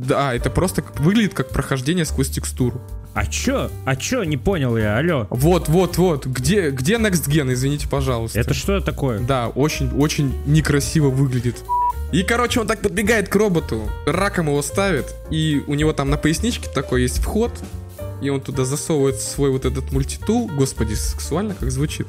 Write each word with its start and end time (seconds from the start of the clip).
Да, 0.00 0.32
это 0.32 0.48
просто 0.48 0.84
выглядит 0.98 1.34
как 1.34 1.48
прохождение 1.48 2.04
сквозь 2.04 2.30
текстуру. 2.30 2.80
А 3.14 3.26
чё? 3.26 3.68
А 3.84 3.96
чё? 3.96 4.22
Не 4.22 4.36
понял 4.36 4.76
я, 4.76 4.96
алло. 4.96 5.26
Вот, 5.28 5.68
вот, 5.68 5.98
вот. 5.98 6.24
Где, 6.24 6.70
где 6.70 6.98
Next 6.98 7.28
Gen, 7.28 7.52
извините, 7.52 7.88
пожалуйста. 7.88 8.38
Это 8.38 8.54
что 8.54 8.80
такое? 8.80 9.18
Да, 9.18 9.48
очень, 9.48 9.90
очень 9.90 10.32
некрасиво 10.46 11.08
выглядит. 11.08 11.64
И, 12.12 12.22
короче, 12.22 12.60
он 12.60 12.68
так 12.68 12.80
подбегает 12.80 13.28
к 13.28 13.34
роботу, 13.34 13.90
раком 14.06 14.46
его 14.46 14.62
ставит, 14.62 15.16
и 15.30 15.64
у 15.66 15.74
него 15.74 15.92
там 15.92 16.10
на 16.10 16.16
поясничке 16.16 16.70
такой 16.72 17.02
есть 17.02 17.18
вход, 17.18 17.50
и 18.22 18.30
он 18.30 18.40
туда 18.40 18.64
засовывает 18.64 19.20
свой 19.20 19.50
вот 19.50 19.64
этот 19.64 19.90
мультитул, 19.90 20.46
господи, 20.46 20.94
сексуально 20.94 21.56
как 21.56 21.72
звучит, 21.72 22.06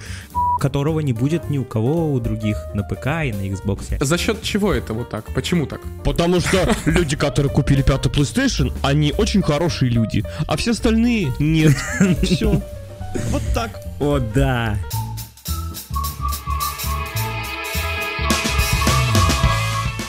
Которого 0.59 0.99
не 0.99 1.13
будет 1.13 1.49
ни 1.49 1.57
у 1.57 1.63
кого 1.63 2.11
у 2.11 2.19
других 2.19 2.57
на 2.73 2.83
ПК 2.83 3.07
и 3.25 3.31
на 3.31 3.47
Xbox. 3.47 4.03
За 4.03 4.17
счет 4.17 4.41
чего 4.41 4.73
это 4.73 4.93
вот 4.93 5.09
так? 5.09 5.33
Почему 5.33 5.65
так? 5.65 5.81
Потому 6.03 6.39
что 6.41 6.75
люди, 6.85 7.15
которые 7.15 7.51
купили 7.51 7.81
пятый 7.81 8.11
PlayStation, 8.11 8.73
они 8.81 9.13
очень 9.17 9.41
хорошие 9.41 9.89
люди, 9.89 10.23
а 10.47 10.57
все 10.57 10.71
остальные 10.71 11.31
нет. 11.39 11.75
Все. 12.23 12.61
Вот 13.31 13.41
так. 13.53 13.79
О, 13.99 14.19
да. 14.19 14.77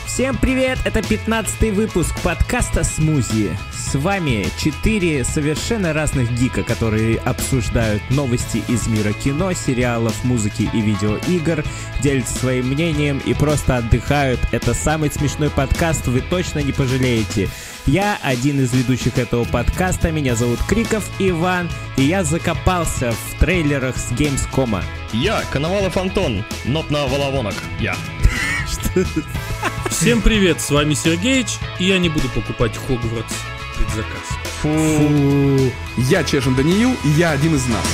Всем 0.06 0.36
привет! 0.36 0.78
Это 0.84 1.02
15 1.02 1.72
выпуск 1.72 2.14
подкаста 2.22 2.84
«Смузи». 2.84 3.56
С 3.90 3.96
вами 3.96 4.46
четыре 4.56 5.24
совершенно 5.24 5.92
разных 5.92 6.30
гика, 6.38 6.62
которые 6.62 7.18
обсуждают 7.18 8.00
новости 8.08 8.62
из 8.68 8.86
мира 8.86 9.12
кино, 9.12 9.52
сериалов, 9.52 10.22
музыки 10.22 10.70
и 10.72 10.80
видеоигр, 10.80 11.64
делятся 12.00 12.38
своим 12.38 12.68
мнением 12.68 13.20
и 13.26 13.34
просто 13.34 13.78
отдыхают. 13.78 14.38
Это 14.52 14.74
самый 14.74 15.10
смешной 15.10 15.50
подкаст, 15.50 16.06
вы 16.06 16.20
точно 16.20 16.60
не 16.60 16.70
пожалеете. 16.70 17.48
Я 17.84 18.16
один 18.22 18.60
из 18.60 18.72
ведущих 18.72 19.18
этого 19.18 19.42
подкаста, 19.44 20.12
меня 20.12 20.36
зовут 20.36 20.60
Криков 20.68 21.10
Иван, 21.18 21.68
и 21.96 22.04
я 22.04 22.22
закопался 22.22 23.10
в 23.10 23.40
трейлерах 23.40 23.96
с 23.96 24.12
Gamescom. 24.12 24.84
Я, 25.12 25.42
Коновалов 25.50 25.96
Антон, 25.96 26.44
нот 26.64 26.92
на 26.92 27.08
Воловонок. 27.08 27.56
Я. 27.80 27.96
Всем 29.90 30.22
привет, 30.22 30.60
с 30.60 30.70
вами 30.70 30.94
Сергеич, 30.94 31.58
и 31.80 31.86
я 31.86 31.98
не 31.98 32.08
буду 32.08 32.28
покупать 32.28 32.76
Хогвартс 32.76 33.34
предзаказ. 33.90 34.38
Фу. 34.62 34.68
Я 36.10 36.24
Чешин 36.24 36.54
Даниил, 36.54 36.90
и 37.04 37.08
я 37.18 37.32
один 37.32 37.54
из 37.54 37.66
нас. 37.68 37.86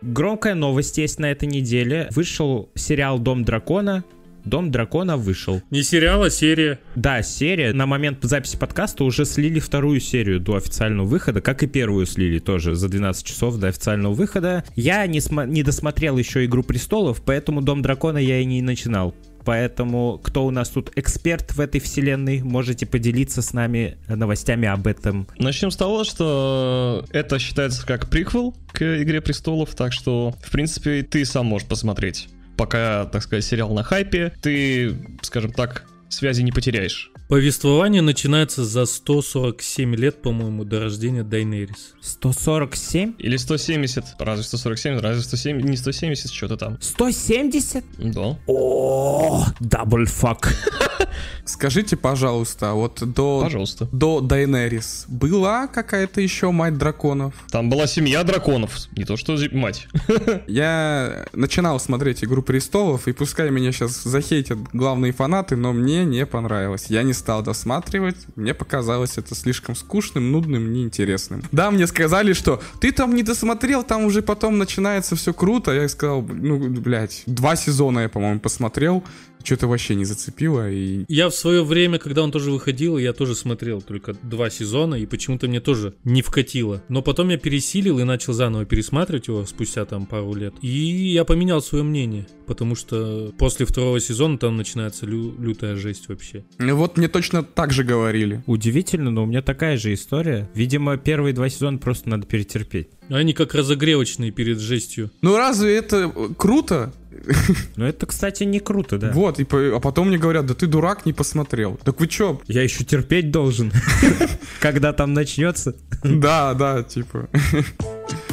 Громкая 0.00 0.54
новость 0.54 0.98
есть 0.98 1.18
на 1.20 1.30
этой 1.30 1.46
неделе. 1.48 2.08
Вышел 2.10 2.70
сериал 2.74 3.18
«Дом 3.18 3.44
дракона». 3.44 4.04
«Дом 4.44 4.72
дракона» 4.72 5.16
вышел. 5.16 5.62
Не 5.70 5.84
сериал, 5.84 6.24
а 6.24 6.28
серия. 6.28 6.80
Да, 6.96 7.22
серия. 7.22 7.72
На 7.72 7.86
момент 7.86 8.18
записи 8.22 8.56
подкаста 8.56 9.04
уже 9.04 9.24
слили 9.24 9.60
вторую 9.60 10.00
серию 10.00 10.40
до 10.40 10.56
официального 10.56 11.06
выхода, 11.06 11.40
как 11.40 11.62
и 11.62 11.68
первую 11.68 12.06
слили 12.06 12.40
тоже 12.40 12.74
за 12.74 12.88
12 12.88 13.24
часов 13.24 13.58
до 13.58 13.68
официального 13.68 14.12
выхода. 14.12 14.64
Я 14.74 15.06
не, 15.06 15.20
смо- 15.20 15.46
не 15.46 15.62
досмотрел 15.62 16.18
еще 16.18 16.44
«Игру 16.44 16.64
престолов», 16.64 17.22
поэтому 17.24 17.62
«Дом 17.62 17.82
дракона» 17.82 18.18
я 18.18 18.40
и 18.40 18.44
не 18.44 18.62
начинал. 18.62 19.14
Поэтому, 19.44 20.20
кто 20.22 20.46
у 20.46 20.50
нас 20.50 20.68
тут 20.68 20.90
эксперт 20.96 21.52
в 21.52 21.60
этой 21.60 21.80
вселенной, 21.80 22.42
можете 22.42 22.86
поделиться 22.86 23.42
с 23.42 23.52
нами 23.52 23.98
новостями 24.08 24.68
об 24.68 24.86
этом. 24.86 25.26
Начнем 25.38 25.70
с 25.70 25.76
того, 25.76 26.04
что 26.04 27.04
это 27.10 27.38
считается 27.38 27.86
как 27.86 28.10
приквел 28.10 28.54
к 28.72 29.02
Игре 29.02 29.20
Престолов, 29.20 29.74
так 29.74 29.92
что, 29.92 30.34
в 30.42 30.50
принципе, 30.50 31.02
ты 31.02 31.24
сам 31.24 31.46
можешь 31.46 31.68
посмотреть. 31.68 32.28
Пока, 32.56 33.06
так 33.06 33.22
сказать, 33.22 33.44
сериал 33.44 33.72
на 33.72 33.82
хайпе, 33.82 34.32
ты, 34.42 34.96
скажем 35.22 35.52
так, 35.52 35.84
связи 36.08 36.42
не 36.42 36.52
потеряешь. 36.52 37.11
Повествование 37.32 38.02
начинается 38.02 38.62
за 38.62 38.84
147 38.84 39.94
лет, 39.94 40.20
по-моему, 40.20 40.64
до 40.64 40.80
рождения 40.80 41.22
Дайнерис. 41.22 41.94
147? 42.02 43.14
Или 43.16 43.38
170, 43.38 44.04
разве 44.18 44.44
147, 44.44 44.98
разве 44.98 45.22
170, 45.22 45.66
не 45.66 45.78
170, 45.78 46.30
что-то 46.30 46.58
там. 46.58 46.78
170? 46.78 47.84
Да. 48.12 48.38
О, 48.46 49.46
double 49.60 50.04
fuck. 50.04 50.54
Скажите, 51.44 51.96
пожалуйста, 51.96 52.72
вот 52.72 53.02
до, 53.02 53.40
Пожалуйста. 53.42 53.88
до 53.92 54.20
Дайнерис 54.20 55.06
была 55.08 55.66
какая-то 55.66 56.20
еще 56.20 56.50
мать 56.50 56.78
драконов? 56.78 57.34
Там 57.50 57.68
была 57.68 57.86
семья 57.86 58.22
драконов, 58.22 58.88
не 58.96 59.04
то 59.04 59.16
что 59.16 59.36
мать. 59.52 59.88
Я 60.46 61.26
начинал 61.32 61.80
смотреть 61.80 62.22
«Игру 62.24 62.42
престолов», 62.42 63.08
и 63.08 63.12
пускай 63.12 63.50
меня 63.50 63.72
сейчас 63.72 64.02
захейтят 64.02 64.58
главные 64.72 65.12
фанаты, 65.12 65.56
но 65.56 65.72
мне 65.72 66.04
не 66.04 66.26
понравилось. 66.26 66.86
Я 66.88 67.02
не 67.02 67.12
стал 67.22 67.42
досматривать, 67.42 68.16
мне 68.34 68.52
показалось 68.52 69.16
это 69.16 69.36
слишком 69.36 69.76
скучным, 69.76 70.32
нудным, 70.32 70.72
неинтересным. 70.72 71.44
Да, 71.52 71.70
мне 71.70 71.86
сказали, 71.86 72.32
что 72.32 72.60
ты 72.80 72.90
там 72.90 73.14
не 73.14 73.22
досмотрел, 73.22 73.84
там 73.84 74.04
уже 74.04 74.22
потом 74.22 74.58
начинается 74.58 75.14
все 75.14 75.32
круто. 75.32 75.70
Я 75.70 75.88
сказал, 75.88 76.22
ну, 76.22 76.58
блядь, 76.58 77.22
два 77.26 77.54
сезона 77.54 78.00
я, 78.00 78.08
по-моему, 78.08 78.40
посмотрел, 78.40 79.04
что-то 79.44 79.66
вообще 79.66 79.94
не 79.94 80.04
зацепило, 80.04 80.70
и 80.70 81.04
Я 81.08 81.28
в 81.28 81.34
свое 81.34 81.64
время, 81.64 81.98
когда 81.98 82.22
он 82.22 82.30
тоже 82.32 82.50
выходил, 82.50 82.98
я 82.98 83.12
тоже 83.12 83.34
смотрел 83.34 83.80
только 83.82 84.14
два 84.22 84.50
сезона, 84.50 84.94
и 84.96 85.06
почему-то 85.06 85.48
мне 85.48 85.60
тоже 85.60 85.94
не 86.04 86.22
вкатило. 86.22 86.82
Но 86.88 87.02
потом 87.02 87.28
я 87.30 87.38
пересилил 87.38 87.98
и 87.98 88.04
начал 88.04 88.32
заново 88.32 88.64
пересматривать 88.64 89.28
его 89.28 89.44
спустя 89.46 89.84
там 89.84 90.06
пару 90.06 90.34
лет. 90.34 90.54
И 90.62 90.68
я 90.68 91.24
поменял 91.24 91.60
свое 91.62 91.84
мнение, 91.84 92.26
потому 92.46 92.74
что 92.74 93.32
после 93.38 93.66
второго 93.66 94.00
сезона 94.00 94.38
там 94.38 94.56
начинается 94.56 95.06
лю- 95.06 95.34
лютая 95.38 95.76
жесть 95.76 96.08
вообще. 96.08 96.44
Ну 96.58 96.76
вот 96.76 96.96
мне 96.96 97.08
точно 97.08 97.42
так 97.42 97.72
же 97.72 97.84
говорили. 97.84 98.42
Удивительно, 98.46 99.10
но 99.10 99.24
у 99.24 99.26
меня 99.26 99.42
такая 99.42 99.76
же 99.76 99.92
история. 99.94 100.48
Видимо, 100.54 100.96
первые 100.96 101.32
два 101.34 101.48
сезона 101.48 101.78
просто 101.78 102.08
надо 102.08 102.26
перетерпеть. 102.26 102.88
Они 103.08 103.32
как 103.32 103.54
разогревочные 103.54 104.30
перед 104.30 104.58
жестью. 104.58 105.10
Ну 105.22 105.36
разве 105.36 105.76
это 105.76 106.08
круто? 106.36 106.92
Но 107.76 107.86
это, 107.86 108.06
кстати, 108.06 108.44
не 108.44 108.60
круто, 108.60 108.98
да. 108.98 109.12
Вот, 109.12 109.40
и 109.40 109.46
а 109.50 109.80
потом 109.80 110.08
мне 110.08 110.18
говорят, 110.18 110.46
да 110.46 110.54
ты 110.54 110.66
дурак, 110.66 111.06
не 111.06 111.12
посмотрел. 111.12 111.78
Так 111.84 112.00
вы 112.00 112.08
чё? 112.08 112.40
Я 112.48 112.62
еще 112.62 112.84
терпеть 112.84 113.30
должен, 113.30 113.72
когда 114.60 114.92
там 114.92 115.12
начнется. 115.12 115.74
Да, 116.02 116.54
да, 116.54 116.82
типа. 116.82 117.28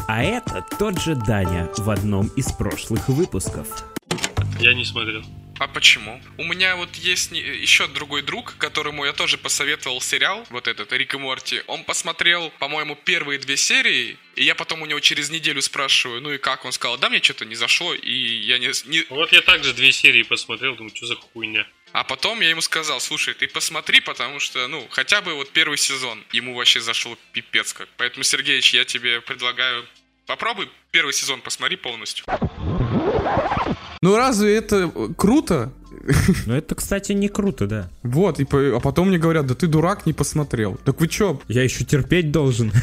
А 0.08 0.24
это 0.24 0.66
тот 0.78 1.00
же 1.00 1.16
Даня 1.16 1.70
в 1.78 1.90
одном 1.90 2.28
из 2.36 2.52
прошлых 2.52 3.08
выпусков. 3.10 3.68
Я 4.60 4.74
не 4.74 4.84
смотрел. 4.84 5.22
А 5.60 5.68
почему? 5.68 6.22
У 6.38 6.44
меня 6.46 6.78
вот 6.78 6.96
есть 6.96 7.32
не- 7.32 7.42
еще 7.42 7.88
другой 7.88 8.22
друг, 8.22 8.56
которому 8.58 9.04
я 9.06 9.12
тоже 9.12 9.38
посоветовал 9.38 10.00
сериал, 10.00 10.46
вот 10.50 10.68
этот 10.70 10.94
Рик 10.94 11.14
и 11.16 11.18
Морти. 11.18 11.64
Он 11.68 11.84
посмотрел, 11.84 12.50
по-моему, 12.60 12.96
первые 12.96 13.40
две 13.40 13.58
серии, 13.58 14.18
и 14.36 14.44
я 14.46 14.56
потом 14.56 14.82
у 14.82 14.86
него 14.86 15.02
через 15.02 15.30
неделю 15.30 15.62
спрашиваю, 15.62 16.22
ну 16.22 16.32
и 16.32 16.38
как? 16.38 16.64
Он 16.64 16.72
сказал, 16.72 16.98
да 16.98 17.10
мне 17.10 17.22
что-то 17.22 17.44
не 17.44 17.56
зашло, 17.56 17.94
и 17.94 18.12
я 18.14 18.58
не... 18.58 18.72
не- 18.90 19.06
Вот 19.10 19.34
я 19.34 19.42
также 19.42 19.74
две 19.74 19.92
серии 19.92 20.24
посмотрел, 20.24 20.76
думаю, 20.76 20.96
что 20.96 21.08
за 21.08 21.16
хуйня. 21.16 21.68
А 21.92 22.06
потом 22.06 22.40
я 22.40 22.50
ему 22.52 22.62
сказал, 22.62 23.02
слушай, 23.02 23.34
ты 23.34 23.48
посмотри, 23.48 24.00
потому 24.00 24.40
что, 24.40 24.66
ну, 24.70 24.88
хотя 24.92 25.22
бы 25.22 25.34
вот 25.34 25.50
первый 25.52 25.78
сезон 25.78 26.24
ему 26.32 26.54
вообще 26.56 26.80
зашел 26.80 27.18
пипец 27.34 27.74
как. 27.74 27.90
Поэтому, 27.98 28.24
Сергеич, 28.24 28.74
я 28.74 28.86
тебе 28.86 29.20
предлагаю, 29.22 29.86
попробуй 30.26 30.70
первый 30.92 31.12
сезон 31.14 31.42
посмотри 31.42 31.76
полностью. 31.76 32.24
Ну 34.02 34.16
разве 34.16 34.58
это 34.58 34.92
э, 34.94 35.08
круто? 35.18 35.72
Но 36.46 36.56
это, 36.56 36.76
кстати, 36.76 37.12
не 37.14 37.28
круто, 37.30 37.68
да. 37.68 37.90
Вот, 38.04 38.40
и 38.40 38.46
по- 38.46 38.78
а 38.78 38.80
потом 38.80 39.10
мне 39.10 39.18
говорят, 39.18 39.46
да 39.48 39.56
ты 39.56 39.68
дурак, 39.68 40.06
не 40.06 40.14
посмотрел. 40.14 40.78
Так 40.86 41.00
вы 41.00 41.08
чё? 41.08 41.40
Я 41.48 41.64
еще 41.64 41.84
терпеть 41.86 42.32
должен. 42.32 42.72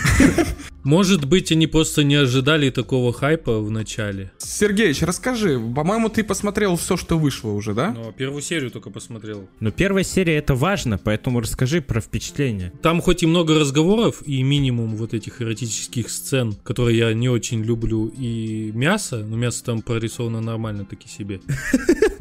Может 0.84 1.24
быть, 1.24 1.50
они 1.50 1.66
просто 1.66 2.04
не 2.04 2.14
ожидали 2.14 2.70
такого 2.70 3.12
хайпа 3.12 3.58
в 3.60 3.70
начале. 3.72 4.30
Сергеич, 4.38 5.02
расскажи, 5.02 5.58
по-моему, 5.58 6.08
ты 6.10 6.22
посмотрел 6.22 6.76
все, 6.76 6.96
что 6.96 7.18
вышло 7.18 7.50
уже, 7.50 7.74
да? 7.74 7.90
Но 7.90 8.12
первую 8.12 8.40
серию 8.40 8.70
только 8.70 8.90
посмотрел. 8.90 9.48
Но 9.58 9.72
первая 9.72 10.04
серия 10.04 10.36
это 10.36 10.54
важно, 10.54 10.96
поэтому 10.96 11.40
расскажи 11.40 11.80
про 11.80 12.00
впечатление. 12.00 12.72
Там 12.82 13.00
хоть 13.00 13.24
и 13.24 13.26
много 13.26 13.58
разговоров, 13.58 14.22
и 14.26 14.44
минимум 14.44 14.94
вот 14.94 15.12
этих 15.12 15.42
эротических 15.42 16.08
сцен, 16.08 16.54
которые 16.62 16.98
я 16.98 17.12
не 17.14 17.28
очень 17.28 17.64
люблю, 17.64 18.06
и 18.06 18.70
мясо, 18.72 19.24
но 19.26 19.36
мясо 19.36 19.64
там 19.64 19.82
прорисовано 19.82 20.40
нормально 20.40 20.84
таки 20.84 21.08
себе. 21.08 21.40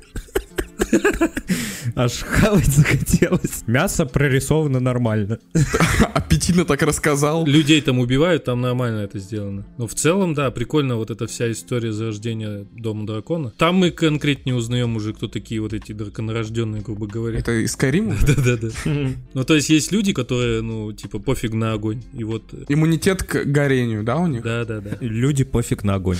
Аж 1.95 2.11
хавать 2.23 2.65
захотелось. 2.65 3.63
Мясо 3.67 4.05
прорисовано 4.05 4.79
нормально. 4.79 5.39
Аппетитно 6.13 6.65
так 6.65 6.81
рассказал. 6.81 7.45
Людей 7.45 7.81
там 7.81 7.99
убивают, 7.99 8.45
там 8.45 8.61
нормально 8.61 8.99
это 9.01 9.19
сделано. 9.19 9.65
Но 9.77 9.87
в 9.87 9.93
целом, 9.93 10.33
да, 10.33 10.51
прикольно 10.51 10.95
вот 10.97 11.11
эта 11.11 11.27
вся 11.27 11.51
история 11.51 11.91
зарождения 11.91 12.65
Дома 12.73 13.05
Дракона. 13.05 13.51
Там 13.57 13.75
мы 13.75 13.91
конкретнее 13.91 14.55
узнаем 14.55 14.95
уже, 14.95 15.13
кто 15.13 15.27
такие 15.27 15.61
вот 15.61 15.73
эти 15.73 15.91
драконорожденные, 15.91 16.81
грубо 16.81 17.07
говоря. 17.07 17.39
Это 17.39 17.51
из 17.63 17.75
Skyrim? 17.75 18.15
Да-да-да. 18.27 18.69
Ну, 19.33 19.43
то 19.43 19.55
есть 19.55 19.69
есть 19.69 19.91
люди, 19.91 20.13
которые, 20.13 20.61
ну, 20.61 20.91
типа, 20.91 21.19
пофиг 21.19 21.53
на 21.53 21.73
огонь. 21.73 22.03
И 22.13 22.23
вот, 22.23 22.43
э, 22.53 22.65
Иммунитет 22.67 23.23
к 23.23 23.45
горению, 23.45 24.03
да, 24.03 24.17
у 24.17 24.27
них? 24.27 24.43
да-да-да. 24.43 24.97
Люди 24.99 25.43
пофиг 25.43 25.83
на 25.83 25.95
огонь. 25.95 26.17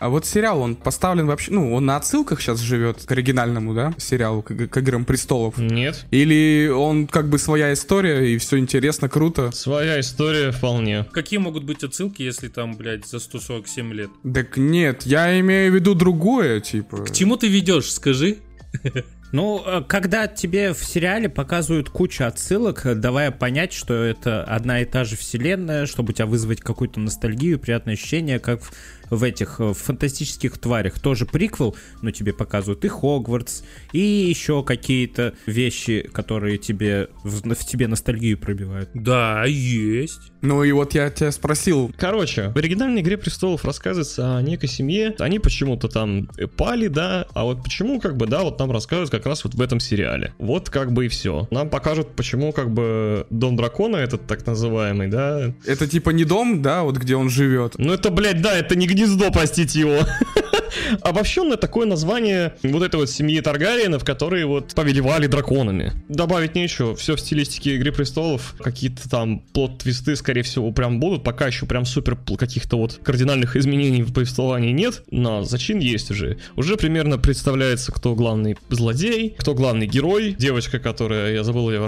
А 0.00 0.08
вот 0.08 0.24
сериал, 0.24 0.62
он 0.62 0.76
поставлен 0.76 1.26
вообще, 1.26 1.52
ну, 1.52 1.74
он 1.74 1.84
на 1.84 1.96
отсылках 1.96 2.40
сейчас 2.40 2.58
живет 2.60 3.04
к 3.04 3.12
оригинальному, 3.12 3.74
да, 3.74 3.92
сериалу, 3.98 4.40
к, 4.40 4.48
к 4.54 4.76
Играм 4.78 5.04
Престолов? 5.04 5.58
Нет. 5.58 6.06
Или 6.10 6.68
он 6.68 7.06
как 7.06 7.28
бы 7.28 7.38
своя 7.38 7.74
история, 7.74 8.32
и 8.32 8.38
все 8.38 8.58
интересно, 8.58 9.10
круто? 9.10 9.50
Своя 9.52 10.00
история 10.00 10.52
вполне. 10.52 11.04
Какие 11.12 11.38
могут 11.38 11.64
быть 11.64 11.84
отсылки, 11.84 12.22
если 12.22 12.48
там, 12.48 12.76
блядь, 12.76 13.06
за 13.06 13.18
147 13.18 13.92
лет? 13.92 14.10
Так 14.32 14.56
нет, 14.56 15.02
я 15.02 15.38
имею 15.38 15.70
в 15.70 15.74
виду 15.74 15.94
другое, 15.94 16.60
типа. 16.60 17.04
К 17.04 17.12
чему 17.12 17.36
ты 17.36 17.48
ведешь, 17.48 17.92
скажи? 17.92 18.38
Ну, 19.32 19.62
э, 19.64 19.82
когда 19.86 20.26
тебе 20.26 20.74
в 20.74 20.84
сериале 20.84 21.28
показывают 21.28 21.88
кучу 21.88 22.24
отсылок, 22.24 22.84
э, 22.84 22.96
давая 22.96 23.30
понять, 23.30 23.72
что 23.72 23.94
это 23.94 24.42
одна 24.42 24.80
и 24.80 24.84
та 24.84 25.04
же 25.04 25.16
вселенная, 25.16 25.86
чтобы 25.86 26.10
у 26.10 26.12
тебя 26.12 26.26
вызвать 26.26 26.60
какую-то 26.60 26.98
ностальгию, 26.98 27.60
приятное 27.60 27.94
ощущение, 27.94 28.40
как 28.40 28.60
в 28.60 28.72
в 29.10 29.22
этих 29.24 29.58
в 29.58 29.74
фантастических 29.74 30.58
тварях 30.58 30.98
тоже 30.98 31.26
приквел, 31.26 31.76
но 32.02 32.10
тебе 32.10 32.32
показывают 32.32 32.84
и 32.84 32.88
Хогвартс, 32.88 33.62
и 33.92 34.00
еще 34.00 34.62
какие-то 34.62 35.34
вещи, 35.46 36.08
которые 36.12 36.58
тебе 36.58 37.08
в, 37.24 37.54
в 37.54 37.66
тебе 37.66 37.88
ностальгию 37.88 38.38
пробивают. 38.38 38.90
Да, 38.94 39.44
есть. 39.44 40.32
Ну 40.42 40.64
и 40.64 40.72
вот 40.72 40.94
я 40.94 41.10
тебя 41.10 41.32
спросил. 41.32 41.92
Короче, 41.98 42.48
в 42.50 42.56
оригинальной 42.56 43.02
«Игре 43.02 43.18
престолов» 43.18 43.64
рассказывается 43.64 44.36
о 44.36 44.42
некой 44.42 44.68
семье. 44.68 45.14
Они 45.18 45.38
почему-то 45.38 45.88
там 45.88 46.28
пали, 46.56 46.88
да, 46.88 47.26
а 47.34 47.44
вот 47.44 47.62
почему, 47.62 48.00
как 48.00 48.16
бы, 48.16 48.26
да, 48.26 48.42
вот 48.42 48.58
нам 48.58 48.70
рассказывают 48.70 49.10
как 49.10 49.26
раз 49.26 49.44
вот 49.44 49.54
в 49.54 49.60
этом 49.60 49.80
сериале. 49.80 50.32
Вот 50.38 50.70
как 50.70 50.92
бы 50.92 51.06
и 51.06 51.08
все. 51.08 51.46
Нам 51.50 51.68
покажут, 51.68 52.14
почему, 52.16 52.52
как 52.52 52.70
бы, 52.70 53.26
Дом 53.30 53.56
Дракона 53.56 53.96
этот 53.96 54.26
так 54.26 54.46
называемый, 54.46 55.08
да. 55.08 55.52
Это 55.66 55.86
типа 55.86 56.10
не 56.10 56.24
дом, 56.24 56.62
да, 56.62 56.82
вот 56.82 56.96
где 56.96 57.16
он 57.16 57.28
живет. 57.28 57.74
Ну 57.78 57.92
это, 57.92 58.10
блядь, 58.10 58.40
да, 58.40 58.56
это 58.56 58.76
не 58.76 58.86
гнездо, 59.00 59.30
простите 59.30 59.80
его. 59.80 60.06
Обобщенное 61.02 61.56
такое 61.56 61.86
название 61.86 62.54
вот 62.62 62.82
этой 62.82 62.96
вот 62.96 63.10
семьи 63.10 63.40
Таргариенов, 63.40 64.04
которые 64.04 64.46
вот 64.46 64.74
повелевали 64.74 65.26
драконами. 65.26 65.92
Добавить 66.08 66.54
нечего, 66.54 66.94
все 66.96 67.16
в 67.16 67.20
стилистике 67.20 67.76
Игры 67.76 67.92
Престолов, 67.92 68.54
какие-то 68.60 69.08
там 69.08 69.42
плод-твисты, 69.52 70.16
скорее 70.16 70.42
всего, 70.42 70.70
прям 70.72 71.00
будут, 71.00 71.24
пока 71.24 71.46
еще 71.46 71.66
прям 71.66 71.84
супер 71.84 72.16
каких-то 72.38 72.76
вот 72.76 73.00
кардинальных 73.02 73.56
изменений 73.56 74.02
в 74.02 74.12
повествовании 74.12 74.72
нет, 74.72 75.02
но 75.10 75.42
зачин 75.42 75.78
есть 75.78 76.10
уже. 76.10 76.38
Уже 76.56 76.76
примерно 76.76 77.18
представляется, 77.18 77.92
кто 77.92 78.14
главный 78.14 78.56
злодей, 78.68 79.34
кто 79.38 79.54
главный 79.54 79.86
герой, 79.86 80.34
девочка, 80.38 80.78
которая, 80.78 81.34
я 81.34 81.44
забыл 81.44 81.70
ее, 81.70 81.80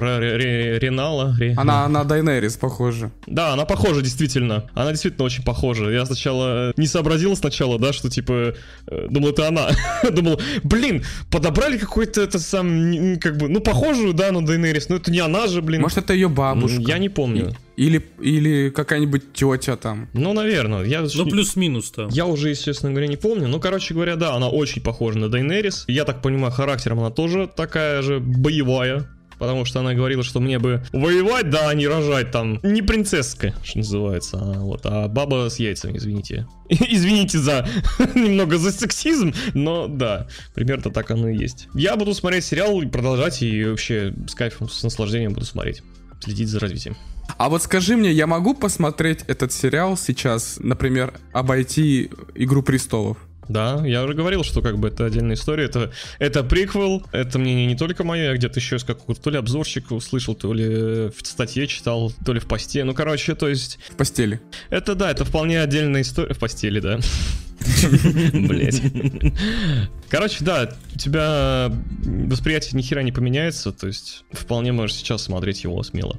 Ренала. 0.78 1.36
Она 1.56 1.88
на 1.88 2.04
Дайнерис 2.04 2.56
похожа. 2.56 3.12
Да, 3.26 3.52
она 3.52 3.64
похожа, 3.64 4.02
действительно. 4.02 4.70
Она 4.74 4.90
действительно 4.90 5.24
очень 5.24 5.44
похожа. 5.44 5.90
Я 5.90 6.04
сначала 6.06 6.72
не 6.76 6.86
сообразил 6.86 7.36
сначала, 7.36 7.78
да, 7.78 7.92
что 7.92 8.10
типа 8.10 8.54
думал, 8.86 9.30
это 9.30 9.48
она. 9.48 9.70
Думал, 10.10 10.40
блин, 10.62 11.04
подобрали 11.30 11.78
какой-то 11.78 12.22
это 12.22 12.38
сам, 12.38 13.18
как 13.18 13.36
бы, 13.36 13.48
ну, 13.48 13.60
похожую, 13.60 14.12
да, 14.12 14.32
на 14.32 14.44
Дейнерис, 14.44 14.88
но 14.88 14.96
это 14.96 15.10
не 15.10 15.20
она 15.20 15.46
же, 15.46 15.62
блин. 15.62 15.82
Может, 15.82 15.98
это 15.98 16.12
ее 16.14 16.28
бабушка. 16.28 16.80
Я 16.80 16.98
не 16.98 17.08
помню. 17.08 17.54
Или, 17.76 18.04
или 18.20 18.70
какая-нибудь 18.70 19.32
тетя 19.32 19.76
там. 19.76 20.08
Ну, 20.12 20.32
наверное. 20.32 20.84
Я, 20.84 21.06
ну, 21.14 21.26
плюс-минус 21.26 21.90
там. 21.90 22.08
Я 22.08 22.26
уже, 22.26 22.50
естественно 22.50 22.92
говоря, 22.92 23.06
не 23.06 23.16
помню. 23.16 23.48
Ну, 23.48 23.60
короче 23.60 23.94
говоря, 23.94 24.16
да, 24.16 24.34
она 24.34 24.48
очень 24.48 24.82
похожа 24.82 25.18
на 25.18 25.28
Дейнерис. 25.28 25.84
Я 25.88 26.04
так 26.04 26.20
понимаю, 26.22 26.52
характером 26.52 27.00
она 27.00 27.10
тоже 27.10 27.48
такая 27.54 28.02
же 28.02 28.20
боевая 28.20 29.08
потому 29.42 29.64
что 29.64 29.80
она 29.80 29.92
говорила, 29.92 30.22
что 30.22 30.38
мне 30.38 30.60
бы 30.60 30.84
воевать, 30.92 31.50
да, 31.50 31.68
а 31.68 31.74
не 31.74 31.88
рожать 31.88 32.30
там. 32.30 32.60
Не 32.62 32.80
принцесска, 32.80 33.52
что 33.64 33.78
называется, 33.78 34.38
а, 34.40 34.60
вот, 34.60 34.82
а 34.84 35.08
баба 35.08 35.50
с 35.50 35.58
яйцами, 35.58 35.98
извините. 35.98 36.46
Извините 36.68 37.38
за 37.38 37.68
немного 38.14 38.56
за 38.56 38.70
сексизм, 38.70 39.34
но 39.52 39.88
да, 39.88 40.28
примерно 40.54 40.92
так 40.92 41.10
оно 41.10 41.28
и 41.28 41.36
есть. 41.36 41.66
Я 41.74 41.96
буду 41.96 42.14
смотреть 42.14 42.44
сериал 42.44 42.80
и 42.82 42.86
продолжать, 42.86 43.42
и 43.42 43.64
вообще 43.64 44.14
с 44.28 44.34
кайфом, 44.36 44.68
с 44.68 44.80
наслаждением 44.84 45.32
буду 45.32 45.44
смотреть, 45.44 45.82
следить 46.20 46.48
за 46.48 46.60
развитием. 46.60 46.96
А 47.36 47.48
вот 47.48 47.64
скажи 47.64 47.96
мне, 47.96 48.12
я 48.12 48.28
могу 48.28 48.54
посмотреть 48.54 49.24
этот 49.26 49.52
сериал 49.52 49.96
сейчас, 49.96 50.58
например, 50.60 51.14
обойти 51.32 52.10
Игру 52.36 52.62
престолов? 52.62 53.18
Да, 53.48 53.82
я 53.84 54.04
уже 54.04 54.14
говорил, 54.14 54.44
что 54.44 54.62
как 54.62 54.78
бы 54.78 54.88
это 54.88 55.06
отдельная 55.06 55.34
история, 55.34 55.64
это, 55.64 55.90
это 56.18 56.44
приквел, 56.44 57.04
это 57.12 57.38
мнение 57.38 57.66
не 57.66 57.76
только 57.76 58.04
мое, 58.04 58.30
я 58.30 58.34
где-то 58.34 58.60
еще 58.60 58.76
из 58.76 58.84
какого-то 58.84 59.20
то 59.20 59.30
ли 59.30 59.38
обзорщика 59.38 59.94
услышал, 59.94 60.34
то 60.34 60.52
ли 60.52 61.10
в 61.10 61.16
статье 61.22 61.66
читал, 61.66 62.12
то 62.24 62.32
ли 62.32 62.40
в 62.40 62.46
посте, 62.46 62.84
ну 62.84 62.94
короче, 62.94 63.34
то 63.34 63.48
есть... 63.48 63.78
В 63.90 63.96
постели. 63.96 64.40
Это 64.70 64.94
да, 64.94 65.10
это 65.10 65.24
вполне 65.24 65.60
отдельная 65.60 66.02
история, 66.02 66.34
в 66.34 66.38
постели, 66.38 66.80
да. 66.80 67.00
Блять. 68.32 68.80
Короче, 70.08 70.44
да, 70.44 70.70
у 70.94 70.98
тебя 70.98 71.72
восприятие 72.04 72.76
ни 72.78 72.82
хера 72.82 73.02
не 73.02 73.12
поменяется, 73.12 73.72
то 73.72 73.86
есть 73.86 74.24
вполне 74.32 74.72
можешь 74.72 74.96
сейчас 74.96 75.22
смотреть 75.22 75.64
его 75.64 75.82
смело. 75.82 76.18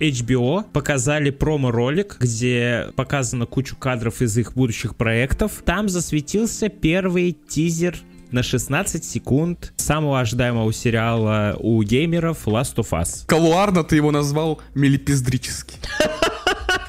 HBO 0.00 0.64
показали 0.72 1.30
промо-ролик, 1.30 2.16
где 2.20 2.88
показано 2.94 3.46
кучу 3.46 3.76
кадров 3.76 4.22
из 4.22 4.36
их 4.38 4.54
будущих 4.54 4.96
проектов. 4.96 5.62
Там 5.64 5.88
засветился 5.88 6.68
первый 6.68 7.32
тизер 7.32 7.96
на 8.30 8.42
16 8.42 9.04
секунд 9.04 9.72
самого 9.76 10.20
ожидаемого 10.20 10.72
сериала 10.72 11.56
у 11.58 11.82
геймеров 11.82 12.46
Last 12.46 12.76
of 12.76 12.90
Us. 12.90 13.26
Калуарно 13.26 13.84
ты 13.84 13.96
его 13.96 14.10
назвал 14.10 14.60
мелепиздрический. 14.74 15.78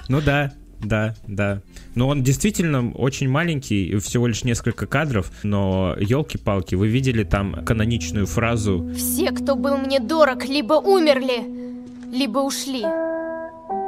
Ну 0.08 0.22
да, 0.22 0.54
да, 0.82 1.16
да. 1.28 1.62
Но 1.96 2.08
он 2.08 2.24
действительно 2.24 2.92
очень 2.92 3.30
маленький, 3.30 3.98
всего 3.98 4.28
лишь 4.28 4.44
несколько 4.44 4.86
кадров, 4.86 5.32
но 5.44 5.96
елки-палки, 6.00 6.76
вы 6.76 6.88
видели 6.88 7.24
там 7.24 7.64
каноничную 7.66 8.26
фразу 8.26 8.90
«Все, 8.96 9.32
кто 9.32 9.56
был 9.56 9.78
мне 9.78 10.00
дорог, 10.00 10.46
либо 10.46 10.74
умерли, 10.74 11.69
либо 12.12 12.40
ушли. 12.40 12.84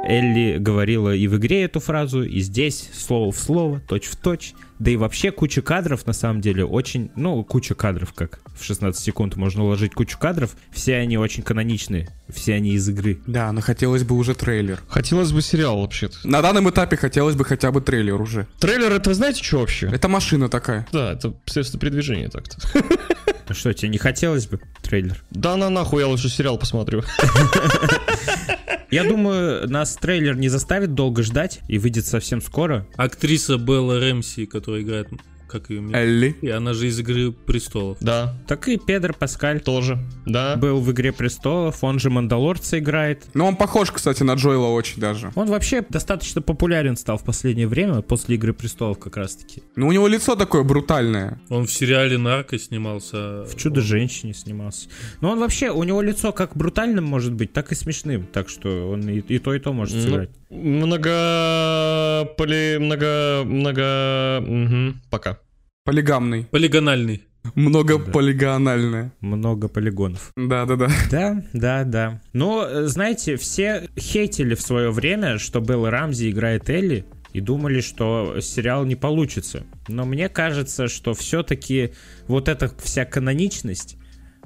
Элли 0.04 0.58
говорила 0.58 1.14
и 1.14 1.28
в 1.28 1.36
игре 1.36 1.62
эту 1.64 1.78
фразу, 1.78 2.24
и 2.24 2.40
здесь, 2.40 2.90
слово 2.92 3.30
в 3.30 3.38
слово, 3.38 3.80
точь 3.80 4.06
в 4.06 4.16
точь. 4.16 4.54
Да 4.80 4.90
и 4.90 4.96
вообще 4.96 5.30
куча 5.30 5.62
кадров, 5.62 6.06
на 6.06 6.12
самом 6.12 6.40
деле, 6.40 6.64
очень... 6.64 7.12
Ну, 7.14 7.44
куча 7.44 7.76
кадров, 7.76 8.12
как 8.12 8.40
в 8.58 8.64
16 8.64 9.00
секунд 9.00 9.36
можно 9.36 9.62
уложить 9.62 9.94
кучу 9.94 10.18
кадров. 10.18 10.56
Все 10.72 10.96
они 10.96 11.18
очень 11.18 11.44
каноничные, 11.44 12.08
все 12.28 12.54
они 12.54 12.70
из 12.70 12.88
игры. 12.88 13.20
Да, 13.28 13.52
но 13.52 13.60
хотелось 13.60 14.02
бы 14.02 14.16
уже 14.16 14.34
трейлер. 14.34 14.80
Хотелось 14.88 15.30
бы 15.30 15.40
сериал, 15.40 15.80
вообще-то. 15.80 16.16
На 16.24 16.42
данном 16.42 16.68
этапе 16.68 16.96
хотелось 16.96 17.36
бы 17.36 17.44
хотя 17.44 17.70
бы 17.70 17.80
трейлер 17.80 18.20
уже. 18.20 18.48
Трейлер, 18.58 18.90
это 18.90 19.14
знаете, 19.14 19.44
что 19.44 19.60
вообще? 19.60 19.88
Это 19.88 20.08
машина 20.08 20.48
такая. 20.48 20.84
Да, 20.90 21.12
это 21.12 21.32
средство 21.46 21.78
передвижения 21.78 22.28
так-то. 22.28 22.56
Ну 23.48 23.54
что, 23.54 23.72
тебе 23.72 23.88
не 23.88 23.98
хотелось 23.98 24.46
бы 24.46 24.60
трейлер? 24.82 25.22
Да 25.30 25.56
на 25.56 25.68
нахуй, 25.68 26.02
я 26.02 26.08
лучше 26.08 26.28
сериал 26.28 26.58
посмотрю. 26.58 27.02
Я 28.90 29.04
думаю, 29.04 29.68
нас 29.70 29.96
трейлер 29.96 30.36
не 30.36 30.48
заставит 30.48 30.94
долго 30.94 31.22
ждать 31.22 31.60
и 31.66 31.78
выйдет 31.78 32.06
совсем 32.06 32.42
скоро. 32.42 32.86
Актриса 32.96 33.56
Белла 33.56 33.98
Рэмси, 33.98 34.44
которая 34.44 34.82
играет 34.82 35.08
как 35.52 35.70
ее 35.70 35.78
имя? 35.78 35.96
Элли. 35.96 36.36
И 36.40 36.48
она 36.48 36.72
же 36.72 36.88
из 36.88 36.98
Игры 36.98 37.30
Престолов. 37.30 37.98
Да. 38.00 38.34
Так 38.48 38.68
и 38.68 38.78
Педро 38.78 39.12
Паскаль. 39.12 39.60
Тоже, 39.60 39.98
да. 40.26 40.56
Был 40.56 40.80
в 40.80 40.90
Игре 40.90 41.12
Престолов, 41.12 41.84
он 41.84 41.98
же 41.98 42.10
Мандалорца 42.10 42.78
играет. 42.78 43.26
Ну, 43.34 43.44
он 43.46 43.56
похож, 43.56 43.90
кстати, 43.90 44.22
на 44.22 44.34
Джоэла 44.34 44.68
очень 44.68 45.00
даже. 45.00 45.30
Он 45.34 45.48
вообще 45.48 45.84
достаточно 45.86 46.40
популярен 46.40 46.96
стал 46.96 47.18
в 47.18 47.24
последнее 47.24 47.68
время, 47.68 48.00
после 48.00 48.36
Игры 48.36 48.54
Престолов 48.54 48.98
как 48.98 49.16
раз-таки. 49.16 49.62
Ну, 49.76 49.88
у 49.88 49.92
него 49.92 50.08
лицо 50.08 50.34
такое 50.34 50.62
брутальное. 50.62 51.40
Он 51.50 51.66
в 51.66 51.72
сериале 51.72 52.16
«Нарко» 52.18 52.58
снимался. 52.58 53.44
В 53.44 53.54
«Чудо-женщине» 53.56 54.32
снимался. 54.32 54.88
Но 55.20 55.32
он 55.32 55.38
вообще, 55.38 55.70
у 55.70 55.82
него 55.84 56.00
лицо 56.00 56.32
как 56.32 56.56
брутальным 56.56 57.04
может 57.04 57.34
быть, 57.34 57.52
так 57.52 57.72
и 57.72 57.74
смешным. 57.74 58.26
Так 58.26 58.48
что 58.48 58.90
он 58.90 59.06
и, 59.08 59.18
и 59.18 59.38
то, 59.38 59.52
и 59.52 59.58
то 59.58 59.72
может 59.72 59.96
ну, 59.96 60.02
сыграть. 60.02 60.30
Много... 60.52 62.26
Поли... 62.36 62.78
Много... 62.78 63.42
Много... 63.44 64.40
Угу. 64.40 64.98
Пока. 65.10 65.38
Полигамный. 65.84 66.44
Полигональный. 66.44 67.22
Много 67.54 67.98
да. 67.98 68.12
полигональное. 68.12 69.12
Много 69.20 69.68
полигонов. 69.68 70.30
Да, 70.36 70.66
да, 70.66 70.76
да. 70.76 70.88
Да, 71.10 71.42
да, 71.52 71.84
да. 71.84 72.20
Но, 72.32 72.86
знаете, 72.86 73.36
все 73.36 73.88
хейтили 73.98 74.54
в 74.54 74.60
свое 74.60 74.90
время, 74.90 75.38
что 75.38 75.60
Белла 75.60 75.90
Рамзи 75.90 76.30
играет 76.30 76.70
Элли, 76.70 77.06
и 77.32 77.40
думали, 77.40 77.80
что 77.80 78.40
сериал 78.40 78.84
не 78.84 78.94
получится. 78.94 79.64
Но 79.88 80.04
мне 80.04 80.28
кажется, 80.28 80.88
что 80.88 81.14
все-таки 81.14 81.94
вот 82.26 82.48
эта 82.48 82.70
вся 82.78 83.04
каноничность, 83.04 83.96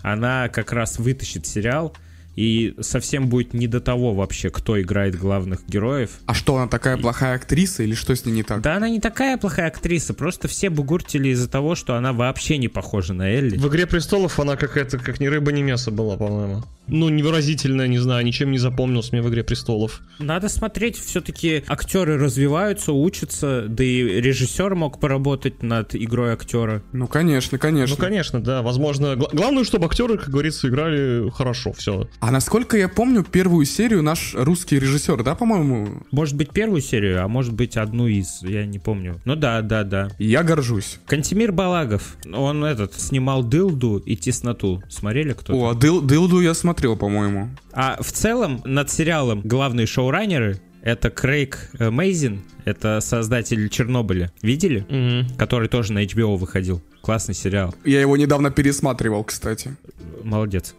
она 0.02 0.48
как 0.48 0.72
раз 0.72 0.98
вытащит 0.98 1.46
сериал, 1.46 1.96
и 2.36 2.74
совсем 2.80 3.28
будет 3.28 3.54
не 3.54 3.66
до 3.66 3.80
того 3.80 4.14
вообще, 4.14 4.50
кто 4.50 4.80
играет 4.80 5.16
главных 5.18 5.66
героев. 5.66 6.10
А 6.26 6.34
что, 6.34 6.56
она 6.56 6.68
такая 6.68 6.96
плохая 6.96 7.34
актриса 7.34 7.82
или 7.82 7.94
что 7.94 8.14
с 8.14 8.24
ней 8.24 8.32
не 8.32 8.42
так? 8.42 8.60
Да 8.60 8.76
она 8.76 8.88
не 8.88 9.00
такая 9.00 9.38
плохая 9.38 9.68
актриса, 9.68 10.14
просто 10.14 10.46
все 10.48 10.70
бугуртили 10.70 11.30
из-за 11.30 11.48
того, 11.48 11.74
что 11.74 11.94
она 11.94 12.12
вообще 12.12 12.58
не 12.58 12.68
похожа 12.68 13.14
на 13.14 13.30
Элли. 13.30 13.56
В 13.56 13.66
«Игре 13.68 13.86
престолов» 13.86 14.38
она 14.38 14.56
какая-то, 14.56 14.98
как 14.98 15.18
ни 15.18 15.26
рыба, 15.26 15.50
ни 15.50 15.62
мясо 15.62 15.90
была, 15.90 16.16
по-моему. 16.16 16.62
Ну, 16.88 17.08
невыразительная, 17.08 17.88
не 17.88 17.98
знаю, 17.98 18.24
ничем 18.24 18.52
не 18.52 18.58
запомнилась 18.58 19.10
мне 19.10 19.20
в 19.22 19.28
«Игре 19.28 19.42
престолов». 19.42 20.02
Надо 20.18 20.48
смотреть, 20.48 20.96
все-таки 20.96 21.64
актеры 21.66 22.16
развиваются, 22.16 22.92
учатся, 22.92 23.64
да 23.68 23.82
и 23.82 24.02
режиссер 24.20 24.74
мог 24.74 25.00
поработать 25.00 25.62
над 25.62 25.94
игрой 25.94 26.32
актера. 26.32 26.82
Ну, 26.92 27.08
конечно, 27.08 27.58
конечно. 27.58 27.96
Ну, 27.98 28.00
конечно, 28.02 28.40
да, 28.40 28.62
возможно. 28.62 29.16
Гла- 29.16 29.30
главное, 29.32 29.64
чтобы 29.64 29.86
актеры, 29.86 30.18
как 30.18 30.28
говорится, 30.28 30.68
играли 30.68 31.28
хорошо, 31.30 31.72
все. 31.72 32.08
А 32.20 32.25
насколько 32.30 32.76
я 32.76 32.88
помню, 32.88 33.24
первую 33.24 33.66
серию 33.66 34.02
наш 34.02 34.34
русский 34.34 34.78
режиссер, 34.78 35.22
да, 35.22 35.34
по-моему? 35.34 36.02
Может 36.10 36.36
быть, 36.36 36.50
первую 36.50 36.80
серию, 36.80 37.24
а 37.24 37.28
может 37.28 37.52
быть, 37.52 37.76
одну 37.76 38.06
из, 38.06 38.42
я 38.42 38.66
не 38.66 38.78
помню. 38.78 39.20
Ну 39.24 39.36
да, 39.36 39.62
да, 39.62 39.84
да. 39.84 40.08
Я 40.18 40.42
горжусь. 40.42 40.98
Кантемир 41.06 41.52
Балагов, 41.52 42.16
он 42.32 42.64
этот, 42.64 42.94
снимал 42.94 43.42
«Дылду» 43.42 43.98
и 43.98 44.16
«Тесноту». 44.16 44.82
Смотрели 44.88 45.32
кто-то? 45.32 45.54
О, 45.54 45.70
а 45.70 45.74
Дыл, 45.74 46.00
Дылду 46.00 46.40
я 46.40 46.54
смотрел, 46.54 46.96
по-моему. 46.96 47.50
А 47.72 47.98
в 48.00 48.10
целом 48.12 48.62
над 48.64 48.90
сериалом 48.90 49.42
главные 49.42 49.86
шоураннеры 49.86 50.60
это 50.86 51.10
Крейг 51.10 51.68
Мейзин, 51.80 52.42
это 52.64 53.00
создатель 53.00 53.68
Чернобыля. 53.68 54.32
Видели? 54.40 55.26
Который 55.36 55.68
тоже 55.68 55.92
на 55.92 56.04
HBO 56.04 56.36
выходил. 56.36 56.80
Классный 57.00 57.34
сериал. 57.34 57.74
Я 57.84 58.00
его 58.00 58.16
недавно 58.16 58.50
пересматривал, 58.52 59.24
кстати. 59.24 59.76
Молодец. 60.22 60.76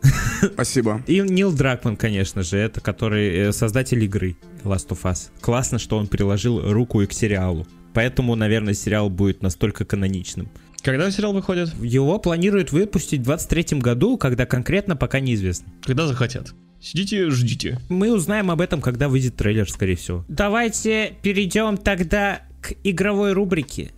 Спасибо. 0.53 1.03
И 1.07 1.19
Нил 1.19 1.51
Дракман, 1.51 1.97
конечно 1.97 2.41
же, 2.43 2.57
это 2.57 2.79
который 2.79 3.29
э, 3.35 3.51
создатель 3.51 4.03
игры 4.03 4.37
Last 4.63 4.89
of 4.89 5.03
Us. 5.03 5.29
Классно, 5.41 5.77
что 5.77 5.97
он 5.97 6.07
приложил 6.07 6.71
руку 6.71 7.01
и 7.01 7.05
к 7.05 7.13
сериалу. 7.13 7.67
Поэтому, 7.93 8.35
наверное, 8.35 8.73
сериал 8.73 9.09
будет 9.09 9.41
настолько 9.41 9.83
каноничным. 9.83 10.49
Когда 10.83 11.11
сериал 11.11 11.33
выходит? 11.33 11.73
Его 11.81 12.17
планируют 12.19 12.71
выпустить 12.71 13.21
в 13.21 13.23
23 13.23 13.79
году, 13.79 14.17
когда 14.17 14.45
конкретно 14.45 14.95
пока 14.95 15.19
неизвестно. 15.19 15.71
Когда 15.83 16.07
захотят. 16.07 16.53
Сидите, 16.79 17.29
ждите. 17.29 17.79
Мы 17.89 18.13
узнаем 18.13 18.51
об 18.51 18.61
этом, 18.61 18.81
когда 18.81 19.09
выйдет 19.09 19.35
трейлер, 19.35 19.69
скорее 19.69 19.95
всего. 19.95 20.25
Давайте 20.27 21.15
перейдем 21.21 21.77
тогда 21.77 22.41
к 22.61 22.73
игровой 22.83 23.33
рубрике. 23.33 23.91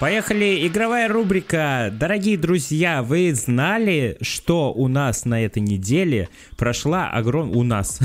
Поехали, 0.00 0.66
игровая 0.66 1.08
рубрика. 1.08 1.90
Дорогие 1.92 2.38
друзья, 2.38 3.02
вы 3.02 3.34
знали, 3.34 4.16
что 4.22 4.72
у 4.72 4.88
нас 4.88 5.26
на 5.26 5.44
этой 5.44 5.60
неделе 5.60 6.30
прошла 6.56 7.10
огром... 7.10 7.54
У 7.54 7.62
нас. 7.64 8.00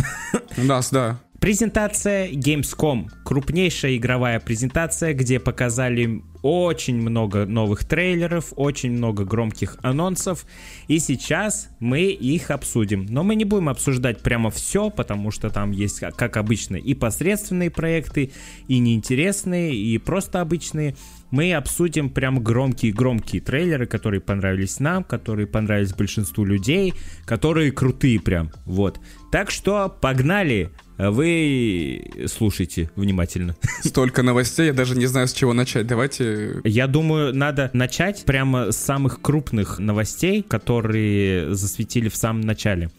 У 0.58 0.64
нас, 0.64 0.92
да. 0.92 1.22
Презентация 1.46 2.32
Gamescom. 2.32 3.06
Крупнейшая 3.24 3.98
игровая 3.98 4.40
презентация, 4.40 5.14
где 5.14 5.40
показали 5.40 6.24
очень 6.42 7.02
много 7.02 7.46
новых 7.46 7.86
трейлеров, 7.86 8.54
очень 8.56 8.92
много 8.92 9.26
громких 9.26 9.78
анонсов. 9.84 10.46
И 10.88 10.98
сейчас 10.98 11.70
мы 11.80 12.02
их 12.02 12.50
обсудим. 12.50 13.06
Но 13.10 13.24
мы 13.24 13.36
не 13.36 13.46
будем 13.46 13.70
обсуждать 13.70 14.22
прямо 14.22 14.50
все, 14.50 14.90
потому 14.90 15.30
что 15.30 15.52
там 15.52 15.70
есть, 15.70 16.00
как- 16.00 16.38
обычно, 16.38 16.78
и 16.78 16.94
посредственные 16.94 17.70
проекты, 17.72 18.32
и 18.68 18.80
неинтересные, 18.80 19.76
и 19.76 19.98
просто 20.00 20.42
обычные. 20.42 20.96
Мы 21.32 21.54
обсудим 21.54 22.10
прям 22.10 22.44
громкие-громкие 22.44 23.42
трейлеры, 23.42 23.88
которые 23.88 24.22
понравились 24.22 24.80
нам, 24.80 25.04
которые 25.04 25.48
понравились 25.48 25.94
большинству 25.94 26.46
людей, 26.46 26.94
которые 27.26 27.72
крутые 27.72 28.20
прям. 28.20 28.52
Вот. 28.66 29.00
Так 29.36 29.52
что 29.52 29.90
погнали! 29.90 30.70
Вы 30.98 32.10
слушайте 32.28 32.90
внимательно. 32.96 33.58
Столько 33.84 34.24
новостей, 34.24 34.68
я 34.68 34.74
даже 34.74 34.96
не 34.96 35.08
знаю, 35.08 35.28
с 35.28 35.34
чего 35.34 35.52
начать. 35.52 35.86
Давайте... 35.86 36.62
Я 36.64 36.88
думаю, 36.88 37.36
надо 37.36 37.70
начать 37.74 38.24
прямо 38.24 38.72
с 38.72 38.78
самых 38.78 39.22
крупных 39.22 39.78
новостей, 39.78 40.42
которые 40.42 41.54
засветили 41.54 42.08
в 42.08 42.16
самом 42.16 42.44
начале. 42.44 42.92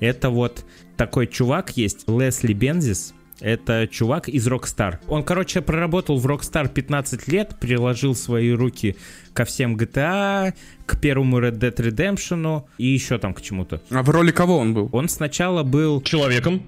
Это 0.00 0.30
вот 0.30 0.64
такой 0.96 1.28
чувак 1.28 1.76
есть, 1.76 2.08
Лесли 2.08 2.54
Бензис. 2.54 3.14
Это 3.38 3.86
чувак 3.86 4.28
из 4.28 4.48
Rockstar. 4.48 4.98
Он, 5.06 5.22
короче, 5.22 5.60
проработал 5.60 6.18
в 6.18 6.26
Rockstar 6.26 6.68
15 6.68 7.28
лет, 7.28 7.56
приложил 7.60 8.16
свои 8.16 8.50
руки 8.50 8.96
ко 9.34 9.44
всем 9.44 9.76
GTA, 9.76 10.54
к 10.86 10.98
первому 11.00 11.40
Red 11.40 11.58
Dead 11.58 11.76
Redemption 11.76 12.64
и 12.78 12.86
еще 12.86 13.18
там 13.18 13.34
к 13.34 13.42
чему-то. 13.42 13.82
А 13.90 14.02
в 14.02 14.10
роли 14.10 14.30
кого 14.30 14.58
он 14.58 14.72
был? 14.72 14.88
Он 14.92 15.08
сначала 15.08 15.62
был 15.62 16.00
Человеком. 16.00 16.62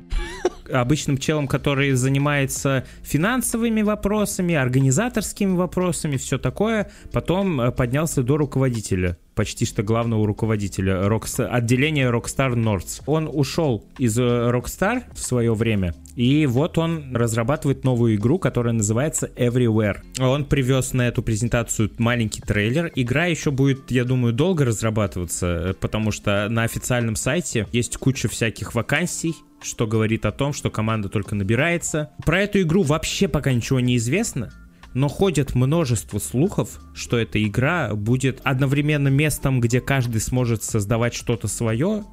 обычным 0.73 1.18
челом, 1.18 1.46
который 1.46 1.92
занимается 1.92 2.85
финансовыми 3.02 3.82
вопросами, 3.82 4.54
организаторскими 4.54 5.54
вопросами, 5.54 6.16
все 6.16 6.38
такое. 6.38 6.90
Потом 7.12 7.61
э, 7.61 7.70
поднялся 7.70 8.23
до 8.23 8.37
руководителя, 8.37 9.18
почти 9.35 9.64
что 9.64 9.82
главного 9.82 10.26
руководителя 10.26 11.06
Rockstar, 11.06 11.46
отделения 11.46 12.11
Rockstar 12.11 12.54
North. 12.54 13.02
Он 13.06 13.28
ушел 13.32 13.85
из 13.99 14.18
э, 14.18 14.23
Rockstar 14.23 15.04
в 15.12 15.18
свое 15.18 15.54
время, 15.54 15.94
и 16.14 16.46
вот 16.46 16.78
он 16.78 17.14
разрабатывает 17.14 17.85
новую 17.85 18.16
игру, 18.16 18.38
которая 18.38 18.73
называется 18.73 19.30
Everywhere. 19.37 19.99
Он 20.18 20.44
привез 20.44 20.92
на 20.92 21.08
эту 21.08 21.23
презентацию 21.23 21.90
маленький 21.99 22.40
трейлер. 22.56 22.90
Игра 22.94 23.26
еще 23.26 23.50
будет, 23.50 23.90
я 23.90 24.04
думаю, 24.04 24.32
долго 24.32 24.64
разрабатываться, 24.64 25.46
э, 25.46 25.75
потому 25.75 26.10
что 26.10 26.48
на 26.48 26.62
официальном 26.62 27.14
сайте 27.14 27.68
есть 27.70 27.98
куча 27.98 28.28
всяких 28.28 28.75
вакансий, 28.75 29.34
что 29.60 29.86
говорит 29.86 30.25
о 30.25 30.32
том, 30.32 30.54
что 30.54 30.70
команда 30.70 31.10
только 31.10 31.34
набирается. 31.34 32.12
Про 32.25 32.40
эту 32.40 32.62
игру 32.62 32.82
вообще 32.82 33.28
пока 33.28 33.52
ничего 33.52 33.78
не 33.80 33.98
известно, 33.98 34.54
но 34.94 35.08
ходит 35.08 35.54
множество 35.54 36.18
слухов, 36.18 36.80
что 36.94 37.18
эта 37.18 37.44
игра 37.44 37.94
будет 37.94 38.40
одновременно 38.42 39.08
местом, 39.08 39.60
где 39.60 39.82
каждый 39.82 40.22
сможет 40.22 40.62
создавать 40.62 41.12
что-то 41.12 41.48
свое, 41.48 42.04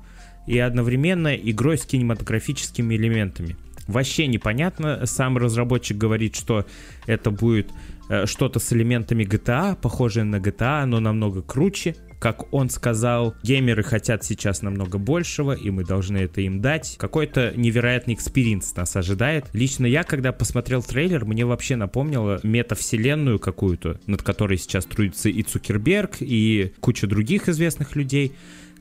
и 0.45 0.59
одновременно 0.59 1.33
игрой 1.33 1.77
с 1.77 1.85
кинематографическими 1.85 2.95
элементами. 2.95 3.55
Вообще 3.87 4.27
непонятно, 4.27 5.05
сам 5.05 5.37
разработчик 5.37 5.97
говорит, 5.97 6.35
что 6.35 6.65
это 7.05 7.31
будет 7.31 7.71
что-то 8.25 8.59
с 8.59 8.73
элементами 8.73 9.23
GTA, 9.23 9.75
похожее 9.75 10.23
на 10.23 10.37
GTA, 10.37 10.85
но 10.85 10.99
намного 10.99 11.41
круче. 11.41 11.95
Как 12.19 12.53
он 12.53 12.69
сказал, 12.69 13.35
геймеры 13.43 13.83
хотят 13.83 14.23
сейчас 14.23 14.61
намного 14.61 14.97
большего, 14.97 15.51
и 15.51 15.69
мы 15.71 15.83
должны 15.83 16.19
это 16.19 16.39
им 16.39 16.61
дать. 16.61 16.95
Какой-то 16.97 17.51
невероятный 17.55 18.13
experience 18.13 18.73
нас 18.77 18.95
ожидает. 18.95 19.47
Лично 19.51 19.85
я, 19.85 20.03
когда 20.03 20.31
посмотрел 20.31 20.81
трейлер, 20.81 21.25
мне 21.25 21.45
вообще 21.45 21.75
напомнило 21.75 22.39
метавселенную 22.43 23.39
какую-то, 23.39 23.99
над 24.07 24.21
которой 24.21 24.57
сейчас 24.57 24.85
трудится 24.85 25.27
и 25.27 25.43
Цукерберг, 25.43 26.17
и 26.21 26.71
куча 26.79 27.07
других 27.07 27.49
известных 27.49 27.97
людей. 27.97 28.31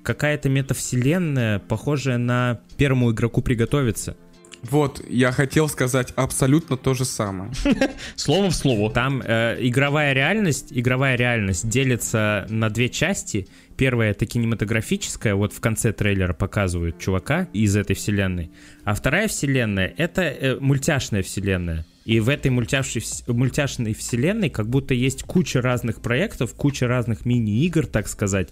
Какая-то 0.05 0.49
метавселенная, 0.49 1.59
похожая 1.59 2.19
на 2.19 2.61
первому 2.77 3.11
игроку 3.11 3.43
приготовиться. 3.43 4.17
Вот, 4.63 5.03
я 5.09 5.33
хотел 5.33 5.69
сказать 5.69 6.13
абсолютно 6.15 6.77
то 6.77 6.95
же 6.95 7.05
самое. 7.05 7.51
Слово 8.17 8.51
в 8.51 8.55
слово. 8.55 8.91
Там 8.93 9.21
э, 9.25 9.59
игровая 9.61 10.13
реальность, 10.13 10.69
игровая 10.71 11.17
реальность 11.17 11.69
делится 11.69 12.47
на 12.49 12.71
две 12.71 12.89
части. 12.89 13.49
Первая 13.77 14.13
это 14.13 14.27
кинематографическая, 14.27 15.35
вот 15.35 15.53
в 15.53 15.61
конце 15.61 15.93
трейлера 15.93 16.33
показывают 16.33 16.99
чувака 16.99 17.49
из 17.53 17.75
этой 17.75 17.97
вселенной. 17.97 18.53
А 18.85 18.95
вторая 18.95 19.27
вселенная 19.27 19.93
это 19.97 20.23
э, 20.23 20.57
мультяшная 20.61 21.23
вселенная. 21.23 21.85
И 22.05 22.21
в 22.21 22.29
этой 22.29 22.51
мультяшной, 22.51 23.03
мультяшной 23.27 23.95
вселенной 23.95 24.51
как 24.51 24.69
будто 24.69 24.95
есть 24.95 25.23
куча 25.23 25.61
разных 25.61 26.01
проектов, 26.01 26.55
куча 26.55 26.87
разных 26.87 27.25
мини-игр, 27.25 27.87
так 27.87 28.09
сказать, 28.09 28.51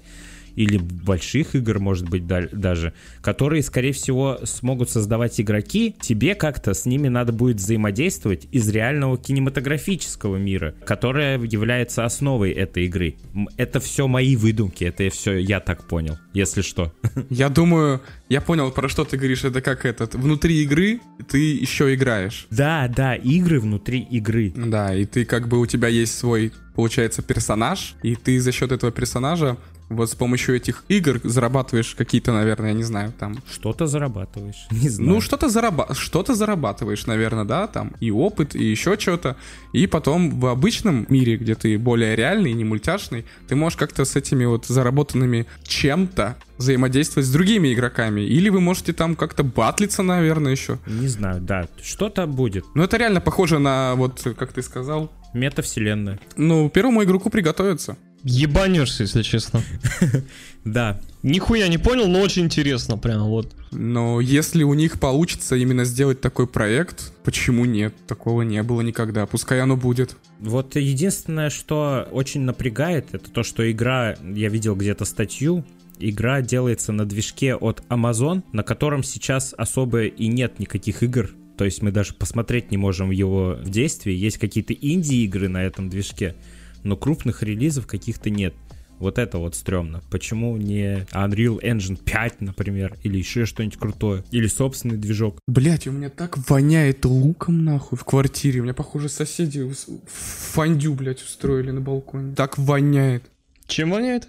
или 0.61 0.77
больших 0.77 1.55
игр, 1.55 1.79
может 1.79 2.11
быть, 2.11 2.27
да- 2.27 2.47
даже, 2.53 2.93
которые, 3.23 3.63
скорее 3.63 3.93
всего, 3.93 4.41
смогут 4.45 4.91
создавать 4.91 5.41
игроки. 5.41 5.97
Тебе 6.03 6.35
как-то 6.35 6.75
с 6.75 6.85
ними 6.85 7.09
надо 7.09 7.33
будет 7.33 7.57
взаимодействовать 7.57 8.47
из 8.53 8.69
реального 8.69 9.17
кинематографического 9.17 10.37
мира, 10.37 10.75
которое 10.85 11.39
является 11.39 12.05
основой 12.05 12.51
этой 12.51 12.85
игры. 12.85 13.15
Это 13.57 13.81
все 13.81 14.07
мои 14.07 14.37
выдумки, 14.37 14.85
это 14.85 15.09
все 15.09 15.39
я 15.39 15.61
так 15.61 15.89
понял, 15.89 16.19
если 16.35 16.61
что. 16.61 16.93
Я 17.31 17.49
думаю, 17.49 18.03
я 18.29 18.41
понял, 18.41 18.71
про 18.71 18.89
что 18.89 19.05
ты 19.05 19.17
говоришь. 19.17 19.45
Это 19.45 19.63
как 19.63 19.87
этот, 19.87 20.15
внутри 20.15 20.63
игры 20.63 21.01
ты 21.29 21.55
еще 21.55 21.95
играешь. 21.95 22.47
Да, 22.51 22.87
да, 22.95 23.15
игры 23.15 23.61
внутри 23.61 24.01
игры. 24.01 24.53
Да, 24.55 24.95
и 24.95 25.07
ты 25.07 25.25
как 25.25 25.49
бы 25.49 25.59
у 25.59 25.67
тебя 25.67 25.89
есть 25.89 26.19
свой, 26.19 26.53
получается, 26.75 27.23
персонаж, 27.23 27.95
и 28.03 28.15
ты 28.15 28.39
за 28.41 28.53
счет 28.53 28.73
этого 28.73 28.93
персонажа 28.93 29.57
вот 29.91 30.09
с 30.09 30.15
помощью 30.15 30.57
этих 30.57 30.85
игр 30.89 31.21
зарабатываешь 31.25 31.95
какие-то, 31.97 32.33
наверное, 32.33 32.69
я 32.69 32.75
не 32.75 32.85
знаю, 32.85 33.13
там... 33.19 33.37
Что-то 33.51 33.87
зарабатываешь. 33.87 34.67
Не 34.71 34.89
знаю. 34.89 35.11
Ну, 35.11 35.21
что-то 35.21 35.49
зараба... 35.49 35.89
что-то 35.95 36.35
зарабатываешь, 36.35 37.07
наверное, 37.07 37.45
да, 37.45 37.67
там 37.67 37.93
и 38.01 38.11
опыт, 38.11 38.55
и 38.55 38.65
еще 38.65 38.97
что-то. 38.99 39.37
И 39.73 39.87
потом 39.87 40.39
в 40.39 40.47
обычном 40.47 41.07
мире, 41.09 41.37
где 41.37 41.57
ты 41.57 41.77
более 41.77 42.15
реальный, 42.15 42.53
не 42.53 42.65
мультяшный, 42.65 43.27
ты 43.49 43.57
можешь 43.57 43.77
как-то 43.77 44.05
с 44.05 44.15
этими 44.15 44.45
вот 44.45 44.67
заработанными 44.67 45.47
чем-то 45.65 46.37
взаимодействовать 46.57 47.27
с 47.27 47.33
другими 47.33 47.75
игроками. 47.75 48.21
Или 48.21 48.49
вы 48.49 48.61
можете 48.61 48.93
там 48.93 49.17
как-то 49.17 49.43
батлиться, 49.43 50.03
наверное, 50.03 50.53
еще. 50.53 50.79
Не 50.87 51.09
знаю, 51.09 51.41
да. 51.41 51.67
Что-то 51.83 52.27
будет. 52.27 52.65
Ну, 52.75 52.85
это 52.85 52.97
реально 52.97 53.21
похоже 53.21 53.59
на, 53.59 53.95
вот, 53.97 54.25
как 54.39 54.53
ты 54.53 54.63
сказал, 54.63 55.11
Метавселенная. 55.33 56.21
ну, 56.37 56.69
первому 56.71 57.03
игроку 57.03 57.31
приготовиться. 57.31 57.97
Ебанешься, 58.23 59.05
если 59.05 59.23
честно. 59.23 59.63
Да. 60.63 61.01
Нихуя 61.23 61.69
не 61.69 61.79
понял, 61.79 62.07
но 62.07 62.21
очень 62.21 62.43
интересно, 62.43 62.99
прям 62.99 63.25
вот. 63.25 63.51
Но 63.73 64.21
если 64.21 64.63
у 64.63 64.75
них 64.75 65.01
получится 65.01 65.57
именно 65.57 65.85
сделать 65.87 66.21
такой 66.21 66.47
проект, 66.47 67.15
почему 67.25 67.65
нет? 67.65 67.95
Такого 68.07 68.43
не 68.43 68.63
было 68.63 68.83
никогда. 68.83 69.25
Пускай 69.25 69.61
оно 69.63 69.79
будет. 69.79 70.17
Вот 70.39 70.77
единственное, 70.77 71.49
что 71.49 72.07
очень 72.11 72.43
напрягает, 72.43 73.09
это 73.13 73.31
то, 73.31 73.43
что 73.43 73.71
игра, 73.71 74.17
я 74.23 74.51
видел 74.51 74.77
где-то 74.77 75.07
статью, 75.07 75.65
игра 75.99 76.43
делается 76.43 76.93
на 76.93 77.07
движке 77.07 77.55
от 77.55 77.83
Amazon, 77.89 78.43
на 78.53 78.63
котором 78.63 79.03
сейчас 79.03 79.55
особо 79.57 80.05
и 80.05 80.27
нет 80.27 80.59
никаких 80.59 81.03
игр. 81.03 81.31
То 81.57 81.65
есть 81.65 81.83
мы 81.83 81.91
даже 81.91 82.15
посмотреть 82.15 82.71
не 82.71 82.77
можем 82.79 83.11
его 83.11 83.59
в 83.63 83.69
действии. 83.69 84.15
Есть 84.15 84.39
какие-то 84.39 84.73
инди-игры 84.73 85.49
на 85.49 85.63
этом 85.63 85.91
движке, 85.91 86.35
но 86.83 86.97
крупных 86.97 87.43
релизов 87.43 87.87
каких-то 87.87 88.31
нет. 88.31 88.55
Вот 88.99 89.19
это 89.19 89.39
вот 89.39 89.55
стрёмно. 89.55 90.03
Почему 90.11 90.59
не 90.59 91.07
Unreal 91.13 91.59
Engine 91.63 91.99
5, 92.05 92.43
например, 92.43 92.99
или 93.03 93.17
еще 93.17 93.47
что-нибудь 93.47 93.79
крутое, 93.79 94.25
или 94.31 94.47
собственный 94.47 94.99
движок? 94.99 95.39
Блять, 95.47 95.87
у 95.87 95.93
меня 95.93 96.11
так 96.11 96.37
воняет 96.51 97.07
луком 97.07 97.65
нахуй 97.65 97.97
в 97.97 98.05
квартире. 98.05 98.61
У 98.61 98.65
меня, 98.65 98.75
похоже, 98.75 99.09
соседи 99.09 99.67
фондю, 100.07 100.93
блядь, 100.93 101.23
устроили 101.23 101.71
на 101.71 101.81
балконе. 101.81 102.35
Так 102.35 102.59
воняет. 102.59 103.25
Чем 103.67 103.91
воняет? 103.93 104.29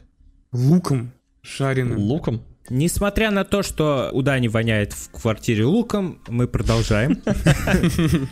Луком 0.54 1.12
жареным. 1.44 1.98
Луком. 1.98 2.42
Несмотря 2.70 3.32
на 3.32 3.44
то, 3.44 3.64
что 3.64 4.10
у 4.14 4.22
Дани 4.22 4.48
воняет 4.48 4.94
в 4.94 5.10
квартире 5.10 5.66
луком, 5.66 6.20
мы 6.30 6.48
продолжаем. 6.48 7.22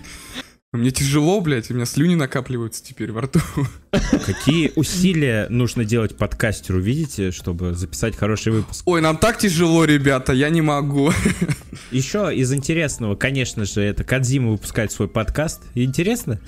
Мне 0.72 0.92
тяжело, 0.92 1.42
блядь, 1.42 1.72
у 1.72 1.74
меня 1.74 1.86
слюни 1.88 2.14
накапливаются 2.14 2.86
теперь 2.86 3.12
во 3.12 3.22
рту. 3.22 3.40
Какие 4.24 4.72
усилия 4.76 5.48
нужно 5.50 5.84
делать 5.84 6.16
подкастеру, 6.16 6.80
видите, 6.80 7.32
чтобы 7.32 7.74
записать 7.74 8.16
хороший 8.16 8.52
выпуск? 8.52 8.84
Ой, 8.86 9.02
нам 9.02 9.18
так 9.18 9.40
тяжело, 9.40 9.84
ребята, 9.86 10.32
я 10.32 10.50
не 10.50 10.62
могу. 10.62 11.12
Еще 11.90 12.32
из 12.36 12.54
интересного, 12.54 13.16
конечно 13.16 13.66
же, 13.66 13.82
это 13.82 14.04
Кадзима 14.04 14.52
выпускает 14.52 14.92
свой 14.92 15.08
подкаст. 15.08 15.64
Интересно? 15.74 16.40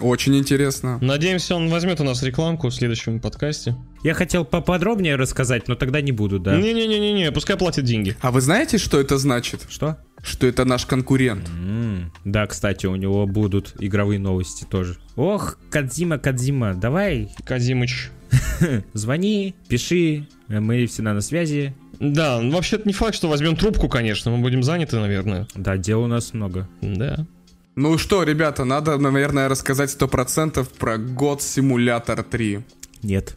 Очень 0.00 0.38
интересно. 0.38 0.98
Надеемся, 1.02 1.54
он 1.54 1.68
возьмет 1.68 2.00
у 2.00 2.04
нас 2.04 2.22
рекламку 2.22 2.68
в 2.68 2.74
следующем 2.74 3.20
подкасте. 3.20 3.76
Я 4.02 4.14
хотел 4.14 4.46
поподробнее 4.46 5.16
рассказать, 5.16 5.68
но 5.68 5.74
тогда 5.74 6.00
не 6.00 6.12
буду, 6.12 6.38
да. 6.38 6.56
Не-не-не-не, 6.56 7.30
пускай 7.30 7.58
платит 7.58 7.84
деньги. 7.84 8.16
А 8.22 8.30
вы 8.30 8.40
знаете, 8.40 8.78
что 8.78 8.98
это 8.98 9.18
значит? 9.18 9.66
Что? 9.68 9.98
Что 10.22 10.46
это 10.46 10.64
наш 10.64 10.86
конкурент. 10.86 11.48
М, 11.48 12.12
Да, 12.24 12.46
кстати, 12.46 12.86
у 12.86 12.96
него 12.96 13.26
будут 13.26 13.74
игровые 13.78 14.18
новости 14.18 14.64
тоже. 14.64 14.96
Ох, 15.16 15.58
Кадзима, 15.70 16.18
Кадзима, 16.18 16.74
давай, 16.74 17.30
Казимыч. 17.44 18.10
звони, 18.92 19.54
пиши, 19.68 20.26
мы 20.48 20.86
всегда 20.86 21.14
на 21.14 21.20
связи. 21.20 21.74
Да, 21.98 22.40
ну, 22.40 22.52
вообще-то 22.52 22.86
не 22.86 22.92
факт, 22.94 23.14
что 23.14 23.28
возьмем 23.28 23.56
трубку, 23.56 23.88
конечно, 23.88 24.30
мы 24.30 24.38
будем 24.38 24.62
заняты, 24.62 24.96
наверное. 24.98 25.46
Да, 25.54 25.76
дел 25.76 26.02
у 26.02 26.06
нас 26.06 26.32
много. 26.32 26.68
Да. 26.80 27.26
Ну 27.76 27.98
что, 27.98 28.22
ребята, 28.22 28.64
надо, 28.64 28.96
наверное, 28.98 29.48
рассказать 29.48 29.90
100% 29.90 30.66
про 30.78 30.96
God 30.96 31.38
Simulator 31.38 32.22
3. 32.22 32.60
Нет. 33.02 33.36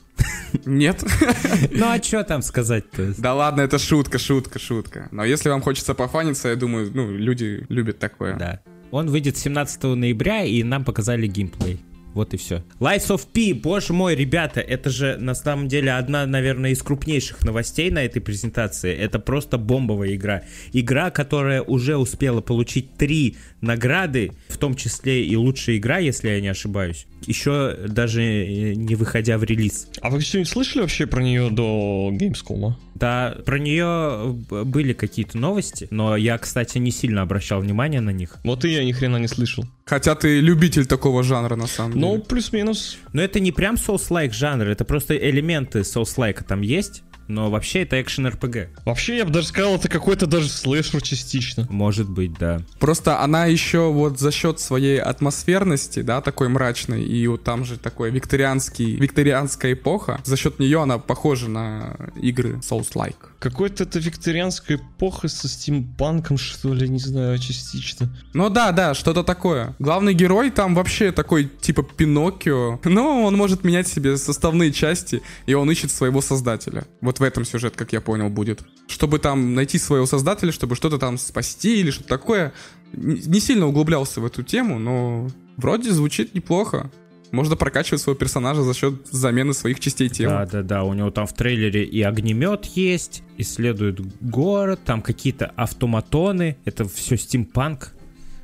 Нет? 0.65 1.03
Ну 1.72 1.86
а 1.89 2.01
что 2.01 2.24
там 2.24 2.41
сказать-то? 2.41 3.13
Да 3.17 3.34
ладно, 3.34 3.62
это 3.62 3.79
шутка, 3.79 4.20
шутка, 4.20 4.60
шутка. 4.60 5.10
Но 5.12 5.24
если 5.25 5.50
вам 5.50 5.62
хочется 5.62 5.93
пофаниться, 5.93 6.50
я 6.50 6.55
думаю, 6.55 6.91
ну, 6.93 7.12
люди 7.12 7.65
любят 7.70 8.00
такое. 8.00 8.36
Да. 8.36 8.60
Он 8.91 9.10
выйдет 9.10 9.38
17 9.38 9.84
ноября, 9.84 10.43
и 10.43 10.62
нам 10.63 10.84
показали 10.84 11.27
геймплей. 11.27 11.79
Вот 12.13 12.34
и 12.34 12.38
все. 12.38 12.63
Lies 12.79 13.08
of 13.08 13.27
P, 13.34 13.60
боже 13.60 13.91
мой, 13.91 14.15
ребята, 14.15 14.62
это 14.62 14.89
же 14.89 15.17
на 15.17 15.34
самом 15.34 15.67
деле 15.67 15.93
одна, 15.93 16.25
наверное, 16.27 16.72
из 16.72 16.84
крупнейших 16.84 17.43
новостей 17.43 17.89
на 17.89 18.03
этой 18.03 18.22
презентации. 18.22 18.96
Это 18.96 19.17
просто 19.17 19.58
бомбовая 19.58 20.13
игра. 20.13 20.43
Игра, 20.74 21.10
которая 21.10 21.63
уже 21.63 21.98
успела 21.98 22.41
получить 22.41 22.96
три 22.96 23.38
награды, 23.61 24.31
в 24.48 24.57
том 24.57 24.75
числе 24.75 25.25
и 25.25 25.35
лучшая 25.35 25.77
игра, 25.77 25.98
если 25.98 26.29
я 26.29 26.40
не 26.40 26.50
ошибаюсь. 26.50 27.07
Еще 27.27 27.77
даже 27.88 28.22
э, 28.24 28.74
не 28.75 28.96
выходя 28.96 29.38
в 29.38 29.44
релиз. 29.44 29.88
А 30.01 30.09
вы 30.09 30.22
что-нибудь 30.22 30.50
слышали 30.50 30.81
вообще 30.81 31.07
про 31.07 31.22
нее 31.24 31.50
до 31.50 32.12
Gamescom? 32.14 32.74
Да, 32.96 33.36
про 33.46 33.59
нее 33.59 34.33
б- 34.50 34.64
были 34.64 34.94
какие-то 34.94 35.38
новости, 35.38 35.88
но 35.90 36.16
я, 36.16 36.38
кстати, 36.38 36.77
не 36.77 36.92
сильно 36.92 37.22
обращал 37.22 37.59
внимание 37.62 38.01
на 38.01 38.12
них. 38.12 38.38
Вот 38.44 38.66
и 38.66 38.70
я 38.70 38.83
ни 38.83 38.92
хрена 38.92 39.18
не 39.18 39.27
слышал. 39.27 39.66
Хотя 39.86 40.16
ты 40.16 40.40
любитель 40.40 40.86
такого 40.86 41.24
жанра, 41.24 41.55
на 41.55 41.68
самом 41.68 42.00
Ну, 42.00 42.12
деле. 42.14 42.24
плюс-минус. 42.24 42.98
Но 43.14 43.22
это 43.22 43.40
не 43.40 43.51
прям 43.51 43.75
Souls-like 43.75 44.31
жанр, 44.33 44.68
это 44.68 44.86
просто 44.86 45.16
элементы 45.18 45.79
Souls-like 45.79 46.44
там 46.48 46.62
есть, 46.62 47.03
но 47.27 47.50
вообще 47.50 47.83
это 47.83 48.01
экшен 48.01 48.27
RPG. 48.27 48.70
Вообще, 48.86 49.18
я 49.18 49.25
бы 49.25 49.31
даже 49.31 49.48
сказал, 49.48 49.75
это 49.75 49.90
какой-то 49.90 50.27
даже 50.27 50.50
слэшер 50.50 51.01
частично. 51.01 51.68
Может 51.70 52.09
быть, 52.09 52.33
да. 52.33 52.62
Просто 52.79 53.22
она 53.22 53.46
еще 53.46 53.92
вот 53.92 54.20
за 54.20 54.31
счет 54.31 54.59
своей 54.59 55.00
атмосферности, 55.00 56.01
да, 56.01 56.22
такой 56.22 56.50
мрачной, 56.50 57.03
и 57.03 57.27
вот 57.27 57.44
там 57.44 57.66
же 57.66 57.77
такой 57.77 58.12
викторианский, 58.12 58.96
викторианская 58.96 59.74
эпоха, 59.74 60.22
за 60.24 60.38
счет 60.38 60.59
нее 60.59 60.81
она 60.81 60.98
похожа 60.98 61.50
на 61.50 61.96
игры 62.16 62.59
Souls-like. 62.62 63.16
Какой-то 63.40 63.83
это 63.83 64.00
викторианская 64.00 64.77
эпоха 64.77 65.27
со 65.27 65.50
стимпанком, 65.50 66.38
что 66.38 66.74
ли, 66.74 66.88
не 66.88 67.00
знаю, 67.00 67.38
частично. 67.40 68.09
Ну 68.33 68.50
да, 68.50 68.72
да, 68.72 68.94
что-то 68.94 69.24
такое. 69.24 69.75
Главный 69.79 70.14
герой 70.14 70.50
там 70.50 70.75
вообще 70.75 71.12
такой 71.12 71.50
типа 71.59 71.83
Пиноккио, 71.83 72.79
но 72.86 73.24
он 73.24 73.36
может 73.36 73.64
менять 73.64 73.88
себе 73.88 74.16
составные 74.18 74.72
части, 74.72 75.22
и 75.46 75.53
он 75.53 75.70
ищет 75.70 75.92
своего 75.92 76.22
создателя. 76.22 76.86
Вот 77.01 77.13
в 77.20 77.24
этом 77.24 77.46
сюжет, 77.46 77.76
как 77.76 77.94
я 77.94 78.02
понял, 78.02 78.30
будет. 78.30 78.64
Чтобы 78.88 79.20
там 79.20 79.56
найти 79.56 79.78
своего 79.78 80.06
создателя, 80.06 80.52
чтобы 80.52 80.76
что-то 80.76 80.98
там 80.98 81.18
спасти 81.18 81.80
или 81.80 81.92
что-то 81.92 82.10
такое. 82.10 82.54
Не 82.94 83.40
сильно 83.40 83.68
углублялся 83.68 84.22
в 84.22 84.26
эту 84.26 84.44
тему, 84.44 84.80
но 84.80 85.30
вроде 85.58 85.92
звучит 85.92 86.34
неплохо. 86.36 86.92
Можно 87.34 87.56
прокачивать 87.56 88.00
своего 88.00 88.20
персонажа 88.20 88.62
за 88.62 88.76
счет 88.76 89.08
замены 89.10 89.56
своих 89.56 89.80
частей 89.80 90.08
тела. 90.08 90.46
Да, 90.46 90.62
да, 90.62 90.62
да. 90.62 90.84
У 90.84 90.94
него 90.94 91.10
там 91.10 91.26
в 91.26 91.34
трейлере 91.34 91.84
и 91.84 92.00
огнемет 92.04 92.66
есть, 92.66 93.24
исследует 93.40 94.02
город, 94.22 94.82
там 94.86 95.02
какие-то 95.02 95.48
автоматоны. 95.56 96.58
Это 96.64 96.88
все 96.88 97.18
стимпанк. 97.18 97.94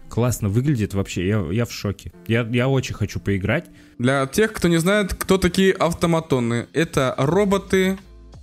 Классно 0.10 0.50
выглядит 0.50 0.96
вообще, 0.96 1.28
я, 1.28 1.46
я 1.52 1.66
в 1.66 1.72
шоке. 1.72 2.12
Я, 2.26 2.42
я 2.52 2.68
очень 2.68 2.96
хочу 2.96 3.20
поиграть. 3.20 3.66
Для 4.00 4.26
тех, 4.26 4.54
кто 4.54 4.68
не 4.68 4.78
знает, 4.78 5.14
кто 5.14 5.38
такие 5.38 5.72
автоматоны, 5.72 6.66
это 6.74 7.14
роботы. 7.20 8.00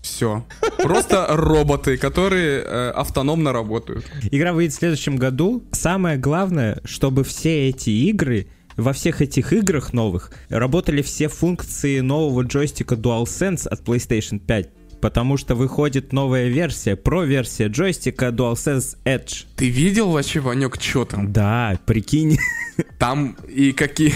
Все. 0.07 0.47
Просто 0.79 1.27
роботы, 1.31 1.97
которые 1.97 2.63
э, 2.63 2.91
автономно 2.91 3.53
работают. 3.53 4.07
Игра 4.31 4.53
выйдет 4.53 4.75
в 4.75 4.79
следующем 4.79 5.17
году. 5.17 5.65
Самое 5.73 6.17
главное, 6.17 6.81
чтобы 6.85 7.25
все 7.25 7.69
эти 7.69 7.91
игры, 7.91 8.47
во 8.77 8.93
всех 8.93 9.21
этих 9.21 9.53
играх 9.53 9.93
новых, 9.93 10.31
работали 10.49 11.03
все 11.03 11.29
функции 11.29 12.01
нового 12.01 12.43
джойстика 12.43 12.95
DualSense 12.95 13.67
от 13.69 13.81
PlayStation 13.83 14.39
5. 14.39 14.71
Потому 15.01 15.37
что 15.37 15.55
выходит 15.55 16.13
новая 16.13 16.49
версия, 16.49 16.97
про-версия 16.97 17.67
джойстика 17.67 18.29
DualSense 18.29 18.97
Edge. 19.05 19.45
Ты 19.57 19.69
видел 19.69 20.11
вообще, 20.11 20.41
Ванек, 20.41 20.81
что 20.81 21.05
там? 21.05 21.33
Да, 21.33 21.79
прикинь. 21.85 22.39
Там 22.99 23.37
и 23.49 23.73
какие... 23.73 24.15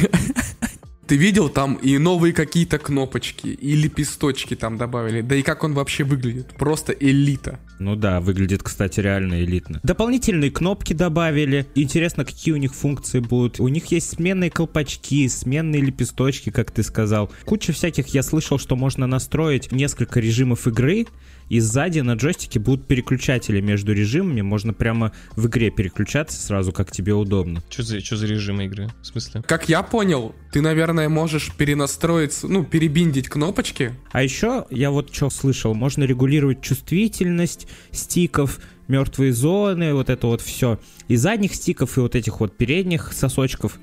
Ты 1.10 1.16
видел 1.16 1.48
там 1.48 1.74
и 1.74 1.98
новые 1.98 2.32
какие-то 2.32 2.78
кнопочки, 2.78 3.48
и 3.48 3.74
лепесточки 3.74 4.54
там 4.54 4.78
добавили. 4.78 5.22
Да 5.22 5.34
и 5.34 5.42
как 5.42 5.64
он 5.64 5.74
вообще 5.74 6.04
выглядит? 6.04 6.54
Просто 6.56 6.92
элита. 6.92 7.58
Ну 7.80 7.96
да, 7.96 8.20
выглядит, 8.20 8.62
кстати, 8.62 9.00
реально 9.00 9.42
элитно. 9.42 9.80
Дополнительные 9.82 10.52
кнопки 10.52 10.92
добавили. 10.92 11.66
Интересно, 11.74 12.24
какие 12.24 12.54
у 12.54 12.58
них 12.58 12.76
функции 12.76 13.18
будут. 13.18 13.58
У 13.58 13.66
них 13.66 13.86
есть 13.86 14.10
сменные 14.10 14.50
колпачки, 14.50 15.28
сменные 15.28 15.82
лепесточки, 15.82 16.50
как 16.50 16.70
ты 16.70 16.84
сказал. 16.84 17.32
Куча 17.44 17.72
всяких, 17.72 18.06
я 18.14 18.22
слышал, 18.22 18.60
что 18.60 18.76
можно 18.76 19.08
настроить 19.08 19.72
несколько 19.72 20.20
режимов 20.20 20.68
игры. 20.68 21.06
И 21.50 21.60
сзади 21.60 22.00
на 22.00 22.14
джойстике 22.14 22.58
будут 22.60 22.86
переключатели 22.86 23.60
между 23.60 23.92
режимами, 23.92 24.40
можно 24.40 24.72
прямо 24.72 25.12
в 25.36 25.48
игре 25.48 25.70
переключаться 25.70 26.40
сразу, 26.40 26.72
как 26.72 26.90
тебе 26.90 27.12
удобно. 27.12 27.62
Что 27.68 27.82
за, 27.82 28.00
что 28.00 28.16
за 28.16 28.26
режим 28.26 28.60
игры? 28.62 28.88
В 29.02 29.06
смысле? 29.06 29.42
Как 29.42 29.68
я 29.68 29.82
понял, 29.82 30.34
ты, 30.52 30.62
наверное, 30.62 31.08
можешь 31.08 31.52
перенастроить, 31.52 32.38
ну, 32.44 32.64
перебиндить 32.64 33.28
кнопочки. 33.28 33.94
А 34.12 34.22
еще 34.22 34.64
я 34.70 34.90
вот 34.90 35.14
что 35.14 35.28
слышал, 35.28 35.74
можно 35.74 36.04
регулировать 36.04 36.62
чувствительность 36.62 37.66
стиков, 37.90 38.60
мертвые 38.90 39.32
зоны, 39.32 39.94
вот 39.94 40.10
это 40.10 40.26
вот 40.26 40.40
все. 40.40 40.78
И 41.08 41.16
задних 41.16 41.54
стиков, 41.54 41.96
и 41.96 42.00
вот 42.00 42.14
этих 42.14 42.40
вот 42.40 42.56
передних 42.56 43.12
сосочков. 43.12 43.78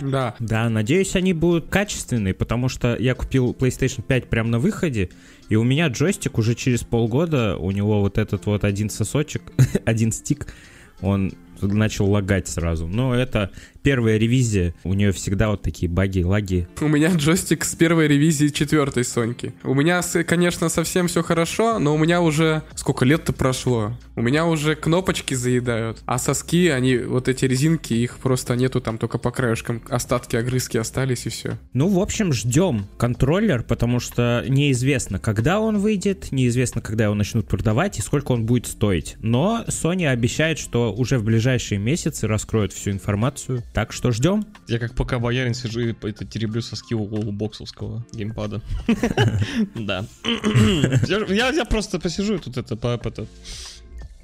Да. 0.00 0.34
Да, 0.54 0.68
надеюсь, 0.68 1.16
они 1.16 1.32
будут 1.32 1.68
качественные, 1.68 2.34
потому 2.34 2.68
что 2.68 2.96
я 2.96 3.14
купил 3.14 3.52
PlayStation 3.58 4.02
5 4.02 4.28
прямо 4.28 4.48
на 4.48 4.58
выходе, 4.58 5.10
и 5.48 5.56
у 5.56 5.64
меня 5.64 5.88
джойстик 5.88 6.38
уже 6.38 6.54
через 6.54 6.82
полгода, 6.82 7.56
у 7.56 7.70
него 7.70 8.00
вот 8.00 8.18
этот 8.18 8.46
вот 8.46 8.64
один 8.64 8.90
сосочек, 8.90 9.42
один 9.84 10.12
стик, 10.12 10.46
он 11.00 11.32
начал 11.60 12.10
лагать 12.10 12.48
сразу. 12.48 12.86
Но 12.86 13.14
это 13.14 13.50
первая 13.84 14.16
ревизия, 14.16 14.74
у 14.82 14.94
нее 14.94 15.12
всегда 15.12 15.50
вот 15.50 15.62
такие 15.62 15.92
баги, 15.92 16.22
лаги. 16.22 16.66
У 16.80 16.88
меня 16.88 17.12
джойстик 17.14 17.64
с 17.64 17.76
первой 17.76 18.08
ревизии 18.08 18.48
четвертой 18.48 19.04
Соньки. 19.04 19.52
У 19.62 19.74
меня, 19.74 20.00
конечно, 20.26 20.68
совсем 20.70 21.06
все 21.06 21.22
хорошо, 21.22 21.78
но 21.78 21.94
у 21.94 21.98
меня 21.98 22.22
уже... 22.22 22.62
Сколько 22.74 23.04
лет-то 23.04 23.32
прошло? 23.34 23.96
У 24.16 24.22
меня 24.22 24.46
уже 24.46 24.74
кнопочки 24.74 25.34
заедают, 25.34 26.02
а 26.06 26.18
соски, 26.18 26.68
они, 26.68 26.96
вот 26.96 27.28
эти 27.28 27.44
резинки, 27.44 27.92
их 27.92 28.18
просто 28.18 28.56
нету, 28.56 28.80
там 28.80 28.96
только 28.96 29.18
по 29.18 29.30
краешкам 29.30 29.82
остатки 29.88 30.36
огрызки 30.36 30.78
остались 30.78 31.26
и 31.26 31.28
все. 31.28 31.58
Ну, 31.74 31.88
в 31.88 32.00
общем, 32.00 32.32
ждем 32.32 32.86
контроллер, 32.96 33.64
потому 33.64 34.00
что 34.00 34.44
неизвестно, 34.48 35.18
когда 35.18 35.60
он 35.60 35.78
выйдет, 35.78 36.32
неизвестно, 36.32 36.80
когда 36.80 37.04
его 37.04 37.14
начнут 37.14 37.46
продавать 37.46 37.98
и 37.98 38.02
сколько 38.02 38.32
он 38.32 38.46
будет 38.46 38.66
стоить. 38.66 39.16
Но 39.18 39.64
Sony 39.68 40.06
обещает, 40.06 40.58
что 40.58 40.90
уже 40.94 41.18
в 41.18 41.24
ближайшие 41.24 41.78
месяцы 41.78 42.26
раскроют 42.26 42.72
всю 42.72 42.90
информацию. 42.90 43.62
Так 43.74 43.92
что 43.92 44.12
ждем. 44.12 44.46
Я 44.68 44.78
как 44.78 44.94
пока 44.94 45.18
боярин 45.18 45.52
сижу 45.52 45.80
и 45.80 45.92
это 46.08 46.24
тереблю 46.24 46.62
соски 46.62 46.94
у 46.94 47.32
боксовского 47.32 48.06
геймпада. 48.12 48.62
Да. 49.74 50.06
Я 51.28 51.48
я 51.48 51.64
просто 51.64 51.98
посижу 51.98 52.38
тут 52.38 52.56
это, 52.56 52.76
по 52.76 52.86
это, 52.86 53.26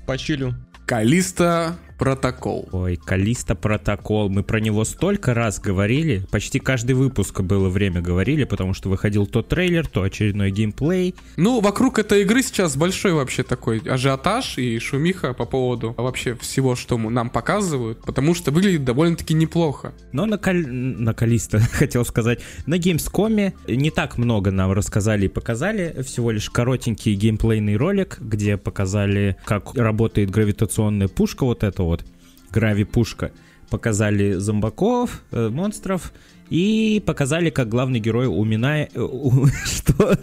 почилю. 0.06 0.54
Калиста 0.86 1.76
протокол. 2.00 2.66
Ой, 2.72 2.96
Калиста 2.96 3.54
протокол. 3.54 4.30
Мы 4.30 4.42
про 4.42 4.58
него 4.58 4.84
столько 4.84 5.34
раз 5.34 5.60
говорили. 5.60 6.24
Почти 6.30 6.58
каждый 6.58 6.92
выпуск 6.92 7.42
было 7.42 7.68
время 7.68 8.00
говорили, 8.00 8.44
потому 8.44 8.72
что 8.72 8.88
выходил 8.88 9.26
то 9.26 9.42
трейлер, 9.42 9.86
то 9.86 10.02
очередной 10.02 10.50
геймплей. 10.50 11.14
Ну, 11.36 11.60
вокруг 11.60 11.98
этой 11.98 12.22
игры 12.22 12.42
сейчас 12.42 12.74
большой 12.74 13.12
вообще 13.12 13.42
такой 13.42 13.80
ажиотаж 13.80 14.56
и 14.56 14.78
шумиха 14.78 15.34
по 15.34 15.44
поводу 15.44 15.94
вообще 15.98 16.34
всего, 16.36 16.74
что 16.74 16.96
нам 16.96 17.28
показывают, 17.28 18.00
потому 18.00 18.34
что 18.34 18.50
выглядит 18.50 18.82
довольно-таки 18.82 19.34
неплохо. 19.34 19.92
Но 20.12 20.24
на, 20.24 20.38
Кал... 20.38 20.54
на 20.54 21.12
Калиста, 21.12 21.58
хотел 21.72 22.06
сказать, 22.06 22.40
на 22.64 22.78
Gamescom 22.78 23.52
не 23.68 23.90
так 23.90 24.16
много 24.16 24.50
нам 24.50 24.72
рассказали 24.72 25.26
и 25.26 25.28
показали. 25.28 26.00
Всего 26.02 26.30
лишь 26.30 26.48
коротенький 26.48 27.14
геймплейный 27.14 27.76
ролик, 27.76 28.16
где 28.20 28.56
показали, 28.56 29.36
как 29.44 29.74
работает 29.74 30.30
гравитационная 30.30 31.08
пушка, 31.08 31.44
вот 31.44 31.62
эта 31.62 31.89
вот, 31.90 32.04
грави-пушка. 32.50 33.32
Показали 33.68 34.34
зомбаков, 34.34 35.22
э, 35.30 35.48
монстров, 35.48 36.12
и 36.48 37.00
показали, 37.06 37.50
как 37.50 37.68
главный 37.68 38.00
герой 38.00 38.26
уминает... 38.26 38.90
э, 38.94 39.06
Что? 39.64 40.18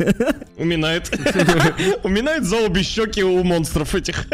Уминает. 0.57 1.09
Уминает 2.03 2.43
за 2.43 2.57
обе 2.65 2.83
щеки 2.83 3.23
у 3.23 3.43
монстров 3.43 3.95
этих. 3.95 4.27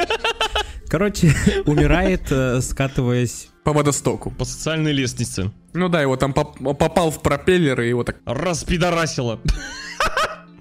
Короче, 0.87 1.33
умирает, 1.65 2.31
э, 2.31 2.61
скатываясь 2.61 3.49
По 3.63 3.73
водостоку. 3.73 4.31
По 4.31 4.45
социальной 4.45 4.91
лестнице. 4.91 5.51
Ну 5.73 5.89
да, 5.89 6.01
его 6.01 6.17
там 6.17 6.33
поп- 6.33 6.57
попал 6.77 7.11
в 7.11 7.21
пропеллер 7.21 7.81
и 7.81 7.89
его 7.89 8.03
так... 8.03 8.17
Распидорасило. 8.25 9.39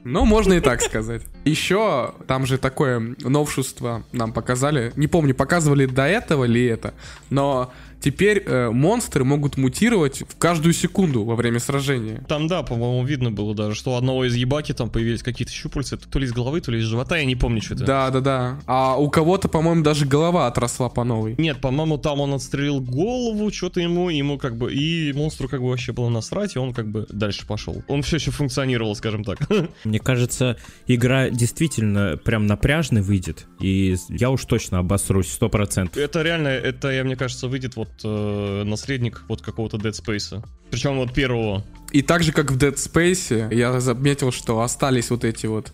Ну, 0.04 0.24
можно 0.24 0.54
и 0.54 0.60
так 0.60 0.80
сказать. 0.82 1.22
Еще 1.44 2.14
там 2.26 2.46
же 2.46 2.58
такое 2.58 3.14
новшество 3.20 4.02
нам 4.12 4.32
показали. 4.32 4.92
Не 4.96 5.06
помню, 5.06 5.34
показывали 5.34 5.86
до 5.86 6.06
этого 6.06 6.44
ли 6.44 6.64
это, 6.64 6.94
но 7.30 7.72
теперь 8.02 8.42
э, 8.44 8.70
монстры 8.70 9.24
могут 9.24 9.56
мутировать 9.56 10.22
в 10.28 10.36
каждую 10.36 10.74
секунду 10.74 11.24
во 11.24 11.36
время 11.36 11.60
сражения. 11.60 12.24
Там, 12.28 12.48
да, 12.48 12.62
по-моему, 12.62 13.04
видно 13.04 13.30
было 13.30 13.54
даже, 13.54 13.74
что 13.74 13.92
у 13.92 13.94
одного 13.94 14.24
из 14.26 14.34
ебаки 14.34 14.72
там 14.72 14.90
появились 14.90 15.22
какие-то 15.22 15.52
щупальца, 15.52 15.96
то 15.96 16.18
ли 16.18 16.26
из 16.26 16.32
головы, 16.32 16.60
то 16.60 16.70
ли 16.70 16.80
из 16.80 16.84
живота, 16.84 17.16
я 17.16 17.24
не 17.24 17.36
помню, 17.36 17.62
что 17.62 17.74
это. 17.74 17.84
Да, 17.84 18.10
да, 18.10 18.20
да. 18.20 18.60
А 18.66 18.96
у 18.96 19.08
кого-то, 19.08 19.48
по-моему, 19.48 19.82
даже 19.82 20.04
голова 20.04 20.46
отросла 20.46 20.88
по 20.88 21.04
новой. 21.04 21.36
Нет, 21.38 21.60
по-моему, 21.60 21.98
там 21.98 22.20
он 22.20 22.34
отстрелил 22.34 22.80
голову, 22.80 23.52
что-то 23.52 23.80
ему, 23.80 24.10
ему 24.10 24.38
как 24.38 24.56
бы, 24.56 24.72
и 24.72 25.12
монстру 25.12 25.48
как 25.48 25.60
бы 25.60 25.68
вообще 25.68 25.92
было 25.92 26.08
насрать, 26.08 26.56
и 26.56 26.58
он 26.58 26.74
как 26.74 26.88
бы 26.88 27.06
дальше 27.10 27.46
пошел. 27.46 27.82
Он 27.86 28.02
все 28.02 28.16
еще 28.16 28.30
функционировал, 28.30 28.94
скажем 28.96 29.24
так. 29.24 29.38
Мне 29.84 30.00
кажется, 30.00 30.56
игра 30.86 31.30
действительно 31.30 32.16
прям 32.16 32.46
напряжной 32.46 33.02
выйдет, 33.02 33.46
и 33.60 33.96
я 34.08 34.30
уж 34.30 34.44
точно 34.44 34.78
обосрусь, 34.78 35.30
сто 35.30 35.48
процентов. 35.48 35.96
Это 35.96 36.22
реально, 36.22 36.48
это, 36.48 36.90
я, 36.90 37.04
мне 37.04 37.16
кажется, 37.16 37.46
выйдет 37.46 37.76
вот 37.76 37.91
э, 38.02 38.62
наследник 38.64 39.22
вот 39.28 39.42
какого-то 39.42 39.76
Dead 39.76 39.92
Space. 39.92 40.44
Причем 40.70 40.96
вот 40.96 41.12
первого. 41.12 41.64
И 41.90 42.02
так 42.02 42.22
же, 42.22 42.32
как 42.32 42.50
в 42.50 42.56
Dead 42.56 42.74
Space, 42.74 43.54
я 43.54 43.80
заметил, 43.80 44.32
что 44.32 44.60
остались 44.60 45.10
вот 45.10 45.24
эти 45.24 45.46
вот 45.46 45.72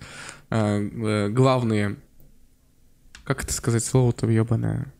э, 0.50 0.56
э, 0.56 1.28
главные... 1.28 1.96
Как 3.24 3.44
это 3.44 3.52
сказать 3.52 3.84
слово-то 3.84 4.26
ебаное? 4.26 4.92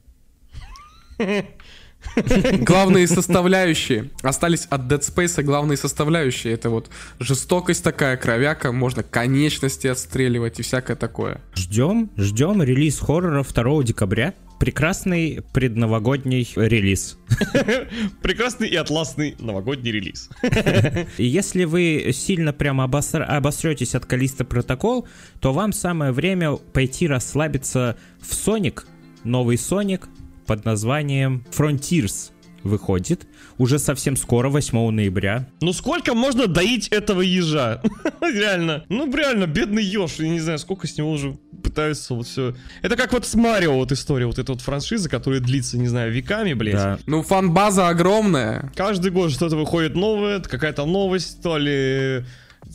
Главные 2.60 3.06
составляющие. 3.06 4.10
Остались 4.22 4.66
от 4.70 4.82
Dead 4.82 5.00
Space 5.00 5.42
главные 5.42 5.76
составляющие. 5.76 6.52
Это 6.52 6.70
вот 6.70 6.90
жестокость 7.18 7.84
такая, 7.84 8.16
кровяка, 8.16 8.72
можно 8.72 9.02
конечности 9.02 9.86
отстреливать 9.86 10.60
и 10.60 10.62
всякое 10.62 10.96
такое. 10.96 11.40
Ждем, 11.54 12.10
ждем 12.16 12.62
релиз 12.62 12.98
хоррора 12.98 13.44
2 13.44 13.82
декабря. 13.82 14.34
Прекрасный 14.58 15.40
предновогодний 15.52 16.48
релиз. 16.56 17.16
Прекрасный 18.22 18.68
и 18.68 18.74
атласный 18.74 19.36
новогодний 19.38 19.92
релиз. 19.92 20.30
И 21.16 21.24
если 21.24 21.62
вы 21.62 22.10
сильно 22.12 22.52
прямо 22.52 22.84
обоср- 22.84 23.22
обосретесь 23.22 23.94
от 23.94 24.04
Калиста 24.04 24.44
Протокол, 24.44 25.06
то 25.38 25.52
вам 25.52 25.72
самое 25.72 26.10
время 26.10 26.56
пойти 26.56 27.06
расслабиться 27.06 27.96
в 28.20 28.32
Sonic. 28.32 28.82
Новый 29.22 29.56
Sonic 29.56 30.08
под 30.48 30.64
названием 30.64 31.44
Frontiers 31.56 32.30
выходит 32.64 33.26
уже 33.58 33.78
совсем 33.78 34.16
скоро, 34.16 34.48
8 34.48 34.90
ноября. 34.90 35.46
Ну 35.60 35.72
сколько 35.74 36.14
можно 36.14 36.46
доить 36.46 36.88
этого 36.88 37.20
ежа? 37.20 37.82
реально. 38.22 38.84
Ну 38.88 39.14
реально, 39.14 39.46
бедный 39.46 39.84
еж. 39.84 40.14
Я 40.18 40.28
не 40.28 40.40
знаю, 40.40 40.58
сколько 40.58 40.86
с 40.86 40.96
него 40.96 41.12
уже 41.12 41.36
пытаются 41.62 42.14
вот 42.14 42.26
все. 42.26 42.54
Это 42.80 42.96
как 42.96 43.12
вот 43.12 43.26
с 43.26 43.34
Марио 43.34 43.74
вот 43.74 43.92
история, 43.92 44.26
вот 44.26 44.38
эта 44.38 44.50
вот 44.52 44.62
франшиза, 44.62 45.10
которая 45.10 45.40
длится, 45.40 45.76
не 45.76 45.86
знаю, 45.86 46.12
веками, 46.12 46.54
блядь. 46.54 46.74
Да. 46.74 46.98
Ну, 47.06 47.22
фан-база 47.22 47.88
огромная. 47.88 48.72
Каждый 48.74 49.10
год 49.10 49.30
что-то 49.30 49.54
выходит 49.56 49.94
новое, 49.94 50.40
какая-то 50.40 50.86
новость, 50.86 51.42
то 51.42 51.58
ли... 51.58 52.24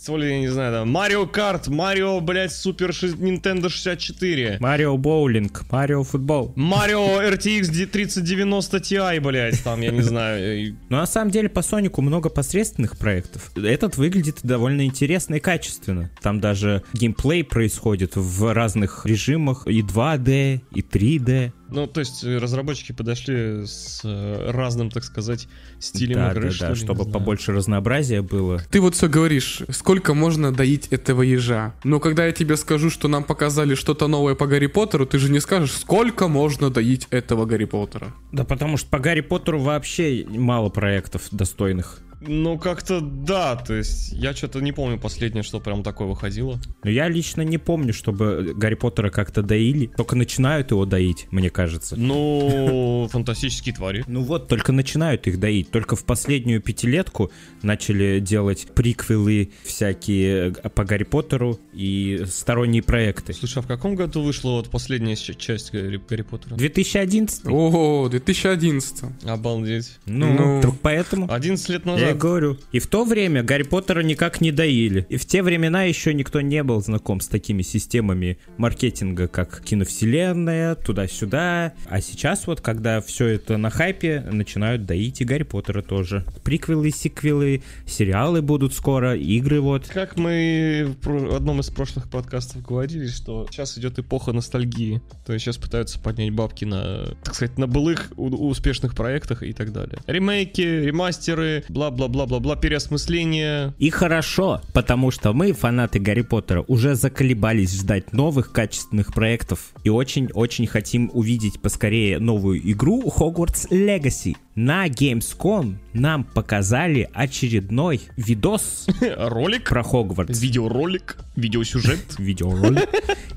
То 0.06 0.18
ли, 0.18 0.30
я 0.30 0.40
не 0.40 0.50
знаю, 0.50 0.74
там, 0.74 0.90
Марио 0.90 1.26
Карт, 1.26 1.70
Марио, 1.70 2.20
блядь, 2.20 2.52
Супер 2.52 2.90
Nintendo 2.90 3.70
64. 3.70 4.58
Марио 4.60 4.98
Боулинг, 4.98 5.64
Марио 5.72 6.04
Футбол. 6.04 6.52
Марио 6.58 7.22
RTX 7.22 7.86
3090 7.86 8.78
Ti, 8.78 9.22
блядь, 9.22 9.64
там, 9.64 9.80
я 9.82 9.92
не 9.92 10.02
знаю. 10.04 10.76
Но 10.90 10.98
на 10.98 11.06
самом 11.06 11.32
деле 11.32 11.48
по 11.48 11.62
Сонику 11.62 12.02
много 12.02 12.30
посредственных 12.30 12.98
проектов. 12.98 13.52
Этот 13.56 13.96
выглядит 13.96 14.40
довольно 14.44 14.86
интересно 14.86 15.36
и 15.36 15.40
качественно. 15.40 16.12
Там 16.22 16.42
даже 16.42 16.84
геймплей 16.94 17.46
происходит 17.46 18.16
в 18.16 18.54
разных 18.54 19.06
режимах. 19.06 19.68
И 19.68 19.82
2D, 19.82 20.62
и 20.72 20.82
3D. 20.82 21.54
Ну, 21.74 21.88
то 21.88 22.00
есть 22.00 22.24
э, 22.24 22.38
разработчики 22.38 22.92
подошли 22.92 23.66
с 23.66 24.02
э, 24.04 24.52
разным, 24.52 24.92
так 24.92 25.04
сказать, 25.04 25.48
стилем 25.80 26.18
да, 26.18 26.32
игры, 26.32 26.44
да, 26.44 26.52
что 26.52 26.66
да, 26.66 26.70
ли, 26.70 26.76
чтобы 26.76 27.04
знаю. 27.04 27.14
побольше 27.14 27.52
разнообразия 27.52 28.22
было. 28.22 28.62
Ты 28.70 28.80
вот 28.80 28.94
все 28.96 29.10
говоришь, 29.10 29.64
сколько 29.70 30.14
можно 30.14 30.54
доить 30.54 30.88
этого 30.88 31.24
ежа. 31.24 31.74
Но 31.84 32.00
когда 32.00 32.28
я 32.28 32.32
тебе 32.32 32.58
скажу, 32.58 32.90
что 32.90 33.08
нам 33.08 33.24
показали 33.24 33.74
что-то 33.74 34.08
новое 34.08 34.36
по 34.36 34.46
Гарри 34.46 34.68
Поттеру, 34.68 35.08
ты 35.08 35.18
же 35.18 35.32
не 35.32 35.40
скажешь, 35.40 35.72
сколько 35.72 36.28
можно 36.28 36.70
доить 36.70 37.08
этого 37.10 37.46
Гарри 37.46 37.66
Поттера. 37.66 38.14
Да 38.32 38.44
потому 38.44 38.78
что 38.78 38.90
по 38.90 39.00
Гарри 39.00 39.22
Поттеру 39.22 39.60
вообще 39.60 40.26
мало 40.30 40.70
проектов 40.70 41.24
достойных. 41.32 42.00
Ну, 42.28 42.58
как-то 42.58 43.02
да, 43.02 43.56
то 43.56 43.74
есть 43.74 44.12
я 44.14 44.34
что-то 44.34 44.60
не 44.60 44.72
помню 44.72 45.00
последнее, 45.00 45.44
что 45.44 45.60
прям 45.60 45.84
такое 45.84 46.08
выходило. 46.08 46.60
Но 46.84 46.90
я 46.90 47.08
лично 47.10 47.42
не 47.42 47.58
помню, 47.58 47.94
чтобы 47.94 48.54
Гарри 48.56 48.76
Поттера 48.76 49.10
как-то 49.10 49.42
доили. 49.42 49.88
Только 49.98 50.16
начинают 50.16 50.72
его 50.72 50.86
доить, 50.86 51.28
мне 51.32 51.50
кажется. 51.50 51.96
Ну, 51.98 53.08
фантастические 53.12 53.76
твари. 53.76 54.04
Ну 54.08 54.22
вот, 54.24 54.48
только 54.48 54.72
начинают 54.72 55.28
их 55.28 55.40
доить. 55.40 55.72
Только 55.72 55.96
в 55.96 56.06
последнюю 56.06 56.62
пятилетку 56.62 57.32
начали 57.62 58.20
делать 58.20 58.68
приквелы 58.74 59.52
всякие 59.64 60.54
э, 60.64 60.70
по 60.70 60.84
Гарри 60.86 61.04
Поттеру 61.04 61.60
и 61.74 62.24
сторонние 62.28 62.84
проекты. 62.84 63.34
Слушай, 63.34 63.60
а 63.60 63.62
в 63.62 63.68
каком 63.68 63.96
году 63.96 64.22
вышла 64.22 64.52
вот 64.52 64.70
последняя 64.70 65.16
часть 65.16 65.72
Гарри, 65.72 66.02
Гарри 66.10 66.22
Поттера? 66.22 66.56
2011. 66.56 67.46
О, 67.48 68.08
2011. 68.10 69.04
Обалдеть. 69.26 70.00
Ну, 70.06 70.62
Ну. 70.64 70.76
поэтому... 70.82 71.32
11 71.32 71.70
лет 71.70 71.86
Я 71.86 72.13
назад. 72.14 72.22
говорю. 72.22 72.58
И 72.72 72.80
в 72.80 72.88
то 72.88 73.04
время 73.06 73.44
Гарри 73.44 73.64
Поттера 73.64 74.02
никак 74.02 74.42
не 74.42 74.52
доили. 74.52 75.06
И 75.10 75.18
в 75.18 75.26
те 75.26 75.44
времена 75.44 75.84
еще 75.84 76.14
никто 76.14 76.42
не 76.42 76.64
был 76.64 76.82
знаком 76.82 77.20
с 77.20 77.28
такими 77.28 77.62
системами 77.62 78.38
маркетинга, 78.58 79.28
как 79.28 79.62
киновселенная, 79.64 80.76
туда-сюда. 80.76 81.74
А 81.88 82.02
сейчас 82.02 82.48
вот, 82.48 82.62
когда 82.62 83.02
все 83.02 83.28
это 83.28 83.58
на 83.58 83.70
хайпе, 83.70 84.22
начинают 84.22 84.86
доить 84.86 85.22
и 85.22 85.26
Гарри 85.26 85.44
Поттера 85.44 85.82
тоже. 85.82 86.26
Приквелы, 86.44 86.92
сиквелы, 86.92 87.64
сериалы 87.86 88.42
будут 88.42 88.74
скоро, 88.74 89.16
игры 89.16 89.62
вот. 89.62 89.88
Как 89.88 90.18
мы 90.18 90.96
в 91.04 91.36
одном 91.36 91.60
из 91.60 91.70
прошлых 91.70 92.10
подкастов 92.10 92.62
говорили, 92.62 93.08
что 93.08 93.48
сейчас 93.50 93.78
идет 93.78 94.00
эпоха 94.00 94.32
ностальгии. 94.32 95.02
То 95.26 95.34
есть 95.34 95.46
сейчас 95.46 95.58
пытаются 95.58 96.00
поднять 96.00 96.32
бабки 96.32 96.66
на, 96.66 97.16
так 97.24 97.36
сказать, 97.36 97.58
на 97.58 97.68
былых 97.68 98.12
успешных 98.18 98.96
проектах 98.96 99.44
и 99.44 99.54
так 99.54 99.72
далее. 99.72 100.00
Ремейки, 100.08 100.62
ремастеры, 100.62 101.64
бла-бла-бла-бла-бла, 102.08 102.56
переосмысление. 102.56 103.74
И 103.80 103.90
хорошо, 103.90 104.62
потому 104.74 105.12
что 105.12 105.34
мы, 105.34 105.54
фанаты 105.54 106.00
Гарри 106.00 106.22
Поттера, 106.22 106.64
уже 106.68 106.96
заколебались 106.96 107.74
ждать 107.76 108.14
новых 108.14 108.52
качественных 108.52 109.14
проектов 109.14 109.74
и 109.84 109.90
очень-очень 109.90 110.68
хотим 110.68 111.10
увидеть 111.14 111.62
поскорее 111.62 112.20
новую 112.20 112.60
игру 112.72 113.04
Hogwarts 113.04 113.70
Legacy. 113.70 114.36
На 114.56 114.88
Gamescom 114.88 115.78
нам 115.94 116.24
показали 116.24 117.10
очередной 117.14 118.02
видос 118.18 118.88
Ролик, 119.18 119.70
про 119.70 119.84
Хогвартс. 119.84 120.40
видеоролик, 120.40 121.18
видеосюжет. 121.36 122.00
Видеоролик. 122.20 122.88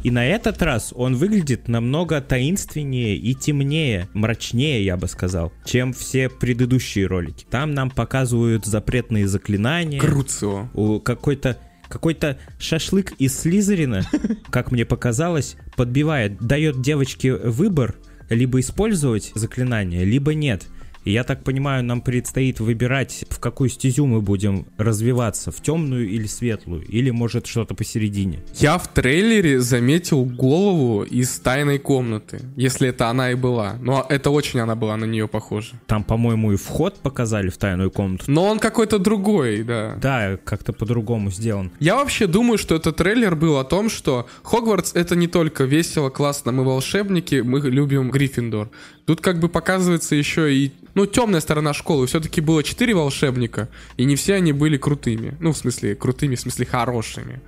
И 0.02 0.10
на 0.10 0.26
этот 0.26 0.60
раз 0.62 0.92
он 0.94 1.16
выглядит 1.16 1.68
намного 1.68 2.20
таинственнее 2.20 3.16
и 3.16 3.34
темнее, 3.34 4.08
мрачнее, 4.12 4.84
я 4.84 4.96
бы 4.96 5.08
сказал, 5.08 5.52
чем 5.64 5.94
все 5.94 6.28
предыдущие 6.28 7.06
ролики. 7.06 7.46
Там 7.50 7.72
нам 7.72 7.90
показывают 7.90 8.66
запретные 8.66 9.26
заклинания. 9.26 9.98
Круцио. 9.98 10.68
Какой-то 11.00 11.58
какой-то 11.88 12.38
шашлык 12.58 13.12
из 13.18 13.38
Слизерина, 13.38 14.02
как 14.50 14.72
мне 14.72 14.84
показалось, 14.84 15.56
подбивает, 15.76 16.38
дает 16.38 16.82
девочке 16.82 17.34
выбор 17.34 17.96
либо 18.28 18.60
использовать 18.60 19.30
заклинание, 19.34 20.04
либо 20.04 20.34
нет. 20.34 20.66
И 21.06 21.12
я 21.12 21.22
так 21.22 21.44
понимаю, 21.44 21.84
нам 21.84 22.00
предстоит 22.00 22.58
выбирать, 22.58 23.24
в 23.30 23.38
какую 23.38 23.70
стезю 23.70 24.06
мы 24.06 24.20
будем 24.20 24.66
развиваться, 24.76 25.52
в 25.52 25.62
темную 25.62 26.08
или 26.08 26.26
светлую, 26.26 26.84
или 26.84 27.10
может 27.10 27.46
что-то 27.46 27.76
посередине. 27.76 28.40
Я 28.56 28.76
в 28.76 28.88
трейлере 28.88 29.60
заметил 29.60 30.24
голову 30.24 31.04
из 31.04 31.38
тайной 31.38 31.78
комнаты, 31.78 32.40
если 32.56 32.88
это 32.88 33.08
она 33.08 33.30
и 33.30 33.36
была. 33.36 33.76
Но 33.80 34.04
это 34.08 34.30
очень 34.30 34.58
она 34.58 34.74
была 34.74 34.96
на 34.96 35.04
нее 35.04 35.28
похожа. 35.28 35.76
Там, 35.86 36.02
по-моему, 36.02 36.52
и 36.52 36.56
вход 36.56 36.96
показали 36.98 37.50
в 37.50 37.56
тайную 37.56 37.92
комнату. 37.92 38.24
Но 38.26 38.44
он 38.44 38.58
какой-то 38.58 38.98
другой, 38.98 39.62
да. 39.62 39.96
Да, 40.02 40.36
как-то 40.42 40.72
по-другому 40.72 41.30
сделан. 41.30 41.70
Я 41.78 41.94
вообще 41.94 42.26
думаю, 42.26 42.58
что 42.58 42.74
этот 42.74 42.96
трейлер 42.96 43.36
был 43.36 43.58
о 43.58 43.64
том, 43.64 43.90
что 43.90 44.26
Хогвартс 44.42 44.94
это 44.94 45.14
не 45.14 45.28
только 45.28 45.62
весело, 45.64 46.10
классно, 46.10 46.50
мы 46.50 46.64
волшебники, 46.64 47.42
мы 47.44 47.60
любим 47.60 48.10
Гриффиндор. 48.10 48.70
Тут 49.06 49.20
как 49.20 49.38
бы 49.38 49.48
показывается 49.48 50.16
еще 50.16 50.52
и, 50.52 50.72
ну, 50.96 51.04
темная 51.04 51.40
сторона 51.40 51.74
школы. 51.74 52.06
Все-таки 52.06 52.40
было 52.40 52.62
четыре 52.62 52.94
волшебника, 52.94 53.68
и 53.98 54.06
не 54.06 54.16
все 54.16 54.34
они 54.34 54.52
были 54.52 54.78
крутыми. 54.78 55.36
Ну, 55.40 55.52
в 55.52 55.56
смысле, 55.58 55.94
крутыми, 55.94 56.36
в 56.36 56.40
смысле, 56.40 56.64
хорошими. 56.64 57.42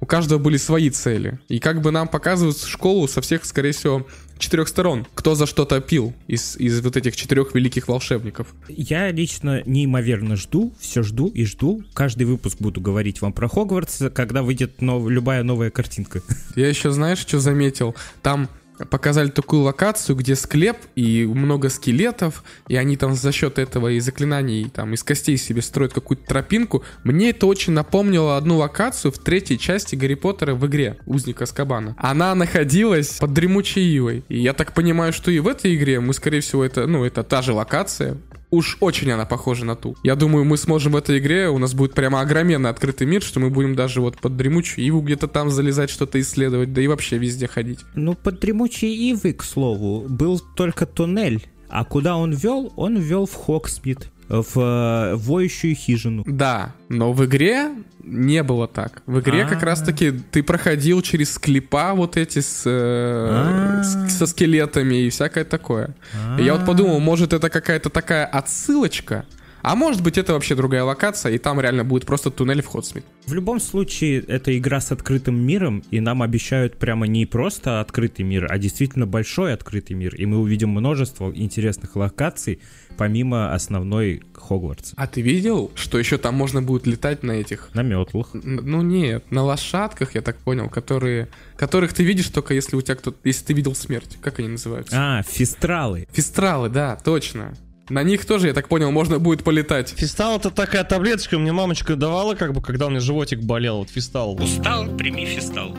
У 0.00 0.06
каждого 0.06 0.38
были 0.38 0.58
свои 0.58 0.90
цели. 0.90 1.38
И 1.48 1.60
как 1.60 1.80
бы 1.80 1.92
нам 1.92 2.08
показывают 2.08 2.58
школу 2.58 3.08
со 3.08 3.22
всех, 3.22 3.46
скорее 3.46 3.72
всего, 3.72 4.06
четырех 4.38 4.68
сторон. 4.68 5.06
Кто 5.14 5.34
за 5.34 5.46
что 5.46 5.64
топил 5.64 6.12
из, 6.26 6.58
из 6.58 6.82
вот 6.82 6.98
этих 6.98 7.16
четырех 7.16 7.54
великих 7.54 7.88
волшебников. 7.88 8.48
Я 8.68 9.10
лично 9.10 9.62
неимоверно 9.64 10.36
жду, 10.36 10.74
все 10.78 11.02
жду 11.02 11.28
и 11.28 11.46
жду. 11.46 11.82
Каждый 11.94 12.24
выпуск 12.24 12.58
буду 12.60 12.82
говорить 12.82 13.22
вам 13.22 13.32
про 13.32 13.48
Хогвартс, 13.48 14.02
когда 14.14 14.42
выйдет 14.42 14.82
нов- 14.82 15.08
любая 15.08 15.42
новая 15.42 15.70
картинка. 15.70 16.22
Я 16.54 16.68
еще, 16.68 16.90
знаешь, 16.90 17.18
что 17.18 17.40
заметил? 17.40 17.94
Там 18.22 18.50
показали 18.88 19.28
такую 19.30 19.62
локацию, 19.62 20.16
где 20.16 20.36
склеп 20.36 20.76
и 20.94 21.26
много 21.26 21.68
скелетов, 21.68 22.44
и 22.68 22.76
они 22.76 22.96
там 22.96 23.14
за 23.14 23.32
счет 23.32 23.58
этого 23.58 23.88
и 23.88 24.00
заклинаний, 24.00 24.70
там, 24.70 24.94
из 24.94 25.02
костей 25.02 25.36
себе 25.36 25.62
строят 25.62 25.92
какую-то 25.92 26.26
тропинку. 26.26 26.84
Мне 27.04 27.30
это 27.30 27.46
очень 27.46 27.72
напомнило 27.72 28.36
одну 28.36 28.58
локацию 28.58 29.12
в 29.12 29.18
третьей 29.18 29.58
части 29.58 29.94
Гарри 29.96 30.14
Поттера 30.14 30.54
в 30.54 30.66
игре 30.66 30.98
«Узник 31.06 31.42
Аскабана». 31.42 31.94
Она 31.98 32.34
находилась 32.34 33.18
под 33.18 33.32
дремучей 33.32 33.84
ивой. 33.96 34.24
И 34.28 34.38
я 34.38 34.52
так 34.52 34.74
понимаю, 34.74 35.12
что 35.12 35.30
и 35.30 35.38
в 35.38 35.48
этой 35.48 35.74
игре 35.74 36.00
мы, 36.00 36.14
скорее 36.14 36.40
всего, 36.40 36.64
это, 36.64 36.86
ну, 36.86 37.04
это 37.04 37.22
та 37.22 37.42
же 37.42 37.52
локация, 37.52 38.16
Уж 38.50 38.78
очень 38.80 39.10
она 39.12 39.26
похожа 39.26 39.64
на 39.64 39.76
ту. 39.76 39.96
Я 40.02 40.16
думаю, 40.16 40.44
мы 40.44 40.56
сможем 40.56 40.92
в 40.92 40.96
этой 40.96 41.18
игре, 41.18 41.48
у 41.48 41.58
нас 41.58 41.72
будет 41.72 41.94
прямо 41.94 42.20
огроменный 42.20 42.70
открытый 42.70 43.06
мир, 43.06 43.22
что 43.22 43.38
мы 43.38 43.50
будем 43.50 43.76
даже 43.76 44.00
вот 44.00 44.18
под 44.18 44.36
дремучую 44.36 44.84
иву 44.86 45.02
где-то 45.02 45.28
там 45.28 45.50
залезать, 45.50 45.90
что-то 45.90 46.20
исследовать, 46.20 46.72
да 46.72 46.82
и 46.82 46.88
вообще 46.88 47.18
везде 47.18 47.46
ходить. 47.46 47.80
Ну, 47.94 48.14
под 48.14 48.40
дремучей 48.40 48.92
ивы, 49.10 49.34
к 49.34 49.44
слову, 49.44 50.06
был 50.08 50.40
только 50.40 50.86
туннель. 50.86 51.46
А 51.68 51.84
куда 51.84 52.16
он 52.16 52.32
вел? 52.32 52.72
Он 52.76 52.98
вел 52.98 53.26
в 53.26 53.34
Хоксмит, 53.34 54.10
в 54.30 54.58
э, 54.60 55.14
воющую 55.16 55.74
хижину. 55.74 56.22
Да, 56.26 56.72
но 56.88 57.12
в 57.12 57.24
игре 57.24 57.70
не 58.04 58.42
было 58.42 58.66
так. 58.68 59.02
В 59.06 59.20
игре 59.20 59.44
как 59.44 59.62
А. 59.62 59.66
раз-таки 59.66 60.12
ты 60.12 60.42
проходил 60.42 61.02
через 61.02 61.32
склепа 61.32 61.94
вот 61.94 62.16
эти 62.16 62.38
с, 62.40 62.62
э, 62.64 62.70
А. 62.70 63.82
с- 63.82 64.16
со 64.16 64.26
скелетами 64.26 64.94
и 65.06 65.10
всякое 65.10 65.44
такое. 65.44 65.94
И 66.38 66.42
я 66.44 66.54
вот 66.54 66.64
подумал, 66.64 67.00
может 67.00 67.32
это 67.32 67.50
какая-то 67.50 67.90
такая 67.90 68.24
отсылочка, 68.24 69.24
а 69.62 69.76
может 69.76 70.02
быть 70.02 70.18
это 70.18 70.32
вообще 70.32 70.54
другая 70.54 70.84
локация, 70.84 71.32
и 71.32 71.38
там 71.38 71.60
реально 71.60 71.84
будет 71.84 72.06
просто 72.06 72.30
туннель 72.30 72.62
в 72.62 72.66
Хотсмит. 72.66 73.04
В 73.26 73.34
любом 73.34 73.60
случае, 73.60 74.20
это 74.20 74.56
игра 74.56 74.80
с 74.80 74.92
открытым 74.92 75.38
миром, 75.38 75.82
и 75.90 76.00
нам 76.00 76.22
обещают 76.22 76.76
прямо 76.76 77.06
не 77.06 77.26
просто 77.26 77.80
открытый 77.80 78.24
мир, 78.24 78.46
а 78.50 78.58
действительно 78.58 79.06
большой 79.06 79.52
открытый 79.52 79.96
мир. 79.96 80.14
И 80.14 80.26
мы 80.26 80.38
увидим 80.38 80.70
множество 80.70 81.30
интересных 81.34 81.96
локаций, 81.96 82.60
помимо 82.96 83.54
основной 83.54 84.22
Хогвартс. 84.34 84.92
А 84.96 85.06
ты 85.06 85.20
видел, 85.20 85.70
что 85.74 85.98
еще 85.98 86.18
там 86.18 86.34
можно 86.34 86.60
будет 86.62 86.86
летать 86.86 87.22
на 87.22 87.32
этих 87.32 87.70
На 87.74 87.82
метлах. 87.82 88.30
Ну 88.32 88.82
нет, 88.82 89.30
на 89.30 89.42
лошадках, 89.42 90.14
я 90.14 90.22
так 90.22 90.36
понял, 90.36 90.68
которые, 90.68 91.28
которых 91.56 91.92
ты 91.92 92.02
видишь 92.02 92.28
только 92.28 92.54
если 92.54 92.76
у 92.76 92.82
тебя 92.82 92.96
кто-то, 92.96 93.18
если 93.24 93.46
ты 93.46 93.54
видел 93.54 93.74
смерть. 93.74 94.18
Как 94.20 94.38
они 94.38 94.48
называются? 94.48 94.96
А, 94.96 95.22
фистралы. 95.22 96.06
Фистралы, 96.12 96.68
да, 96.68 96.96
точно. 96.96 97.54
На 97.90 98.04
них 98.04 98.24
тоже, 98.24 98.46
я 98.46 98.54
так 98.54 98.68
понял, 98.68 98.92
можно 98.92 99.18
будет 99.18 99.42
полетать. 99.42 99.90
Фистал 99.96 100.36
это 100.38 100.50
такая 100.50 100.84
таблеточка, 100.84 101.38
мне 101.38 101.52
мамочка 101.52 101.96
давала, 101.96 102.36
как 102.36 102.52
бы, 102.52 102.62
когда 102.62 102.86
у 102.86 102.90
меня 102.90 103.00
животик 103.00 103.40
болел, 103.40 103.78
вот 103.78 103.90
фистал. 103.90 104.40
Устал, 104.40 104.86
прими 104.96 105.26
фистал. 105.26 105.74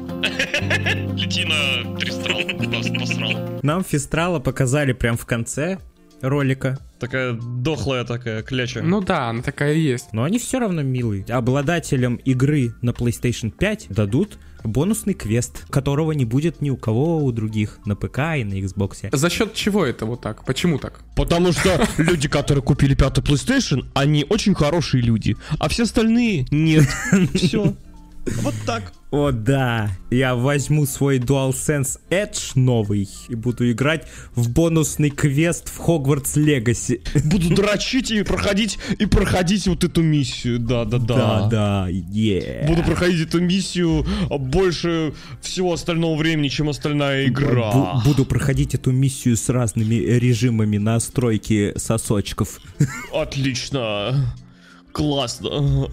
Лети 1.15 1.45
на 1.45 1.97
тристрал, 1.97 2.41
посрал. 2.99 3.59
Нам 3.63 3.83
фистрала 3.85 4.39
показали 4.39 4.91
прям 4.91 5.15
в 5.15 5.25
конце 5.25 5.79
ролика. 6.21 6.77
Такая 6.99 7.33
дохлая 7.33 8.03
такая 8.03 8.43
кляча. 8.43 8.81
Ну 8.81 8.99
да, 9.01 9.29
она 9.29 9.41
такая 9.41 9.73
и 9.73 9.79
есть. 9.79 10.11
Но 10.11 10.23
они 10.23 10.37
все 10.37 10.59
равно 10.59 10.81
милые. 10.81 11.25
Обладателям 11.29 12.17
игры 12.17 12.73
на 12.81 12.89
PlayStation 12.91 13.51
5 13.51 13.87
дадут 13.89 14.37
бонусный 14.63 15.13
квест, 15.13 15.65
которого 15.69 16.11
не 16.11 16.25
будет 16.25 16.61
ни 16.61 16.69
у 16.69 16.77
кого 16.77 17.23
у 17.23 17.31
других 17.31 17.79
на 17.85 17.95
ПК 17.95 18.19
и 18.37 18.43
на 18.43 18.53
Xbox. 18.59 19.15
За 19.15 19.29
счет 19.29 19.53
чего 19.53 19.85
это 19.85 20.05
вот 20.05 20.21
так? 20.21 20.45
Почему 20.45 20.79
так? 20.79 21.01
Потому 21.15 21.51
что 21.51 21.87
люди, 21.97 22.27
которые 22.27 22.63
купили 22.63 22.95
пятый 22.95 23.23
PlayStation, 23.23 23.85
они 23.93 24.25
очень 24.29 24.55
хорошие 24.55 25.03
люди, 25.03 25.37
а 25.59 25.69
все 25.69 25.83
остальные 25.83 26.47
нет. 26.51 26.87
Все. 27.33 27.75
Вот 28.25 28.53
так. 28.65 28.93
О 29.09 29.31
да, 29.31 29.89
я 30.09 30.35
возьму 30.35 30.85
свой 30.85 31.17
DualSense 31.19 31.99
Edge 32.09 32.51
новый 32.55 33.09
и 33.27 33.35
буду 33.35 33.69
играть 33.69 34.07
в 34.35 34.49
бонусный 34.49 35.09
квест 35.09 35.67
в 35.67 35.81
Hogwarts 35.81 36.35
Legacy. 36.37 37.01
Буду 37.27 37.53
дрочить 37.53 38.09
и 38.11 38.23
проходить, 38.23 38.79
и 38.99 39.05
проходить 39.05 39.67
вот 39.67 39.83
эту 39.83 40.01
миссию. 40.01 40.59
Да, 40.59 40.85
да, 40.85 40.97
да. 40.97 41.15
Да, 41.15 41.47
да, 41.47 41.87
е. 41.89 42.63
Буду 42.67 42.83
проходить 42.83 43.27
эту 43.27 43.41
миссию 43.41 44.05
больше 44.29 45.13
всего 45.41 45.73
остального 45.73 46.15
времени, 46.15 46.47
чем 46.47 46.69
остальная 46.69 47.25
игра. 47.27 47.71
Бу- 47.73 48.03
буду 48.05 48.23
проходить 48.23 48.75
эту 48.75 48.91
миссию 48.91 49.35
с 49.35 49.49
разными 49.49 49.95
режимами 49.95 50.77
настройки 50.77 51.73
сосочков. 51.75 52.61
Отлично. 53.13 54.33
Классно. 54.93 55.89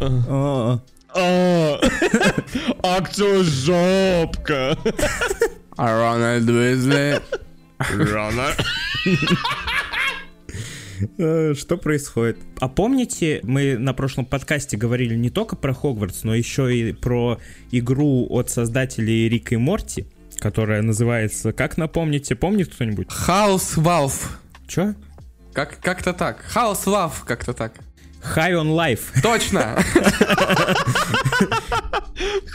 А, 0.00 0.80
А, 1.14 1.80
Актер 2.82 3.42
жопка. 3.44 4.76
Рональд 5.76 6.48
Уизли. 6.48 7.20
Рано. 7.78 8.48
э, 11.18 11.54
Что 11.54 11.76
происходит? 11.76 12.38
А 12.60 12.68
помните, 12.68 13.40
мы 13.44 13.78
на 13.78 13.94
прошлом 13.94 14.26
подкасте 14.26 14.76
говорили 14.76 15.14
не 15.14 15.30
только 15.30 15.56
про 15.56 15.72
Хогвартс, 15.72 16.24
но 16.24 16.34
еще 16.34 16.76
и 16.76 16.92
про 16.92 17.38
игру 17.70 18.26
от 18.30 18.50
создателей 18.50 19.28
Рика 19.28 19.54
и 19.54 19.58
Морти, 19.58 20.06
которая 20.38 20.82
называется, 20.82 21.52
как 21.52 21.76
напомните, 21.76 22.34
помнит 22.34 22.72
кто-нибудь? 22.74 23.06
Хаус 23.12 23.76
Валв. 23.76 24.40
Чё? 24.66 24.94
Как, 25.52 25.78
как-то 25.80 26.12
так. 26.12 26.40
Хаус 26.42 26.86
Лав, 26.86 27.24
как-то 27.24 27.52
так. 27.52 27.72
High 28.22 28.54
on 28.54 28.74
Life. 28.76 29.20
Точно. 29.22 29.76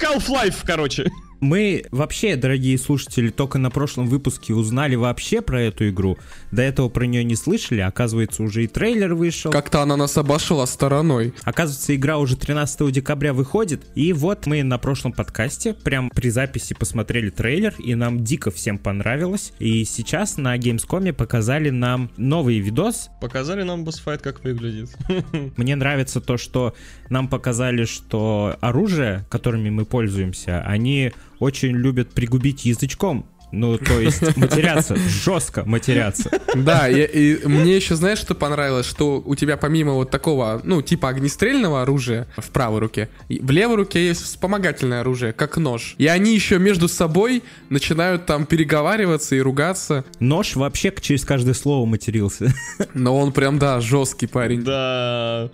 Half-Life, 0.02 0.64
короче. 0.66 1.12
Мы 1.44 1.84
вообще, 1.92 2.38
дорогие 2.38 2.78
слушатели, 2.78 3.30
только 3.30 3.58
на 3.58 3.70
прошлом 3.70 4.08
выпуске 4.08 4.54
узнали 4.54 4.96
вообще 4.96 5.42
про 5.42 5.62
эту 5.62 5.90
игру. 5.90 6.18
До 6.52 6.62
этого 6.62 6.88
про 6.88 7.04
нее 7.04 7.26
не 7.26 7.36
слышали. 7.36 7.82
Оказывается, 7.82 8.44
уже 8.44 8.64
и 8.64 8.68
трейлер 8.68 9.14
вышел. 9.14 9.52
Как-то 9.52 9.82
она 9.82 9.98
нас 9.98 10.18
обошла 10.18 10.66
стороной. 10.66 11.34
Оказывается, 11.44 11.94
игра 11.94 12.18
уже 12.18 12.38
13 12.38 12.90
декабря 12.94 13.34
выходит. 13.34 13.86
И 13.94 14.14
вот 14.14 14.46
мы 14.46 14.64
на 14.64 14.78
прошлом 14.78 15.12
подкасте, 15.12 15.74
прям 15.74 16.10
при 16.12 16.30
записи 16.30 16.76
посмотрели 16.76 17.30
трейлер, 17.30 17.76
и 17.78 17.94
нам 17.94 18.24
дико 18.24 18.50
всем 18.50 18.78
понравилось. 18.78 19.52
И 19.60 19.84
сейчас 19.84 20.38
на 20.38 20.58
Gamescom 20.58 21.12
показали 21.12 21.72
нам 21.72 22.10
новый 22.16 22.60
видос. 22.60 23.10
Показали 23.20 23.64
нам 23.64 23.84
босс-файт, 23.84 24.22
как 24.22 24.46
выглядит. 24.46 24.96
Мне 25.58 25.76
нравится 25.76 26.22
то, 26.22 26.38
что 26.38 26.74
нам 27.10 27.28
показали, 27.28 27.84
что 27.84 28.56
оружие, 28.62 29.26
которыми 29.54 29.70
мы 29.70 29.86
пользуемся, 29.86 30.64
они 30.66 31.12
очень 31.40 31.76
любят 31.76 32.10
пригубить 32.10 32.66
язычком. 32.66 33.26
Ну, 33.52 33.78
то 33.78 34.00
есть 34.00 34.36
матеряться, 34.38 34.96
жестко 34.96 35.64
матеряться. 35.64 36.32
Да, 36.56 36.90
и, 36.90 37.04
и 37.04 37.48
мне 37.48 37.76
еще, 37.76 37.94
знаешь, 37.94 38.18
что 38.18 38.34
понравилось? 38.34 38.88
Что 38.88 39.22
у 39.24 39.36
тебя 39.36 39.58
помимо 39.58 39.92
вот 39.92 40.10
такого, 40.10 40.60
ну, 40.64 40.82
типа 40.82 41.10
огнестрельного 41.10 41.84
оружия 41.84 42.26
в 42.36 42.50
правой 42.50 42.80
руке, 42.80 43.10
в 43.30 43.52
левой 43.52 43.76
руке 43.76 44.08
есть 44.08 44.24
вспомогательное 44.24 45.02
оружие, 45.02 45.34
как 45.34 45.58
нож. 45.58 45.94
И 46.00 46.08
они 46.08 46.34
еще 46.34 46.58
между 46.58 46.88
собой 46.88 47.44
начинают 47.70 48.26
там 48.26 48.48
переговариваться 48.48 49.36
и 49.36 49.40
ругаться. 49.40 50.04
Нож 50.20 50.56
вообще 50.56 50.92
через 51.00 51.24
каждое 51.26 51.54
слово 51.54 51.86
матерился. 51.86 52.52
Но 52.96 53.16
он 53.20 53.32
прям, 53.32 53.60
да, 53.60 53.82
жесткий 53.82 54.26
парень. 54.26 54.64
Да. 54.64 55.52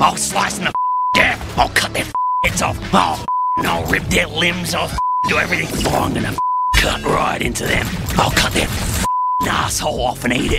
Slice 0.00 0.58
them 0.58 0.72
the 1.14 2.23
I'll 2.44 2.50
heads 2.50 2.62
off. 2.62 2.78
Oh, 2.92 3.24
and 3.56 3.66
I'll 3.66 3.90
rip 3.90 4.02
their 4.04 4.26
limbs 4.26 4.74
off. 4.74 4.96
Do 5.28 5.38
everything. 5.38 5.68
Oh, 5.86 6.04
I'm 6.04 6.12
gonna 6.12 6.36
cut 6.76 7.02
right 7.04 7.40
into 7.40 7.64
them. 7.64 7.86
I'll 8.18 8.30
cut 8.30 8.52
their 8.52 8.68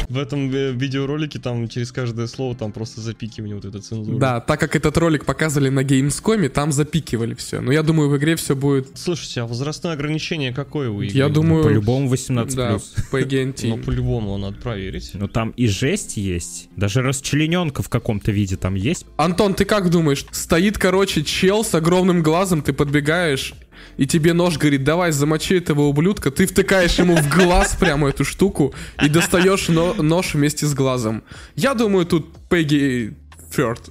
В 0.10 0.17
этом 0.17 0.54
э, 0.54 0.71
видеоролике 0.71 1.39
там 1.39 1.67
через 1.67 1.91
каждое 1.91 2.28
слово 2.28 2.56
там 2.56 2.71
просто 2.71 3.02
запикивание 3.02 3.56
вот 3.56 3.65
эта 3.65 3.82
цензура. 3.82 4.17
Да, 4.17 4.39
так 4.39 4.60
как 4.60 4.76
этот 4.76 4.98
ролик 4.98 5.26
показывали 5.26 5.69
на 5.69 5.84
Gamescom, 5.84 6.48
там 6.50 6.71
запикивали 6.71 7.34
все. 7.34 7.62
Но 7.62 7.71
я 7.71 7.84
думаю, 7.84 8.10
в 8.10 8.17
игре 8.17 8.36
все 8.36 8.56
будет, 8.56 8.89
Слушайте, 8.95 9.41
а 9.41 9.45
возрастное 9.45 9.93
ограничение 9.93 10.54
какое 10.54 10.89
у 10.89 11.02
игры? 11.02 11.17
я 11.17 11.30
думаю... 11.30 11.63
По-любому 11.63 12.13
18+. 12.13 12.56
Да, 12.56 12.78
PG 13.12 13.60
Ну, 13.63 13.78
по-любому 13.78 14.38
надо 14.38 14.58
проверить. 14.58 15.12
Ну 15.13 15.28
там 15.28 15.52
и 15.52 15.67
жесть 15.67 16.17
есть. 16.17 16.69
Даже 16.76 17.02
расчлененка 17.02 17.82
в 17.82 17.89
каком-то 17.89 18.32
виде 18.32 18.56
там 18.56 18.76
есть. 18.76 19.06
Антон, 19.17 19.54
ты 19.54 19.65
как 19.65 19.89
думаешь? 19.89 20.26
Стоит, 20.32 20.78
короче, 20.78 21.24
чел 21.24 21.63
с 21.63 21.74
огромным 21.74 22.21
глазом, 22.21 22.62
ты 22.62 22.74
подбегаешь, 22.74 23.54
и 23.98 24.06
тебе 24.06 24.34
нож 24.34 24.58
говорит, 24.58 24.84
давай 24.84 25.12
замочи 25.12 25.56
этого 25.56 25.82
ублюдка, 25.82 26.32
ты 26.32 26.46
втыкаешь 26.46 27.00
ему 27.00 27.16
в 27.16 27.30
глаз 27.30 27.76
прямо 27.80 28.10
эту 28.10 28.26
штуку 28.26 28.74
и 29.02 29.10
достаешь 29.10 29.68
но- 29.68 29.94
нож 29.94 30.34
вместе 30.34 30.66
с 30.66 30.74
глазом. 30.74 31.24
Я 31.56 31.74
думаю, 31.74 32.06
тут 32.06 32.34
Пегги 32.50 33.16
Фёрд. 33.52 33.90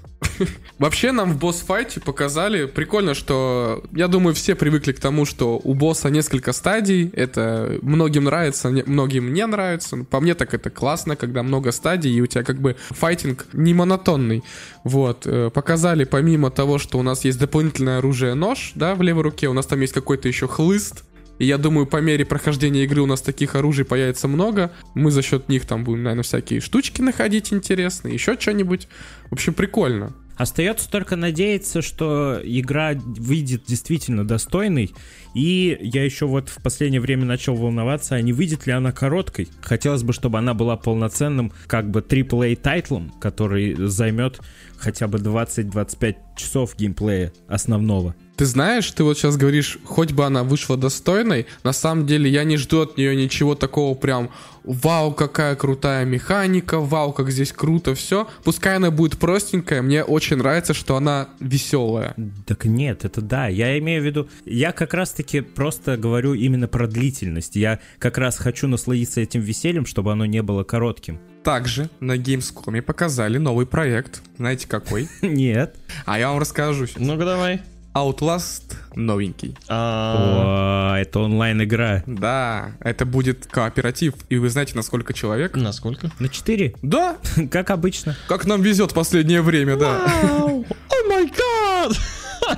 Вообще 0.85 1.13
нам 1.13 1.33
в 1.33 1.39
босс-файте 1.39 1.99
показали, 1.99 2.67
прикольно, 2.67 3.15
что, 3.15 3.83
я 3.93 4.07
думаю, 4.07 4.35
все 4.35 4.55
привыкли 4.55 4.93
к 4.93 5.01
тому, 5.01 5.25
что 5.25 5.59
у 5.65 5.73
босса 5.73 6.11
несколько 6.11 6.53
стадий, 6.53 7.09
это 7.15 7.79
многим 7.81 8.25
нравится, 8.25 8.69
не- 8.69 8.83
многим 8.83 9.33
не 9.33 9.47
нравится, 9.47 10.05
по 10.05 10.21
мне 10.21 10.35
так 10.35 10.53
это 10.53 10.69
классно, 10.69 11.17
когда 11.17 11.43
много 11.43 11.73
стадий, 11.73 12.13
и 12.13 12.21
у 12.21 12.27
тебя 12.27 12.45
как 12.45 12.61
бы 12.61 12.77
файтинг 12.91 13.47
не 13.55 13.73
монотонный. 13.73 14.45
Вот, 14.85 15.23
э, 15.27 15.49
показали 15.49 16.05
помимо 16.05 16.51
того, 16.51 16.79
что 16.79 16.99
у 16.99 17.03
нас 17.03 17.25
есть 17.25 17.39
дополнительное 17.39 17.97
оружие 17.97 18.35
нож, 18.35 18.73
да, 18.75 18.95
в 18.95 19.01
левой 19.01 19.23
руке, 19.23 19.49
у 19.49 19.55
нас 19.55 19.65
там 19.65 19.81
есть 19.81 19.95
какой-то 19.95 20.29
еще 20.29 20.49
хлыст, 20.49 21.05
и 21.39 21.47
я 21.47 21.57
думаю, 21.57 21.87
по 21.87 21.97
мере 22.03 22.27
прохождения 22.27 22.85
игры 22.85 23.01
у 23.01 23.07
нас 23.07 23.23
таких 23.23 23.55
оружий 23.55 23.87
появится 23.87 24.29
много. 24.29 24.71
Мы 24.95 25.11
за 25.11 25.23
счет 25.23 25.49
них 25.49 25.65
там 25.65 25.83
будем, 25.83 26.03
наверное, 26.03 26.25
всякие 26.25 26.61
штучки 26.61 27.01
находить 27.01 27.55
интересные, 27.55 28.13
еще 28.13 28.39
что-нибудь. 28.39 28.87
В 29.31 29.33
общем, 29.33 29.55
прикольно. 29.55 30.13
Остается 30.37 30.91
только 30.91 31.17
надеяться, 31.17 31.81
что 31.81 32.41
игра 32.43 32.93
выйдет 32.95 33.65
действительно 33.67 34.27
достойной. 34.27 34.93
И 35.35 35.77
я 35.81 36.05
еще 36.05 36.27
вот 36.27 36.49
в 36.49 36.63
последнее 36.63 37.01
время 37.01 37.25
начал 37.25 37.55
волноваться, 37.55 38.17
а 38.17 38.21
не 38.21 38.33
выйдет 38.33 38.67
ли 38.67 38.73
она 38.73 38.93
короткой. 38.93 39.49
Хотелось 39.61 40.03
бы, 40.03 40.13
чтобы 40.13 40.39
она 40.39 40.55
была 40.55 40.77
полноценным 40.77 41.53
как 41.67 41.91
бы 41.91 42.01
AAA 42.01 42.57
тайтлом, 42.57 43.11
который 43.21 43.75
займет 43.75 44.41
хотя 44.77 45.09
бы 45.09 45.19
20-25 45.19 46.17
часов 46.37 46.77
геймплея 46.77 47.33
основного. 47.49 48.15
Ты 48.37 48.47
знаешь, 48.47 48.91
ты 48.91 49.05
вот 49.05 49.17
сейчас 49.17 49.37
говоришь, 49.37 49.79
хоть 49.85 50.13
бы 50.13 50.25
она 50.25 50.43
вышла 50.43 50.77
достойной, 50.77 51.47
на 51.63 51.73
самом 51.73 52.07
деле 52.07 52.29
я 52.29 52.43
не 52.45 52.57
жду 52.57 52.83
от 52.83 52.97
нее 52.97 53.15
ничего 53.15 53.55
такого 53.55 53.95
прям 53.95 54.31
вау, 54.65 55.13
какая 55.13 55.55
крутая 55.55 56.05
механика, 56.05 56.81
вау, 56.81 57.13
как 57.13 57.31
здесь 57.31 57.53
круто 57.53 57.95
все. 57.95 58.29
Пускай 58.43 58.77
она 58.77 58.91
будет 58.91 59.19
простенькая, 59.19 59.83
мне 59.83 60.03
очень 60.03 60.37
нравится, 60.37 60.75
что 60.75 60.97
она 60.97 61.29
веселая. 61.39 62.15
Так 62.47 62.65
нет, 62.65 63.05
это 63.05 63.21
да. 63.21 63.47
Я 63.47 63.79
имею 63.79 64.03
в 64.03 64.07
виду, 64.07 64.29
я 64.45 64.73
как 64.73 64.95
раз-таки 64.95 65.41
просто 65.41 65.97
говорю 65.97 66.35
именно 66.35 66.67
про 66.67 66.89
длительность. 66.89 67.55
Я 67.55 67.79
как 67.99 68.19
раз 68.19 68.39
хочу 68.39 68.67
насладиться 68.67 69.21
этим 69.21 69.43
весельем, 69.43 69.87
чтобы 69.87 70.13
оно 70.13 70.27
не 70.27 70.43
было 70.43 70.65
коротким. 70.65 71.21
Также 71.45 71.91
на 72.01 72.17
Gamescom 72.17 72.81
показали 72.83 73.37
новый 73.37 73.67
проект. 73.67 74.23
Знаете 74.39 74.67
какой? 74.67 75.09
Нет. 75.23 75.77
А 76.07 76.19
я 76.19 76.31
вам 76.31 76.39
расскажу 76.39 76.87
сейчас. 76.87 77.01
Ну-ка 77.01 77.25
давай. 77.25 77.61
Outlast 77.95 78.75
новенький. 78.97 79.57
А, 79.69 80.95
О, 80.95 80.99
это 80.99 81.21
онлайн-игра. 81.21 82.03
Да, 82.07 82.73
это 82.81 83.05
будет 83.07 83.47
кооператив. 83.47 84.15
И 84.29 84.37
вы 84.37 84.49
знаете, 84.49 84.75
на 84.75 84.83
сколько 84.83 85.13
человек? 85.13 85.57
Насколько? 85.57 86.11
На 86.19 86.29
4? 86.29 86.75
Да, 86.83 87.17
Как 87.51 87.71
обычно. 87.71 88.17
как 88.29 88.47
нам 88.47 88.63
везет 88.63 88.91
в 88.91 88.95
последнее 88.95 89.43
время, 89.43 89.77
да. 89.77 90.05
О 90.43 91.09
май 91.09 91.27
гад! 91.27 91.97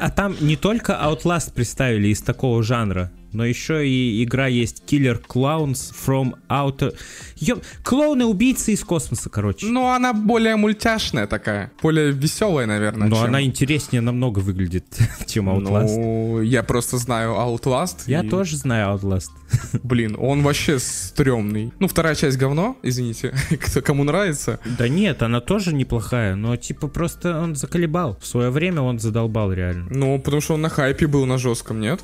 А 0.01 0.11
там 0.11 0.35
не 0.40 0.57
только 0.57 0.92
Outlast 0.92 1.53
представили 1.55 2.09
из 2.09 2.20
такого 2.20 2.62
жанра, 2.62 3.12
но 3.37 3.44
еще 3.44 3.87
и 3.87 4.25
игра 4.25 4.46
есть 4.46 4.83
Killer 4.87 5.22
Clowns 5.25 5.92
from 5.94 6.35
Outer... 6.49 6.96
Ё... 7.37 7.59
Клоуны-убийцы 7.85 8.72
из 8.72 8.83
космоса, 8.83 9.29
короче. 9.29 9.66
Ну, 9.66 9.88
она 9.88 10.14
более 10.14 10.57
мультяшная 10.57 11.27
такая. 11.27 11.70
Более 11.83 12.12
веселая, 12.12 12.66
наверное. 12.66 13.09
Но 13.09 13.16
чем- 13.16 13.25
она 13.27 13.42
интереснее 13.42 14.01
намного 14.01 14.38
выглядит, 14.38 14.87
чем 15.27 15.51
Outlast. 15.51 15.94
Ну, 15.94 16.40
я 16.40 16.62
просто 16.62 16.96
знаю 16.96 17.33
Outlast. 17.35 18.05
Я 18.07 18.22
и, 18.25 18.29
тоже 18.29 18.57
знаю 18.57 18.96
Outlast. 18.96 19.31
Блин, 19.83 20.16
он 20.18 20.42
вообще 20.42 20.79
стрёмный. 20.79 21.72
Ну, 21.79 21.88
вторая 21.88 22.14
часть 22.14 22.38
говно, 22.38 22.77
извините, 22.83 23.35
кто 23.61 23.83
кому 23.83 24.05
нравится. 24.05 24.59
Да 24.79 24.88
нет, 24.88 25.22
она 25.22 25.40
тоже 25.40 25.75
неплохая, 25.75 26.35
но 26.37 26.57
типа 26.57 26.88
просто 26.88 27.38
он 27.38 27.55
заколебал. 27.55 28.18
В 28.20 28.27
свое 28.27 28.51
время 28.51 28.81
он 28.81 28.99
задолбал 28.99 29.53
реально. 29.53 29.87
Ну, 29.90 30.18
потому 30.18 30.40
что 30.40 30.55
он 30.55 30.62
на 30.62 30.68
хайпе 30.70 31.07
был 31.07 31.27
на 31.27 31.38
жестком, 31.38 31.81
нет? 31.81 32.01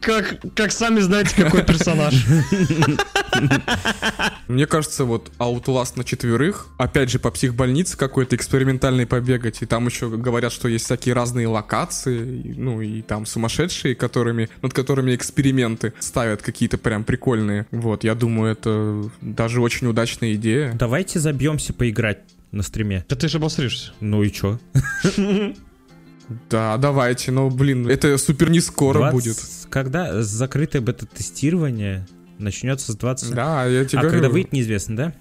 Как, 0.00 0.40
как 0.54 0.72
сами 0.72 1.00
знаете, 1.00 1.34
какой 1.36 1.64
персонаж. 1.64 2.14
Мне 4.48 4.66
кажется, 4.66 5.04
вот 5.04 5.32
Outlast 5.38 5.92
на 5.96 6.04
четверых, 6.04 6.68
опять 6.78 7.10
же, 7.10 7.18
по 7.18 7.30
психбольнице 7.30 7.96
какой-то 7.96 8.36
экспериментальный 8.36 9.06
побегать, 9.06 9.62
и 9.62 9.66
там 9.66 9.86
еще 9.86 10.08
говорят, 10.10 10.52
что 10.52 10.68
есть 10.68 10.84
всякие 10.84 11.14
разные 11.14 11.48
локации, 11.48 12.54
ну 12.56 12.80
и 12.80 13.02
там 13.02 13.26
сумасшедшие, 13.26 13.94
которыми, 13.94 14.48
над 14.62 14.72
которыми 14.72 15.14
эксперименты 15.14 15.92
ставят 15.98 16.42
какие-то 16.42 16.78
прям 16.78 17.04
прикольные. 17.04 17.66
Вот, 17.70 18.04
я 18.04 18.14
думаю, 18.14 18.52
это 18.52 19.10
даже 19.20 19.60
очень 19.60 19.86
удачная 19.86 20.34
идея. 20.34 20.72
Давайте 20.74 21.18
забьемся 21.18 21.72
поиграть 21.72 22.18
на 22.52 22.62
стриме. 22.62 23.04
Да 23.08 23.16
ты 23.16 23.28
же 23.28 23.38
обосришься. 23.38 23.92
Ну 24.00 24.22
и 24.22 24.30
чё? 24.30 24.58
Да, 26.50 26.76
давайте, 26.78 27.30
но, 27.32 27.50
блин, 27.50 27.88
это 27.88 28.16
супер 28.18 28.50
не 28.50 28.60
скоро 28.60 29.10
20 29.10 29.12
будет. 29.12 29.36
Когда 29.70 30.22
закрытое 30.22 30.82
бета-тестирование 30.82 32.06
начнется 32.38 32.92
с 32.92 32.96
20... 32.96 33.34
Да, 33.34 33.64
я 33.66 33.84
тебе 33.84 33.98
а 33.98 34.02
говорю. 34.02 34.18
когда 34.20 34.28
выйдет, 34.30 34.52
неизвестно, 34.52 34.96
да? 34.96 35.14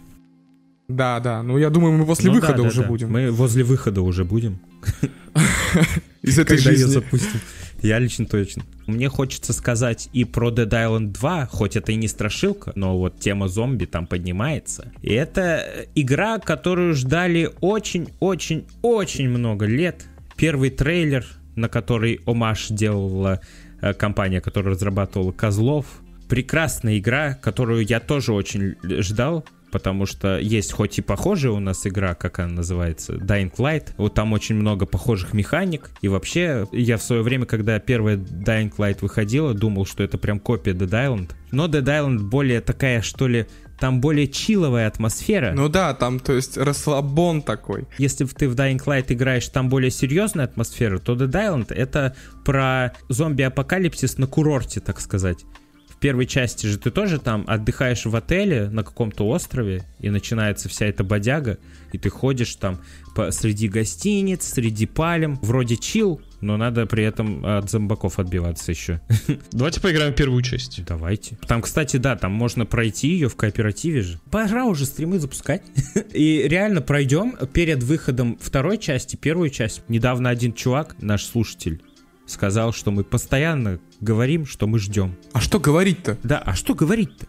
Да, 0.88 1.20
да. 1.20 1.44
Ну, 1.44 1.58
я 1.58 1.70
думаю, 1.70 1.94
мы 1.94 2.06
после 2.06 2.30
Ну 2.30 2.36
да, 2.36 2.42
выхода 2.42 2.62
да, 2.64 2.68
уже 2.68 2.82
да. 2.82 2.88
будем. 2.88 3.12
Мы 3.12 3.32
возле 3.32 3.64
выхода 3.64 4.02
уже 4.02 4.24
будем. 4.26 4.60
Из 6.22 6.40
этой 6.40 6.58
Когда 6.58 6.72
жизни. 6.72 6.86
запустим. 6.86 7.40
Я 7.82 8.00
лично 8.00 8.26
точно. 8.26 8.64
Мне 8.88 9.10
хочется 9.10 9.52
сказать 9.52 10.10
и 10.14 10.24
про 10.24 10.52
Dead 10.52 10.70
Island 10.70 11.12
2, 11.12 11.48
хоть 11.48 11.76
это 11.76 11.92
и 11.92 11.96
не 11.96 12.08
страшилка, 12.08 12.72
но 12.76 12.98
вот 12.98 13.20
тема 13.20 13.50
зомби 13.50 13.86
там 13.86 14.08
поднимается. 14.08 14.94
И 15.02 15.12
это 15.14 15.66
игра, 15.94 16.40
которую 16.40 16.94
ждали 16.94 17.52
очень-очень-очень 17.60 19.30
много 19.30 19.66
лет. 19.66 20.06
Первый 20.38 20.70
трейлер, 20.70 21.26
на 21.56 21.70
который 21.70 22.22
Омаш 22.26 22.68
делала 22.70 23.42
э, 23.82 23.94
компания, 23.94 24.42
которая 24.42 24.74
разрабатывала 24.74 25.32
Козлов. 25.32 25.86
Прекрасная 26.30 26.98
игра, 26.98 27.34
которую 27.36 27.86
я 27.86 28.00
тоже 28.00 28.34
очень 28.34 28.76
ждал, 28.84 29.46
потому 29.74 30.06
что 30.06 30.38
есть 30.38 30.72
хоть 30.72 31.00
и 31.00 31.02
похожая 31.02 31.52
у 31.52 31.60
нас 31.60 31.86
игра, 31.88 32.14
как 32.14 32.38
она 32.38 32.54
называется, 32.54 33.14
Dying 33.14 33.52
Light, 33.58 33.90
вот 33.98 34.14
там 34.14 34.32
очень 34.32 34.56
много 34.56 34.86
похожих 34.86 35.34
механик, 35.34 35.90
и 36.02 36.08
вообще 36.08 36.68
я 36.72 36.98
в 36.98 37.02
свое 37.02 37.24
время, 37.24 37.48
когда 37.48 37.80
первая 37.80 38.18
Dying 38.18 38.72
Light 38.78 39.00
выходила, 39.02 39.56
думал, 39.56 39.88
что 39.88 40.04
это 40.04 40.20
прям 40.20 40.40
копия 40.40 40.74
Dead 40.74 40.90
Island, 40.90 41.32
но 41.52 41.66
Dead 41.66 41.84
Island 41.84 42.20
более 42.20 42.62
такая, 42.62 43.02
что 43.02 43.28
ли, 43.28 43.48
там 43.80 44.02
более 44.02 44.28
чиловая 44.28 44.88
атмосфера. 44.88 45.54
Ну 45.54 45.70
да, 45.70 45.94
там, 45.94 46.20
то 46.20 46.34
есть, 46.34 46.58
расслабон 46.58 47.42
такой. 47.42 47.86
Если 47.98 48.26
ты 48.26 48.48
в 48.48 48.56
Dying 48.56 48.84
Light 48.84 49.06
играешь, 49.10 49.48
там 49.50 49.70
более 49.70 49.92
серьезная 49.92 50.46
атмосфера, 50.46 51.00
то 51.00 51.14
Dead 51.14 51.32
Island 51.32 51.74
это 51.74 52.16
про 52.46 52.94
зомби-апокалипсис 53.10 54.18
на 54.18 54.28
курорте, 54.28 54.80
так 54.80 55.00
сказать. 55.00 55.46
В 55.90 55.98
первой 56.00 56.26
части 56.26 56.66
же 56.68 56.78
ты 56.78 56.92
тоже 56.92 57.20
там 57.20 57.46
отдыхаешь 57.48 58.06
в 58.06 58.16
отеле 58.16 58.70
на 58.70 58.84
каком-то 58.84 59.28
острове, 59.28 59.84
и 60.00 60.10
начинается 60.10 60.68
вся 60.68 60.86
эта 60.86 61.04
бодяга, 61.04 61.60
и 61.94 61.98
ты 61.98 62.10
ходишь 62.10 62.56
там 62.56 62.82
по, 63.16 63.32
среди 63.32 63.70
гостиниц, 63.70 64.44
среди 64.46 64.86
палем, 64.86 65.40
вроде 65.42 65.78
чил, 65.78 66.22
но 66.44 66.58
надо 66.58 66.86
при 66.86 67.04
этом 67.04 67.46
от 67.46 67.70
зомбаков 67.70 68.20
отбиваться 68.20 68.72
еще. 68.72 69.02
Давайте 69.52 69.82
поиграем 69.82 70.14
в 70.14 70.16
первую 70.16 70.44
часть. 70.44 70.84
Давайте. 70.86 71.38
Там, 71.48 71.62
кстати, 71.62 71.98
да, 71.98 72.16
там 72.16 72.32
можно 72.34 72.66
пройти 72.66 73.10
ее 73.10 73.30
в 73.30 73.36
кооперативе 73.36 74.02
же. 74.02 74.20
Пора 74.30 74.66
уже 74.66 74.86
стримы 74.86 75.20
запускать. 75.20 75.64
И 76.14 76.44
реально 76.48 76.82
пройдем 76.82 77.36
перед 77.54 77.82
выходом 77.84 78.38
второй 78.42 78.78
части, 78.78 79.16
первую 79.16 79.50
часть. 79.50 79.84
Недавно 79.88 80.30
один 80.30 80.54
чувак, 80.54 80.96
наш 81.02 81.26
слушатель, 81.26 81.82
сказал, 82.26 82.74
что 82.74 82.92
мы 82.92 83.04
постоянно 83.04 83.80
говорим, 84.02 84.46
что 84.46 84.68
мы 84.68 84.80
ждем. 84.80 85.16
А 85.32 85.40
что 85.40 85.60
говорить-то? 85.60 86.18
Да, 86.24 86.40
а 86.40 86.56
что 86.56 86.74
говорить-то? 86.76 87.28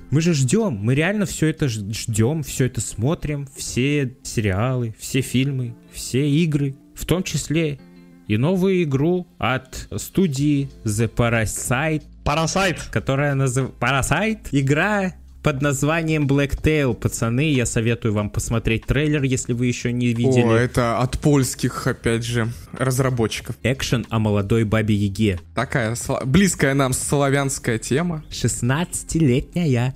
Мы 0.10 0.20
же 0.20 0.34
ждем, 0.34 0.74
мы 0.74 0.94
реально 0.94 1.26
все 1.26 1.46
это 1.46 1.68
ждем, 1.68 2.42
все 2.42 2.66
это 2.66 2.80
смотрим, 2.80 3.48
все 3.56 4.16
сериалы, 4.22 4.94
все 4.98 5.20
фильмы, 5.20 5.76
все 5.92 6.28
игры, 6.28 6.76
в 6.94 7.04
том 7.06 7.22
числе 7.22 7.78
и 8.28 8.36
новую 8.36 8.82
игру 8.84 9.26
от 9.38 9.88
студии 9.96 10.70
The 10.84 11.08
Parasite, 11.12 12.02
Парасайт. 12.24 12.80
которая 12.90 13.34
называется 13.34 13.76
Parasite. 13.80 14.38
Игра 14.52 15.12
под 15.42 15.60
названием 15.60 16.26
Blacktail. 16.26 16.94
Пацаны, 16.94 17.52
я 17.52 17.66
советую 17.66 18.14
вам 18.14 18.30
посмотреть 18.30 18.86
трейлер, 18.86 19.22
если 19.24 19.52
вы 19.52 19.66
еще 19.66 19.92
не 19.92 20.06
О, 20.06 20.16
видели. 20.16 20.58
это 20.58 20.98
от 21.00 21.18
польских, 21.18 21.86
опять 21.86 22.24
же, 22.24 22.48
разработчиков. 22.72 23.56
Экшен 23.62 24.06
о 24.08 24.18
молодой 24.18 24.64
бабе 24.64 24.94
Яге. 24.94 25.38
Такая 25.54 25.94
близкая 26.24 26.72
нам 26.72 26.94
славянская 26.94 27.78
тема. 27.78 28.24
16-летняя 28.30 29.94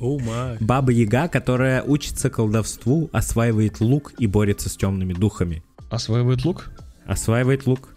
О 0.00 0.18
май. 0.20 0.56
баба 0.60 0.92
Яга, 0.92 1.26
которая 1.26 1.82
учится 1.82 2.30
колдовству, 2.30 3.10
осваивает 3.12 3.80
лук 3.80 4.12
и 4.18 4.28
борется 4.28 4.68
с 4.68 4.76
темными 4.76 5.12
духами. 5.12 5.64
Осваивает 5.90 6.44
лук? 6.44 6.70
Осваивает 7.08 7.66
лук. 7.66 7.88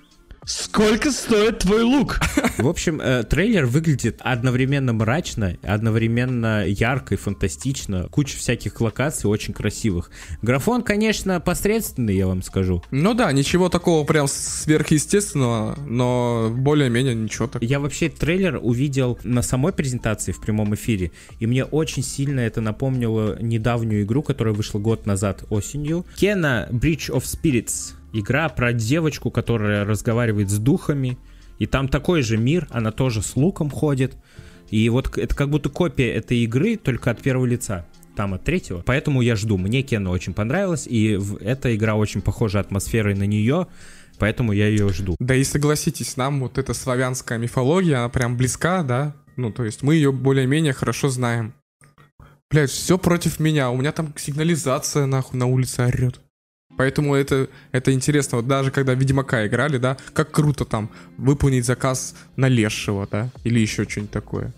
Сколько 0.45 1.11
стоит 1.11 1.59
твой 1.59 1.83
лук? 1.83 2.19
В 2.57 2.67
общем, 2.67 2.99
э, 2.99 3.23
трейлер 3.23 3.67
выглядит 3.67 4.19
одновременно 4.21 4.91
мрачно, 4.91 5.57
одновременно 5.61 6.65
ярко 6.65 7.13
и 7.13 7.17
фантастично. 7.17 8.07
Куча 8.09 8.37
всяких 8.37 8.81
локаций, 8.81 9.29
очень 9.29 9.53
красивых. 9.53 10.09
Графон, 10.41 10.81
конечно, 10.81 11.39
посредственный, 11.39 12.15
я 12.15 12.25
вам 12.25 12.41
скажу. 12.41 12.83
Ну 12.89 13.13
да, 13.13 13.31
ничего 13.31 13.69
такого 13.69 14.03
прям 14.03 14.27
сверхъестественного, 14.27 15.77
но 15.87 16.51
более-менее 16.51 17.13
ничего 17.13 17.47
так. 17.47 17.61
Я 17.61 17.79
вообще 17.79 18.09
трейлер 18.09 18.59
увидел 18.61 19.19
на 19.23 19.43
самой 19.43 19.73
презентации 19.73 20.31
в 20.31 20.41
прямом 20.41 20.73
эфире, 20.73 21.11
и 21.39 21.45
мне 21.45 21.65
очень 21.65 22.01
сильно 22.01 22.39
это 22.39 22.61
напомнило 22.61 23.37
недавнюю 23.39 24.03
игру, 24.03 24.23
которая 24.23 24.55
вышла 24.55 24.79
год 24.79 25.05
назад 25.05 25.43
осенью. 25.49 26.05
Кена 26.15 26.67
Bridge 26.71 27.11
of 27.11 27.23
Spirits. 27.23 28.00
Игра 28.13 28.49
про 28.49 28.73
девочку, 28.73 29.31
которая 29.31 29.85
разговаривает 29.85 30.49
с 30.49 30.57
духами, 30.57 31.17
и 31.59 31.65
там 31.65 31.87
такой 31.87 32.21
же 32.23 32.37
мир, 32.37 32.67
она 32.71 32.91
тоже 32.91 33.21
с 33.21 33.35
луком 33.35 33.69
ходит. 33.69 34.15
И 34.69 34.89
вот 34.89 35.17
это 35.17 35.35
как 35.35 35.49
будто 35.49 35.69
копия 35.69 36.11
этой 36.13 36.39
игры, 36.39 36.77
только 36.77 37.11
от 37.11 37.21
первого 37.21 37.45
лица. 37.45 37.85
Там 38.15 38.33
от 38.33 38.43
третьего. 38.43 38.81
Поэтому 38.85 39.21
я 39.21 39.35
жду. 39.35 39.57
Мне 39.57 39.81
Кена 39.81 40.09
очень 40.09 40.33
понравилась, 40.33 40.87
и 40.87 41.19
эта 41.39 41.75
игра 41.75 41.95
очень 41.95 42.21
похожа 42.21 42.59
атмосферой 42.59 43.15
на 43.15 43.23
нее, 43.23 43.67
поэтому 44.17 44.51
я 44.51 44.67
ее 44.67 44.89
жду. 44.89 45.15
Да 45.19 45.35
и 45.35 45.43
согласитесь, 45.43 46.17
нам 46.17 46.41
вот 46.41 46.57
эта 46.57 46.73
славянская 46.73 47.37
мифология, 47.37 47.99
она 47.99 48.09
прям 48.09 48.37
близка, 48.37 48.83
да? 48.83 49.15
Ну, 49.37 49.51
то 49.51 49.63
есть 49.63 49.81
мы 49.81 49.95
ее 49.95 50.11
более-менее 50.11 50.73
хорошо 50.73 51.09
знаем. 51.09 51.53
Блять, 52.49 52.69
все 52.69 52.97
против 52.97 53.39
меня, 53.39 53.69
у 53.69 53.77
меня 53.77 53.93
там 53.93 54.13
сигнализация 54.17 55.05
нахуй 55.05 55.39
на 55.39 55.45
улице 55.45 55.81
орет. 55.81 56.19
Поэтому 56.81 57.13
это, 57.13 57.47
это 57.71 57.93
интересно. 57.93 58.37
Вот 58.37 58.47
даже 58.47 58.71
когда 58.71 58.95
Ведьмака 58.95 59.45
играли, 59.45 59.77
да, 59.77 59.97
как 60.13 60.31
круто 60.31 60.65
там 60.65 60.89
выполнить 61.15 61.63
заказ 61.63 62.15
на 62.37 62.47
лешего, 62.47 63.07
да, 63.11 63.29
или 63.43 63.59
еще 63.59 63.87
что-нибудь 63.87 64.09
такое. 64.09 64.51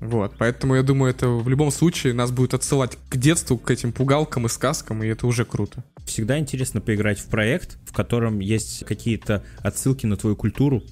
Вот, 0.00 0.32
поэтому 0.38 0.76
я 0.76 0.82
думаю, 0.82 1.10
это 1.10 1.28
в 1.28 1.46
любом 1.50 1.70
случае 1.70 2.14
нас 2.14 2.30
будет 2.30 2.54
отсылать 2.54 2.96
к 3.10 3.16
детству, 3.18 3.58
к 3.58 3.70
этим 3.70 3.92
пугалкам 3.92 4.46
и 4.46 4.48
сказкам, 4.48 5.02
и 5.02 5.08
это 5.08 5.26
уже 5.26 5.44
круто. 5.44 5.84
Всегда 6.06 6.38
интересно 6.38 6.80
поиграть 6.80 7.18
в 7.18 7.26
проект, 7.26 7.76
в 7.86 7.92
котором 7.92 8.38
есть 8.38 8.86
какие-то 8.86 9.44
отсылки 9.58 10.06
на 10.06 10.16
твою 10.16 10.36
культуру. 10.36 10.82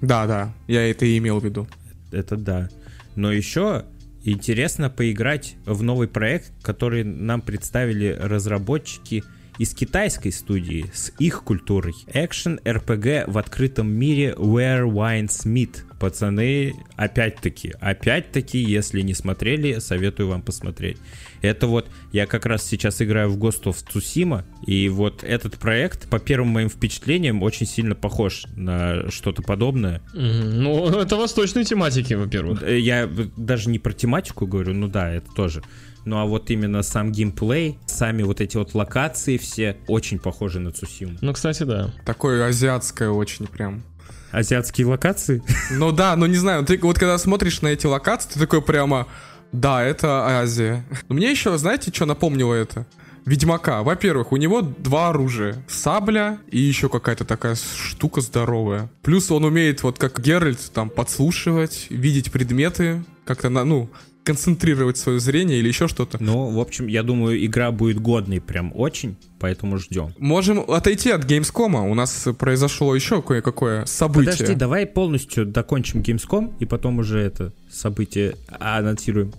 Да, 0.00 0.26
да, 0.26 0.54
я 0.66 0.90
это 0.90 1.04
и 1.04 1.18
имел 1.18 1.40
в 1.40 1.44
виду. 1.44 1.68
Это 2.10 2.38
да. 2.38 2.70
Но 3.16 3.30
еще 3.30 3.84
интересно 4.24 4.88
поиграть 4.88 5.56
в 5.66 5.82
новый 5.82 6.08
проект, 6.08 6.52
который 6.62 7.04
нам 7.04 7.42
представили 7.42 8.16
разработчики 8.18 9.22
из 9.58 9.74
китайской 9.74 10.30
студии 10.30 10.86
с 10.92 11.12
их 11.18 11.42
культурой. 11.44 11.94
Экшен 12.12 12.60
RPG 12.64 13.30
в 13.30 13.38
открытом 13.38 13.88
мире 13.90 14.34
Where 14.36 14.84
Wines 14.90 15.46
Meet. 15.46 15.82
Пацаны, 15.98 16.74
опять-таки, 16.96 17.72
опять-таки, 17.80 18.58
если 18.58 19.00
не 19.00 19.14
смотрели, 19.14 19.78
советую 19.78 20.28
вам 20.28 20.42
посмотреть. 20.42 20.98
Это 21.40 21.66
вот, 21.66 21.88
я 22.12 22.26
как 22.26 22.44
раз 22.44 22.66
сейчас 22.66 23.00
играю 23.00 23.30
в 23.30 23.38
Ghost 23.38 23.62
of 23.64 23.76
Tsushima, 23.90 24.44
и 24.66 24.90
вот 24.90 25.24
этот 25.24 25.56
проект, 25.58 26.08
по 26.10 26.18
первым 26.18 26.48
моим 26.48 26.68
впечатлениям, 26.68 27.42
очень 27.42 27.64
сильно 27.66 27.94
похож 27.94 28.44
на 28.56 29.10
что-то 29.10 29.40
подобное. 29.42 30.02
Ну, 30.12 30.86
это 31.00 31.16
восточные 31.16 31.64
тематики, 31.64 32.12
во-первых. 32.12 32.62
Э, 32.62 32.78
Я 32.78 33.08
даже 33.36 33.70
не 33.70 33.78
про 33.78 33.94
тематику 33.94 34.46
говорю, 34.46 34.74
ну 34.74 34.88
да, 34.88 35.10
это 35.10 35.30
тоже. 35.32 35.62
Ну 36.06 36.18
а 36.18 36.24
вот 36.24 36.50
именно 36.50 36.82
сам 36.82 37.10
геймплей, 37.10 37.78
сами 37.86 38.22
вот 38.22 38.40
эти 38.40 38.56
вот 38.56 38.74
локации 38.74 39.38
все 39.38 39.76
очень 39.88 40.20
похожи 40.20 40.60
на 40.60 40.70
Цусиму. 40.70 41.18
Ну, 41.20 41.32
кстати, 41.32 41.64
да. 41.64 41.92
Такое 42.04 42.46
азиатское 42.46 43.10
очень 43.10 43.48
прям. 43.48 43.82
Азиатские 44.30 44.86
локации? 44.86 45.42
Ну 45.72 45.90
да, 45.90 46.14
ну 46.14 46.26
не 46.26 46.36
знаю, 46.36 46.64
ты 46.64 46.78
вот 46.78 46.96
когда 46.98 47.18
смотришь 47.18 47.60
на 47.60 47.68
эти 47.68 47.86
локации, 47.86 48.34
ты 48.34 48.38
такой 48.38 48.62
прямо, 48.62 49.08
да, 49.50 49.82
это 49.82 50.26
Азия. 50.40 50.86
Но 51.08 51.16
мне 51.16 51.28
еще, 51.28 51.58
знаете, 51.58 51.90
что 51.92 52.06
напомнило 52.06 52.54
это? 52.54 52.86
Ведьмака. 53.24 53.82
Во-первых, 53.82 54.30
у 54.30 54.36
него 54.36 54.60
два 54.62 55.08
оружия. 55.08 55.56
Сабля 55.66 56.38
и 56.48 56.58
еще 56.60 56.88
какая-то 56.88 57.24
такая 57.24 57.56
штука 57.56 58.20
здоровая. 58.20 58.88
Плюс 59.02 59.32
он 59.32 59.44
умеет, 59.44 59.82
вот 59.82 59.98
как 59.98 60.20
Геральт, 60.20 60.70
там, 60.72 60.88
подслушивать, 60.88 61.88
видеть 61.90 62.30
предметы, 62.30 63.04
как-то, 63.24 63.48
на, 63.48 63.64
ну, 63.64 63.90
концентрировать 64.26 64.98
свое 64.98 65.20
зрение 65.20 65.60
или 65.60 65.68
еще 65.68 65.86
что-то. 65.86 66.22
Ну, 66.22 66.50
в 66.50 66.58
общем, 66.58 66.88
я 66.88 67.04
думаю, 67.04 67.42
игра 67.46 67.70
будет 67.70 68.00
годной 68.00 68.40
прям 68.40 68.72
очень, 68.74 69.16
поэтому 69.38 69.78
ждем. 69.78 70.12
Можем 70.18 70.68
отойти 70.68 71.10
от 71.10 71.24
Gamescom. 71.24 71.88
У 71.88 71.94
нас 71.94 72.26
произошло 72.36 72.94
еще 72.96 73.22
кое-какое 73.22 73.84
событие. 73.84 74.32
Подожди, 74.32 74.54
давай 74.56 74.84
полностью 74.84 75.46
докончим 75.46 76.00
Gamescom 76.00 76.54
и 76.58 76.64
потом 76.64 76.98
уже 76.98 77.20
это 77.20 77.52
событие 77.70 78.34
анонсируем. 78.48 79.32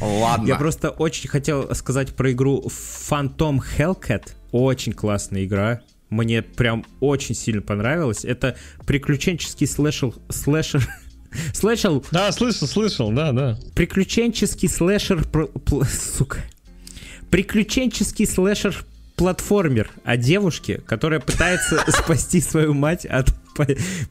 Ладно. 0.00 0.46
Я 0.46 0.54
просто 0.54 0.90
очень 0.90 1.28
хотел 1.28 1.74
сказать 1.74 2.14
про 2.14 2.30
игру 2.30 2.64
Phantom 2.68 3.58
Hellcat. 3.76 4.28
Очень 4.52 4.92
классная 4.92 5.44
игра. 5.44 5.80
Мне 6.08 6.42
прям 6.42 6.84
очень 7.00 7.34
сильно 7.34 7.62
понравилось. 7.62 8.24
Это 8.24 8.56
приключенческий 8.86 9.66
слэшер... 9.66 10.12
Слэшер... 10.28 10.88
Слэшер... 11.54 12.02
Да, 12.10 12.32
слышал, 12.32 12.66
слышал, 12.66 13.10
да, 13.12 13.32
да. 13.32 13.58
Приключенческий 13.74 14.68
слэшер... 14.68 15.24
Сука. 16.16 16.38
приключенческий 17.30 18.26
слэшер 18.26 18.84
платформер 19.16 19.90
о 20.04 20.16
девушке, 20.16 20.80
которая 20.86 21.20
пытается 21.20 21.84
спасти 21.90 22.40
свою 22.40 22.74
мать 22.74 23.04
от 23.04 23.28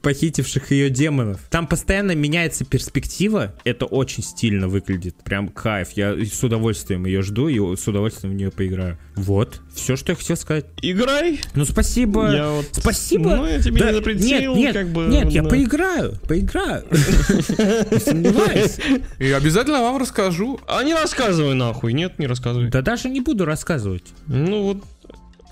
похитивших 0.01 0.71
ее 0.71 0.89
демонов. 0.89 1.39
Там 1.49 1.67
постоянно 1.67 2.15
меняется 2.15 2.65
перспектива, 2.65 3.55
это 3.63 3.85
очень 3.85 4.23
стильно 4.23 4.67
выглядит, 4.67 5.15
прям 5.23 5.47
кайф. 5.49 5.89
Я 5.91 6.13
с 6.13 6.43
удовольствием 6.43 7.05
ее 7.05 7.21
жду 7.21 7.47
и 7.47 7.57
с 7.75 7.87
удовольствием 7.87 8.33
в 8.33 8.35
нее 8.37 8.51
поиграю. 8.51 8.97
Вот, 9.15 9.61
все, 9.73 9.95
что 9.95 10.11
я 10.11 10.15
хотел 10.15 10.35
сказать. 10.37 10.65
Играй. 10.81 11.39
Ну 11.55 11.65
спасибо. 11.65 12.31
Я 12.31 12.49
вот- 12.49 12.67
Спасибо. 12.71 13.35
Ну, 13.35 13.45
я 13.47 13.61
тебе 13.61 13.81
не 13.81 13.93
запретил, 13.93 14.55
Нет, 14.55 14.57
нет, 14.57 14.73
как 14.73 14.89
бы, 14.89 15.03
нет, 15.05 15.29
я 15.31 15.41
да. 15.43 15.49
поиграю, 15.49 16.13
поиграю. 16.27 16.85
Не 16.89 17.99
сомневаюсь. 17.99 18.77
И 19.19 19.31
обязательно 19.31 19.81
вам 19.81 19.97
расскажу. 19.97 20.59
А 20.67 20.83
не 20.83 20.93
рассказывай 20.93 21.55
нахуй. 21.55 21.93
Нет, 21.93 22.19
не 22.19 22.27
рассказывай. 22.27 22.69
Да 22.69 22.81
даже 22.81 23.09
не 23.09 23.21
буду 23.21 23.45
рассказывать. 23.45 24.03
Ну 24.27 24.63
вот. 24.63 24.83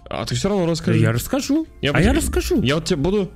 А 0.10 0.26
ты 0.26 0.36
все 0.36 0.50
равно 0.50 0.66
Да 0.66 0.72
расскажи. 0.72 1.00
Я 1.00 1.12
расскажу. 1.12 1.68
Я 1.82 1.92
А 1.92 2.02
я 2.02 2.14
расскажу. 2.14 2.62
Я 2.62 2.76
вот 2.76 2.86
тебе 2.86 2.98
буду... 2.98 3.32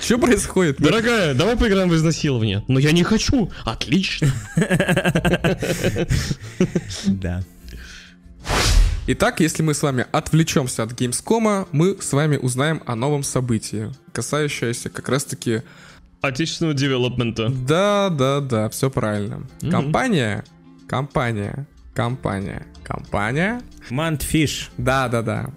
Что 0.00 0.18
происходит? 0.18 0.76
Дорогая, 0.78 1.34
давай 1.34 1.56
поиграем 1.56 1.88
в 1.88 1.94
изнасилование. 1.94 2.62
Но 2.68 2.78
я 2.78 2.92
не 2.92 3.02
хочу. 3.02 3.50
Отлично. 3.64 4.28
Да. 7.06 7.42
Итак, 9.06 9.40
если 9.40 9.62
мы 9.62 9.74
с 9.74 9.82
вами 9.82 10.06
отвлечемся 10.12 10.82
от 10.82 10.92
Gamescom, 10.92 11.68
мы 11.72 11.96
с 12.00 12.12
вами 12.12 12.36
узнаем 12.36 12.82
о 12.86 12.94
новом 12.94 13.22
событии, 13.22 13.92
касающееся 14.12 14.88
как 14.88 15.08
раз-таки... 15.08 15.62
Отечественного 16.22 16.74
девелопмента. 16.74 17.50
Да, 17.50 18.08
да, 18.08 18.40
да, 18.40 18.68
все 18.70 18.90
правильно. 18.90 19.46
Компания, 19.70 20.44
компания, 20.88 21.66
компания, 21.94 22.66
компания... 22.82 23.60
Мантфиш. 23.90 24.70
Да, 24.78 25.08
да, 25.08 25.20
да. 25.20 25.50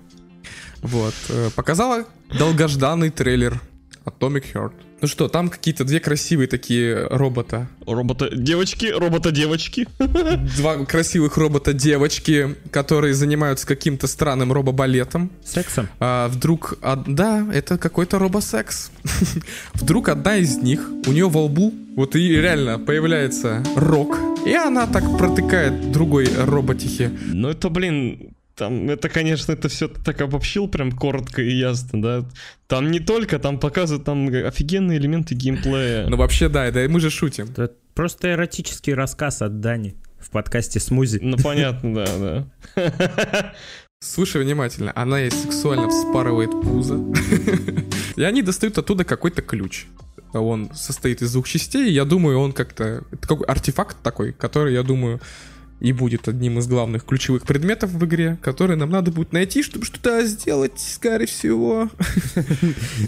Вот. 0.81 1.13
э, 1.29 1.49
Показала 1.55 2.05
долгожданный 2.33 3.09
трейлер 3.09 3.61
Atomic 4.05 4.45
Heart. 4.53 4.73
Ну 4.99 5.07
что, 5.07 5.27
там 5.27 5.49
какие-то 5.49 5.83
две 5.83 5.99
красивые 5.99 6.47
такие 6.47 7.05
робота. 7.09 7.67
Робота 7.85 8.35
девочки, 8.35 8.87
робота 8.87 9.31
девочки. 9.31 9.87
Два 10.57 10.85
красивых 10.85 11.37
робота-девочки, 11.37 12.55
которые 12.71 13.13
занимаются 13.13 13.67
каким-то 13.67 14.07
странным 14.07 14.51
робобалетом. 14.51 15.29
Сексом. 15.45 15.87
А, 15.99 16.29
вдруг, 16.29 16.79
од- 16.81 17.13
да, 17.13 17.47
это 17.53 17.77
какой-то 17.77 18.17
робосекс. 18.17 18.89
вдруг 19.75 20.09
одна 20.09 20.37
из 20.37 20.57
них, 20.57 20.89
у 21.05 21.11
нее 21.11 21.29
во 21.29 21.43
лбу, 21.43 21.71
вот 21.95 22.15
и 22.15 22.29
реально 22.29 22.79
появляется 22.79 23.63
рок, 23.75 24.17
и 24.47 24.53
она 24.53 24.87
так 24.87 25.03
протыкает 25.17 25.91
другой 25.91 26.27
роботихе. 26.35 27.11
Ну 27.27 27.49
это, 27.49 27.69
блин, 27.69 28.33
там, 28.57 28.89
это, 28.89 29.07
конечно, 29.07 29.51
это 29.51 29.69
все 29.69 29.87
так 29.87 30.19
обобщил 30.21 30.67
прям 30.67 30.91
коротко 30.91 31.41
и 31.41 31.51
ясно, 31.51 32.01
да. 32.01 32.25
Там 32.67 32.91
не 32.91 32.99
только, 32.99 33.37
там 33.39 33.59
показывают 33.59 34.05
там 34.05 34.27
офигенные 34.27 34.97
элементы 34.97 35.35
геймплея. 35.35 36.07
Ну 36.07 36.17
вообще, 36.17 36.49
да, 36.49 36.69
да, 36.71 36.87
мы 36.89 36.99
же 36.99 37.09
шутим. 37.09 37.49
Это 37.51 37.73
просто 37.93 38.31
эротический 38.31 38.93
рассказ 38.93 39.41
от 39.41 39.59
Дани 39.59 39.95
в 40.19 40.31
подкасте 40.31 40.79
«Смузи». 40.79 41.19
Ну 41.21 41.37
понятно, 41.37 41.93
да, 41.93 42.47
да. 42.75 43.53
Слушай 43.99 44.43
внимательно, 44.43 44.91
она 44.95 45.19
ей 45.19 45.31
сексуально 45.31 45.89
вспарывает 45.89 46.51
пузо. 46.51 46.99
И 48.15 48.23
они 48.23 48.41
достают 48.41 48.77
оттуда 48.77 49.03
какой-то 49.03 49.41
ключ. 49.41 49.85
Он 50.33 50.71
состоит 50.73 51.21
из 51.21 51.33
двух 51.33 51.47
частей, 51.47 51.91
я 51.91 52.05
думаю, 52.05 52.39
он 52.39 52.53
как-то... 52.53 53.03
Это 53.11 53.35
артефакт 53.47 53.97
такой, 54.03 54.33
который, 54.33 54.73
я 54.73 54.83
думаю, 54.83 55.21
и 55.79 55.93
будет 55.93 56.27
одним 56.27 56.59
из 56.59 56.67
главных 56.67 57.05
ключевых 57.05 57.43
предметов 57.43 57.91
в 57.91 58.05
игре, 58.05 58.37
который 58.41 58.75
нам 58.75 58.89
надо 58.89 59.11
будет 59.11 59.31
найти, 59.31 59.63
чтобы 59.63 59.85
что-то 59.85 60.25
сделать, 60.25 60.79
скорее 60.79 61.25
всего. 61.25 61.89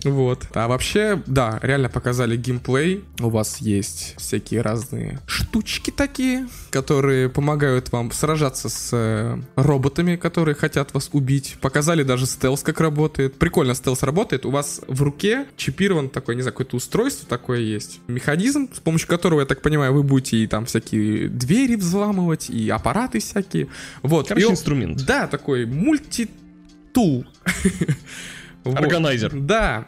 Вот. 0.04 0.48
А 0.54 0.68
вообще, 0.68 1.22
да, 1.26 1.60
реально 1.62 1.90
показали 1.90 2.36
геймплей. 2.36 3.04
У 3.20 3.30
вас 3.30 3.58
есть 3.60 4.16
всякие 4.18 4.62
разные 4.62 5.20
штучки 5.26 5.92
такие, 5.92 6.48
которые 6.72 7.30
помогают 7.30 7.92
вам 7.92 8.12
сражаться 8.12 8.70
с 8.70 8.90
э, 8.92 9.38
роботами, 9.56 10.16
которые 10.16 10.56
хотят 10.56 10.94
вас 10.94 11.10
убить. 11.14 11.58
Показали 11.62 12.04
даже 12.04 12.26
стелс, 12.26 12.62
как 12.64 12.80
работает. 12.80 13.36
Прикольно 13.36 13.74
стелс 13.76 14.04
работает. 14.04 14.46
У 14.46 14.52
вас 14.52 14.82
в 14.88 15.02
руке 15.02 15.46
чипирован 15.58 16.10
такой, 16.10 16.36
не 16.36 16.42
знаю, 16.42 16.54
какое-то 16.54 16.78
устройство 16.78 17.28
такое 17.28 17.60
есть. 17.60 18.00
Механизм, 18.08 18.70
с 18.74 18.80
помощью 18.80 19.08
которого, 19.08 19.42
я 19.42 19.46
так 19.46 19.62
понимаю, 19.62 19.94
вы 19.94 20.04
будете 20.04 20.38
и 20.38 20.48
там 20.48 20.66
всякие 20.66 21.30
двери 21.30 21.76
взламывать, 21.76 22.50
и 22.60 22.70
аппараты 22.70 23.20
всякие. 23.20 23.68
Вот. 24.04 24.28
Короче, 24.28 24.44
И 24.44 24.48
он- 24.48 24.54
инструмент. 24.54 25.06
Да, 25.06 25.28
такой 25.28 25.66
мультитул. 25.66 27.26
Вот. 28.66 28.78
Органайзер. 28.78 29.32
Да. 29.40 29.86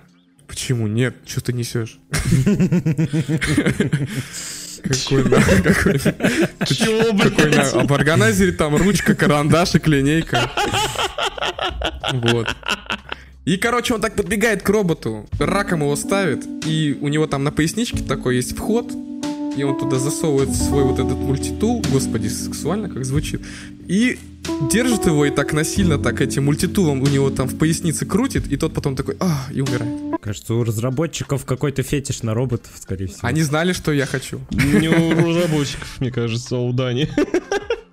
Почему 0.47 0.87
нет? 0.87 1.15
Что 1.25 1.41
ты 1.41 1.51
несешь? 1.53 1.99
Какой 4.83 5.23
на- 5.25 5.41
какой 5.63 5.93
на- 5.93 6.65
Чего, 6.65 7.13
блядь? 7.13 7.73
а 7.73 7.85
в 7.85 7.93
органайзере 7.93 8.51
там 8.53 8.75
ручка, 8.75 9.13
карандашик, 9.13 9.87
линейка. 9.87 10.49
Вот. 12.13 12.47
И, 13.45 13.57
короче, 13.57 13.93
он 13.93 14.01
так 14.01 14.15
подбегает 14.15 14.63
к 14.63 14.69
роботу, 14.69 15.27
раком 15.39 15.81
его 15.81 15.95
ставит, 15.95 16.45
и 16.65 16.97
у 17.01 17.07
него 17.09 17.27
там 17.27 17.43
на 17.43 17.51
поясничке 17.51 18.03
такой 18.03 18.37
есть 18.37 18.55
вход, 18.55 18.91
и 19.55 19.63
он 19.63 19.77
туда 19.77 19.99
засовывает 19.99 20.55
свой 20.55 20.83
вот 20.83 20.99
этот 20.99 21.17
мультитул, 21.17 21.83
господи, 21.91 22.27
сексуально 22.27 22.89
как 22.89 23.05
звучит, 23.05 23.41
и 23.87 24.17
держит 24.71 25.05
его 25.05 25.25
и 25.25 25.29
так 25.29 25.53
насильно 25.53 25.97
так 25.97 26.21
этим 26.21 26.45
мультитулом 26.45 27.01
у 27.01 27.07
него 27.07 27.29
там 27.29 27.47
в 27.47 27.57
пояснице 27.57 28.05
крутит, 28.05 28.47
и 28.47 28.57
тот 28.57 28.73
потом 28.73 28.95
такой, 28.95 29.17
а, 29.19 29.47
и 29.51 29.61
умирает. 29.61 30.19
Кажется, 30.21 30.53
у 30.53 30.63
разработчиков 30.63 31.45
какой-то 31.45 31.83
фетиш 31.83 32.23
на 32.23 32.33
роботов, 32.33 32.71
скорее 32.79 33.07
всего. 33.07 33.19
Они 33.23 33.41
знали, 33.41 33.73
что 33.73 33.91
я 33.91 34.05
хочу. 34.05 34.39
Не 34.51 34.89
у 34.89 35.27
разработчиков, 35.27 35.99
мне 35.99 36.11
кажется, 36.11 36.55
а 36.57 36.59
у 36.59 36.73
Дани. 36.73 37.09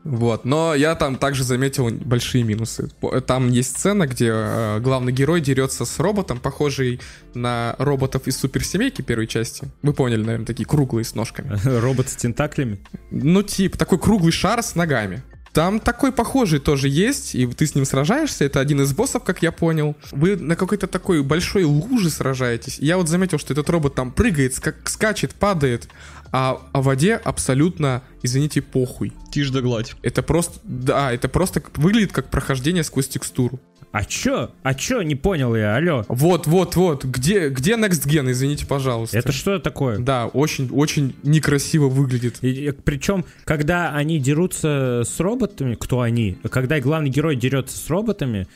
Вот, 0.05 0.45
но 0.45 0.75
я 0.75 0.95
там 0.95 1.17
также 1.17 1.45
заметил 1.45 1.91
большие 1.91 2.45
минусы. 2.45 2.89
Там 3.27 3.51
есть 3.51 3.77
сцена, 3.77 4.07
где 4.07 4.31
э, 4.33 4.81
главный 4.81 5.13
герой 5.13 5.41
дерется 5.41 5.85
с 5.85 5.99
роботом, 5.99 6.39
похожий 6.39 7.01
на 7.35 7.75
роботов 7.79 8.23
из 8.27 8.39
суперсемейки 8.39 9.03
первой 9.03 9.27
части. 9.27 9.69
Вы 9.83 9.93
поняли, 9.93 10.23
наверное, 10.23 10.47
такие 10.47 10.67
круглые 10.67 11.05
с 11.05 11.15
ножками. 11.15 11.59
Робот 11.81 12.09
с 12.09 12.17
тентаклями. 12.17 12.79
Ну, 13.11 13.43
тип, 13.43 13.77
такой 13.77 13.99
круглый 13.99 14.33
шар 14.33 14.63
с 14.63 14.75
ногами. 14.75 15.23
Там 15.53 15.81
такой 15.81 16.13
похожий 16.13 16.61
тоже 16.61 16.89
есть, 16.89 17.35
и 17.35 17.47
ты 17.47 17.67
с 17.67 17.75
ним 17.75 17.85
сражаешься. 17.85 18.45
Это 18.45 18.61
один 18.61 18.83
из 18.83 18.93
боссов, 18.93 19.25
как 19.25 19.43
я 19.43 19.51
понял. 19.51 19.97
Вы 20.13 20.37
на 20.37 20.57
какой-то 20.57 20.87
такой 20.87 21.23
большой 21.23 21.65
луже 21.65 22.11
сражаетесь. 22.11 22.79
Я 22.79 22.97
вот 22.97 23.09
заметил, 23.09 23.39
что 23.39 23.55
этот 23.55 23.69
робот 23.71 23.95
там 23.95 24.13
прыгает, 24.13 24.53
ска- 24.53 24.75
скачет, 24.85 25.35
падает, 25.35 25.89
а 26.33 26.61
о 26.73 26.83
воде 26.83 27.15
абсолютно, 27.15 28.03
извините, 28.23 28.63
похуй. 28.63 29.13
Тишь 29.31 29.51
да 29.51 29.61
гладь. 29.61 29.95
Это 30.03 30.23
просто, 30.23 30.59
да, 30.65 31.13
это 31.13 31.29
просто 31.29 31.63
выглядит 31.77 32.13
как 32.13 32.31
прохождение 32.31 32.83
сквозь 32.83 33.09
текстуру. 33.09 33.61
А 33.91 34.05
чё? 34.05 34.51
А 34.63 34.75
чё? 34.75 35.01
Не 35.03 35.15
понял 35.15 35.57
я, 35.57 35.77
алло. 35.77 36.05
Вот, 36.09 36.47
вот, 36.47 36.77
вот. 36.77 37.05
Где, 37.05 37.49
где 37.49 37.73
Next 37.73 38.07
Gen, 38.07 38.31
извините, 38.31 38.67
пожалуйста. 38.67 39.19
Это 39.19 39.33
что 39.33 39.59
такое? 39.59 39.99
Да, 39.99 40.27
очень, 40.27 40.69
очень 40.71 41.15
некрасиво 41.23 41.89
выглядит. 41.89 42.39
причем, 42.85 43.25
когда 43.45 43.95
они 43.95 44.19
дерутся 44.19 45.05
с 45.07 45.19
роботами, 45.21 45.75
кто 45.75 46.03
они? 46.03 46.39
Когда 46.51 46.79
главный 46.81 47.09
герой 47.09 47.37
дерется 47.37 47.79
с 47.79 47.89
роботами, 47.89 48.47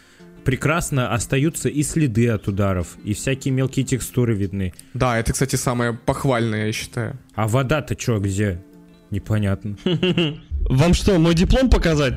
прекрасно 0.45 1.12
остаются 1.12 1.68
и 1.68 1.82
следы 1.82 2.28
от 2.28 2.49
ударов, 2.49 2.97
и 3.05 3.14
всякие 3.14 3.53
мелкие 3.53 3.84
текстуры 3.84 4.34
видны. 4.34 4.72
Да, 4.95 5.18
это, 5.18 5.32
кстати, 5.32 5.57
самое 5.57 5.93
похвальное, 5.93 6.66
я 6.66 6.72
считаю. 6.72 7.18
А 7.34 7.49
вода-то 7.49 7.95
чё, 7.95 8.18
где? 8.18 8.62
Непонятно. 9.11 9.76
Вам 10.68 10.94
что, 10.94 11.18
мой 11.18 11.34
диплом 11.34 11.68
показать? 11.70 12.14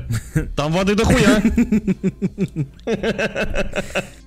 Там 0.56 0.72
воды 0.72 0.94
дохуя. 0.94 1.42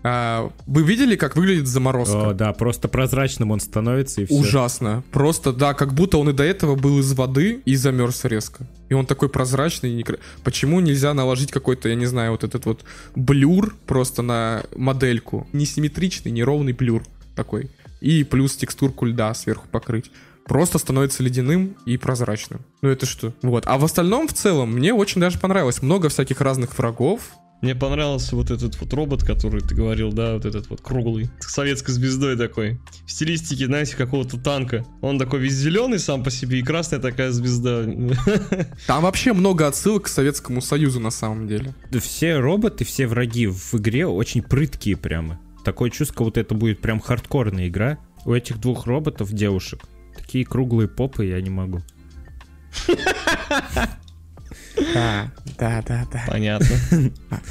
А, 0.03 0.51
вы 0.65 0.84
видели, 0.84 1.15
как 1.15 1.36
выглядит 1.36 1.67
заморозка? 1.67 2.30
О, 2.30 2.34
да, 2.34 2.53
просто 2.53 2.88
прозрачным 2.88 3.51
он 3.51 3.59
становится 3.59 4.22
и 4.22 4.26
все. 4.26 4.36
Ужасно. 4.36 5.03
Просто, 5.11 5.51
да, 5.51 5.74
как 5.74 5.93
будто 5.93 6.17
он 6.17 6.30
и 6.30 6.34
до 6.34 6.43
этого 6.43 6.76
был 6.76 6.99
из 6.99 7.11
воды 7.13 7.61
и 7.65 7.76
замерз 7.76 8.24
резко. 8.26 8.65
И 8.89 8.93
он 8.93 9.05
такой 9.05 9.30
прозрачный. 9.30 9.91
некра- 9.93 10.20
Почему 10.43 10.80
нельзя 10.80 11.13
наложить 11.13 11.51
какой-то, 11.51 11.89
я 11.89 11.95
не 11.95 12.05
знаю, 12.05 12.32
вот 12.32 12.43
этот 12.43 12.65
вот 12.65 12.84
блюр 13.15 13.76
просто 13.86 14.22
на 14.22 14.63
модельку? 14.76 15.47
Несимметричный, 15.53 16.32
неровный 16.32 16.74
блюр 16.74 17.03
такой. 17.36 17.70
И 17.99 18.24
плюс 18.24 18.55
текстурку 18.55 19.05
льда 19.05 19.34
сверху 19.34 19.67
покрыть. 19.70 20.11
Просто 20.50 20.80
становится 20.80 21.22
ледяным 21.22 21.76
и 21.86 21.95
прозрачным. 21.97 22.62
Ну 22.82 22.89
это 22.89 23.06
что? 23.06 23.34
Вот. 23.43 23.66
А 23.68 23.78
в 23.78 23.86
остальном, 23.86 24.28
в 24.28 24.34
целом, 24.34 24.74
мне 24.74 24.95
очень 24.95 25.22
даже 25.22 25.38
понравилось. 25.38 25.84
Много 25.84 26.10
всяких 26.10 26.41
разных 26.41 26.76
врагов. 26.76 27.22
Мне 27.62 27.76
понравился 27.76 28.36
вот 28.36 28.50
этот 28.50 28.82
вот 28.82 28.91
робот, 28.93 29.24
который 29.24 29.62
ты 29.62 29.76
говорил, 29.76 30.12
да, 30.12 30.34
вот 30.34 30.45
этот 30.45 30.68
вот 30.72 30.82
круглый, 30.82 31.30
с 31.39 31.54
советской 31.54 31.91
звездой 31.91 32.36
такой. 32.36 32.80
В 33.06 33.12
стилистике, 33.12 33.68
знаете, 33.68 33.95
какого-то 33.95 34.39
танка. 34.39 34.86
Он 35.02 35.20
такой 35.20 35.39
весь 35.39 35.54
зеленый 35.54 36.00
сам 36.00 36.24
по 36.24 36.32
себе 36.32 36.60
и 36.60 36.64
красная 36.64 37.00
такая 37.00 37.30
звезда. 37.32 37.84
Там 38.88 39.04
вообще 39.04 39.34
много 39.34 39.68
отсылок 39.68 40.06
к 40.06 40.08
Советскому 40.08 40.62
Союзу 40.62 41.00
на 41.00 41.12
самом 41.12 41.47
деле. 41.47 41.76
Все 42.02 42.39
роботы, 42.39 42.86
все 42.86 43.06
враги 43.06 43.45
в 43.45 43.76
игре 43.76 44.08
очень 44.08 44.41
прыткие 44.41 44.97
прямо. 44.97 45.39
Такое 45.64 45.91
чувство, 45.91 46.24
вот 46.24 46.39
это 46.39 46.56
будет 46.56 46.82
прям 46.82 47.00
хардкорная 47.00 47.68
игра. 47.68 48.00
У 48.26 48.34
этих 48.34 48.60
двух 48.60 48.86
роботов, 48.88 49.32
девушек, 49.32 49.82
такие 50.30 50.45
круглые 50.45 50.88
попы, 50.88 51.25
я 51.25 51.41
не 51.41 51.49
могу. 51.49 51.82
Да, 54.93 55.32
да, 55.57 55.84
да, 55.88 56.05
да. 56.13 56.23
Понятно. 56.27 56.67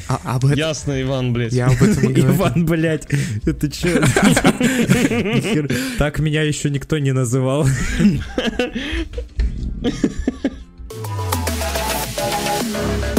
А, 0.08 0.36
об 0.36 0.44
этом 0.44 0.56
Ясно, 0.56 1.02
Иван, 1.02 1.32
блядь. 1.32 1.52
я 1.52 1.66
об 1.66 1.82
этом 1.82 2.12
говорю. 2.12 2.36
Иван, 2.36 2.66
блядь, 2.66 3.08
это 3.44 3.68
чё? 3.68 3.98
Нихер- 3.98 5.72
Так 5.98 6.20
меня 6.20 6.42
еще 6.42 6.70
никто 6.70 6.98
не 6.98 7.10
называл. 7.10 7.66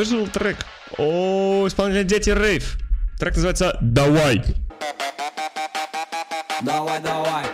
Выжил 0.00 0.26
трек. 0.28 0.56
О, 0.96 1.66
исполнитель 1.68 2.06
Дети 2.06 2.30
Рейв. 2.30 2.78
Трек 3.18 3.34
называется 3.34 3.76
«Давай». 3.82 4.42
Давай, 6.62 7.00
давай. 7.02 7.49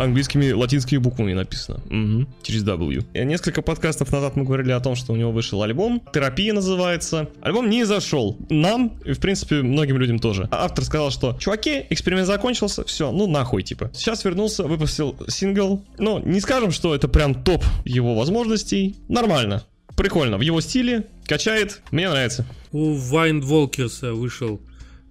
Английскими 0.00 0.52
латинскими 0.52 0.98
буквами 0.98 1.34
написано. 1.34 1.80
Мгм, 1.90 2.28
Через 2.42 2.64
W. 2.64 3.04
И 3.12 3.24
Несколько 3.24 3.62
подкастов 3.62 4.10
назад 4.12 4.34
мы 4.36 4.44
говорили 4.44 4.72
о 4.72 4.80
том, 4.80 4.96
что 4.96 5.12
у 5.12 5.16
него 5.16 5.30
вышел 5.30 5.62
альбом. 5.62 6.02
Терапия 6.12 6.52
называется. 6.52 7.28
Альбом 7.42 7.68
не 7.68 7.84
зашел. 7.84 8.36
Нам, 8.48 8.98
и 9.04 9.12
в 9.12 9.20
принципе, 9.20 9.56
многим 9.62 9.98
людям 9.98 10.18
тоже. 10.18 10.48
А 10.50 10.64
Автор 10.64 10.84
сказал, 10.84 11.10
что 11.10 11.36
чуваки, 11.38 11.84
эксперимент 11.90 12.26
закончился, 12.26 12.84
все, 12.84 13.12
ну 13.12 13.26
нахуй, 13.26 13.62
типа. 13.62 13.90
Сейчас 13.94 14.24
вернулся, 14.24 14.64
выпустил 14.64 15.16
сингл. 15.28 15.84
Ну, 15.98 16.18
не 16.24 16.40
скажем, 16.40 16.70
что 16.70 16.94
это 16.94 17.06
прям 17.08 17.34
топ 17.34 17.62
его 17.84 18.14
возможностей. 18.14 18.96
Нормально. 19.08 19.64
Прикольно. 19.96 20.38
В 20.38 20.40
его 20.40 20.60
стиле. 20.60 21.06
Качает. 21.26 21.82
Мне 21.90 22.08
нравится. 22.08 22.46
У 22.72 22.94
Вайнд 22.94 23.44
Волкерса 23.44 24.14
вышел 24.14 24.60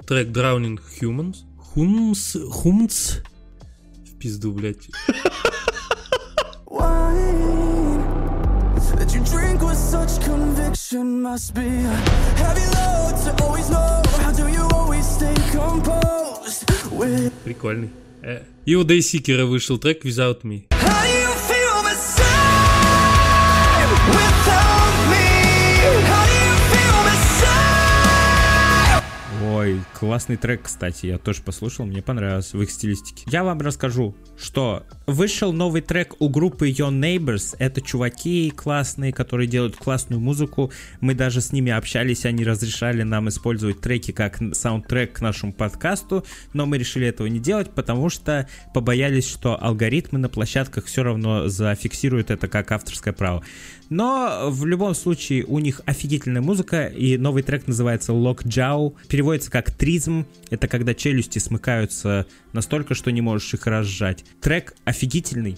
трек 0.07 0.29
Drowning 0.29 0.79
Humans. 0.99 1.35
Хумс... 1.57 2.35
Хумц? 2.49 3.17
Пизду, 4.19 4.51
блядь. 4.51 4.89
Прикольный. 17.45 17.89
Э. 18.21 18.41
И 18.65 18.75
у 18.75 18.83
Дейсикера 18.83 19.45
вышел 19.45 19.77
трек 19.77 20.03
Without 20.05 20.41
Me. 20.43 20.78
Ой, 29.69 29.81
классный 29.93 30.35
трек, 30.35 30.63
кстати, 30.63 31.05
я 31.05 31.19
тоже 31.19 31.43
послушал, 31.43 31.85
мне 31.85 32.01
понравилось 32.01 32.53
в 32.53 32.61
их 32.61 32.71
стилистике. 32.71 33.23
Я 33.27 33.43
вам 33.43 33.59
расскажу, 33.61 34.15
что 34.35 34.83
вышел 35.05 35.53
новый 35.53 35.81
трек 35.81 36.15
у 36.17 36.27
группы 36.27 36.69
Your 36.71 36.89
Neighbors. 36.89 37.55
Это 37.59 37.79
чуваки 37.79 38.49
классные, 38.49 39.13
которые 39.13 39.47
делают 39.47 39.75
классную 39.75 40.19
музыку. 40.19 40.71
Мы 41.01 41.13
даже 41.13 41.41
с 41.41 41.51
ними 41.51 41.71
общались, 41.71 42.25
они 42.25 42.43
разрешали 42.43 43.03
нам 43.03 43.29
использовать 43.29 43.79
треки 43.79 44.11
как 44.11 44.39
саундтрек 44.53 45.13
к 45.13 45.21
нашему 45.21 45.53
подкасту, 45.53 46.25
но 46.53 46.65
мы 46.65 46.79
решили 46.79 47.05
этого 47.05 47.27
не 47.27 47.39
делать, 47.39 47.69
потому 47.69 48.09
что 48.09 48.47
побоялись, 48.73 49.27
что 49.27 49.61
алгоритмы 49.61 50.17
на 50.17 50.29
площадках 50.29 50.85
все 50.85 51.03
равно 51.03 51.47
зафиксируют 51.47 52.31
это 52.31 52.47
как 52.47 52.71
авторское 52.71 53.13
право. 53.13 53.43
Но 53.89 54.49
в 54.49 54.65
любом 54.65 54.93
случае 54.93 55.45
у 55.45 55.59
них 55.59 55.81
офигительная 55.85 56.41
музыка, 56.41 56.85
и 56.85 57.17
новый 57.17 57.41
трек 57.41 57.67
называется 57.67 58.13
Lockjaw. 58.13 58.93
Переводится 59.07 59.49
как 59.49 59.58
тризм. 59.61 60.25
Это 60.49 60.67
когда 60.67 60.93
челюсти 60.93 61.39
смыкаются 61.39 62.25
настолько, 62.53 62.95
что 62.95 63.11
не 63.11 63.21
можешь 63.21 63.53
их 63.53 63.67
разжать. 63.67 64.23
Трек 64.41 64.75
офигительный. 64.85 65.57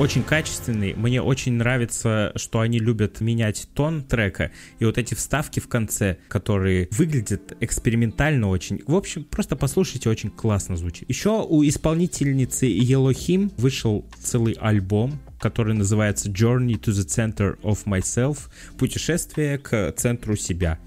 Очень 0.00 0.22
качественный. 0.22 0.94
Мне 0.94 1.20
очень 1.20 1.52
нравится, 1.52 2.32
что 2.34 2.60
они 2.60 2.78
любят 2.78 3.20
менять 3.20 3.68
тон 3.74 4.02
трека. 4.02 4.50
И 4.78 4.86
вот 4.86 4.96
эти 4.96 5.12
вставки 5.12 5.60
в 5.60 5.68
конце, 5.68 6.16
которые 6.28 6.88
выглядят 6.92 7.54
экспериментально 7.60 8.48
очень. 8.48 8.80
В 8.86 8.94
общем, 8.94 9.24
просто 9.24 9.56
послушайте, 9.56 10.08
очень 10.08 10.30
классно 10.30 10.76
звучит. 10.76 11.06
Еще 11.10 11.44
у 11.46 11.62
исполнительницы 11.62 12.66
Yellow 12.66 13.12
Him 13.12 13.52
вышел 13.58 14.06
целый 14.22 14.54
альбом, 14.54 15.20
который 15.40 15.74
называется 15.74 16.28
Journey 16.28 16.78
to 16.78 16.92
the 16.92 17.06
Center 17.06 17.58
of 17.62 17.84
Myself. 17.86 18.50
Путешествие 18.78 19.58
к 19.58 19.92
центру 19.96 20.36
себя. 20.36 20.78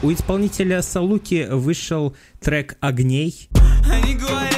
У 0.00 0.12
исполнителя 0.12 0.80
Салуки 0.80 1.48
вышел 1.50 2.16
трек 2.40 2.76
«Огней». 2.80 3.48
Они 3.90 4.14
говорили, 4.14 4.57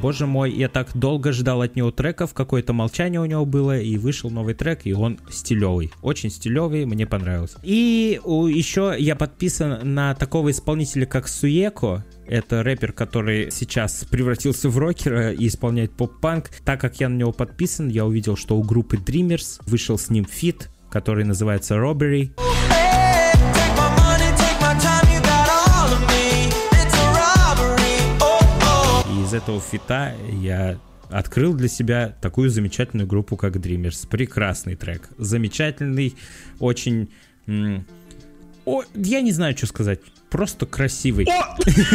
Боже 0.00 0.26
мой, 0.26 0.52
я 0.52 0.68
так 0.68 0.96
долго 0.96 1.32
ждал 1.32 1.60
от 1.60 1.74
него 1.74 1.90
треков, 1.90 2.32
какое-то 2.32 2.72
молчание 2.72 3.20
у 3.20 3.24
него 3.24 3.44
было, 3.44 3.78
и 3.78 3.98
вышел 3.98 4.30
новый 4.30 4.54
трек, 4.54 4.82
и 4.84 4.92
он 4.92 5.18
стилевый. 5.28 5.90
Очень 6.02 6.30
стилевый, 6.30 6.84
мне 6.84 7.04
понравился. 7.04 7.58
И 7.64 8.20
еще 8.24 8.94
я 8.96 9.16
подписан 9.16 9.94
на 9.94 10.14
такого 10.14 10.52
исполнителя, 10.52 11.04
как 11.04 11.26
Суеко. 11.26 12.04
Это 12.28 12.62
рэпер, 12.62 12.92
который 12.92 13.50
сейчас 13.50 14.04
превратился 14.08 14.68
в 14.68 14.78
рокера 14.78 15.32
и 15.32 15.48
исполняет 15.48 15.90
поп-панк. 15.92 16.50
Так 16.64 16.80
как 16.80 17.00
я 17.00 17.08
на 17.08 17.16
него 17.16 17.32
подписан, 17.32 17.88
я 17.88 18.06
увидел, 18.06 18.36
что 18.36 18.56
у 18.56 18.62
группы 18.62 18.98
Dreamers 18.98 19.60
вышел 19.66 19.98
с 19.98 20.10
ним 20.10 20.24
feat, 20.24 20.70
который 20.90 21.24
называется 21.24 21.74
Robbery. 21.74 22.30
Этого 29.38 29.60
feat 29.60 30.03
а 30.03 30.14
я 30.30 30.78
открыл 31.10 31.54
для 31.54 31.68
себя 31.68 32.14
такую 32.20 32.50
замечательную 32.50 33.06
группу, 33.06 33.36
как 33.36 33.56
Dreamers. 33.56 34.06
Прекрасный 34.08 34.76
трек. 34.76 35.08
Замечательный, 35.16 36.14
очень... 36.58 37.10
о, 38.64 38.82
я 38.94 39.20
не 39.20 39.32
знаю, 39.32 39.56
что 39.56 39.66
сказать. 39.66 40.00
Просто 40.30 40.66
красивый. 40.66 41.26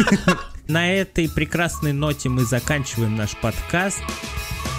На 0.68 0.92
этой 0.92 1.30
прекрасной 1.30 1.92
ноте 1.92 2.28
мы 2.28 2.44
заканчиваем 2.44 3.14
наш 3.14 3.36
подкаст. 3.36 4.02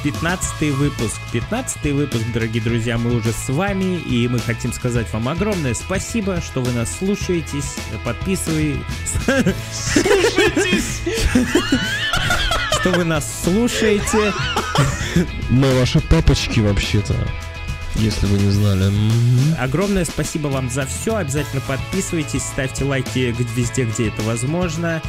15 0.03 0.75
выпуск. 0.75 1.19
15 1.31 1.93
выпуск, 1.93 2.23
дорогие 2.33 2.61
друзья, 2.61 2.97
мы 2.97 3.15
уже 3.15 3.31
с 3.31 3.49
вами, 3.49 3.99
и 4.01 4.27
мы 4.27 4.39
хотим 4.39 4.71
сказать 4.71 5.11
вам 5.11 5.29
огромное 5.29 5.73
спасибо, 5.73 6.41
что 6.41 6.61
вы 6.61 6.71
нас 6.73 6.95
слушаетесь, 6.97 7.75
подписываетесь. 8.03 8.83
Что 12.85 12.99
вы 12.99 13.03
нас 13.03 13.25
слушаете. 13.43 14.31
Мы 15.49 15.73
ваши 15.79 15.99
папочки 16.01 16.59
вообще-то. 16.59 17.15
Если 17.95 18.25
вы 18.25 18.37
не 18.37 18.51
знали. 18.51 18.91
Огромное 19.57 20.05
спасибо 20.05 20.47
вам 20.47 20.69
за 20.69 20.85
все. 20.85 21.15
Обязательно 21.15 21.61
подписывайтесь, 21.61 22.43
ставьте 22.43 22.83
лайки 22.83 23.33
везде, 23.55 23.85
где 23.85 24.09
это 24.09 24.21
возможно. 24.23 25.01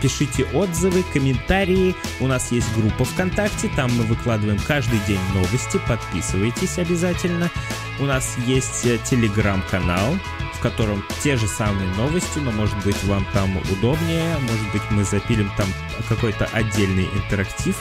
Пишите 0.00 0.44
отзывы, 0.44 1.04
комментарии. 1.12 1.94
У 2.20 2.26
нас 2.26 2.52
есть 2.52 2.72
группа 2.74 3.04
ВКонтакте, 3.04 3.70
там 3.76 3.90
мы 3.96 4.04
выкладываем 4.04 4.58
каждый 4.66 4.98
день 5.06 5.20
новости. 5.34 5.80
Подписывайтесь 5.86 6.78
обязательно. 6.78 7.50
У 7.98 8.04
нас 8.04 8.36
есть 8.46 8.86
э, 8.86 8.98
телеграм-канал, 9.04 10.16
в 10.54 10.60
котором 10.60 11.04
те 11.22 11.36
же 11.36 11.46
самые 11.46 11.88
новости, 11.96 12.38
но 12.38 12.50
может 12.52 12.76
быть 12.84 13.02
вам 13.04 13.26
там 13.34 13.54
удобнее. 13.70 14.38
Может 14.38 14.72
быть 14.72 14.82
мы 14.90 15.04
запилим 15.04 15.50
там 15.56 15.66
какой-то 16.08 16.46
отдельный 16.52 17.08
интерактив, 17.14 17.76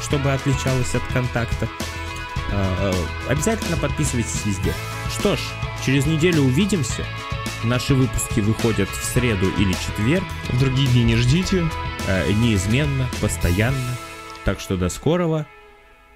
чтобы 0.00 0.32
отличалось 0.32 0.94
от 0.94 1.02
контакта. 1.12 1.68
Э, 2.52 2.92
Обязательно 3.28 3.76
подписывайтесь 3.76 4.44
везде. 4.46 4.72
Что 5.10 5.36
ж, 5.36 5.40
через 5.84 6.06
неделю 6.06 6.42
увидимся. 6.42 7.04
Наши 7.64 7.94
выпуски 7.94 8.40
выходят 8.40 8.88
в 8.88 9.04
среду 9.04 9.48
или 9.58 9.72
четверг. 9.72 10.24
В 10.50 10.58
другие 10.60 10.88
дни 10.88 11.04
не 11.04 11.16
ждите. 11.16 11.64
э, 12.08 12.32
неизменно, 12.32 13.08
постоянно. 13.20 13.96
Так 14.44 14.60
что 14.60 14.76
до 14.76 14.88
скорого. 14.88 15.46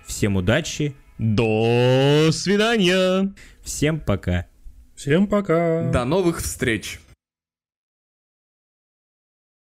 Всем 0.07 0.37
удачи. 0.37 0.95
До 1.19 2.31
свидания! 2.33 3.35
Всем 3.63 4.01
пока. 4.01 4.47
Всем 4.97 5.27
пока. 5.27 5.91
До 5.91 6.05
новых 6.05 6.41
встреч! 6.41 6.99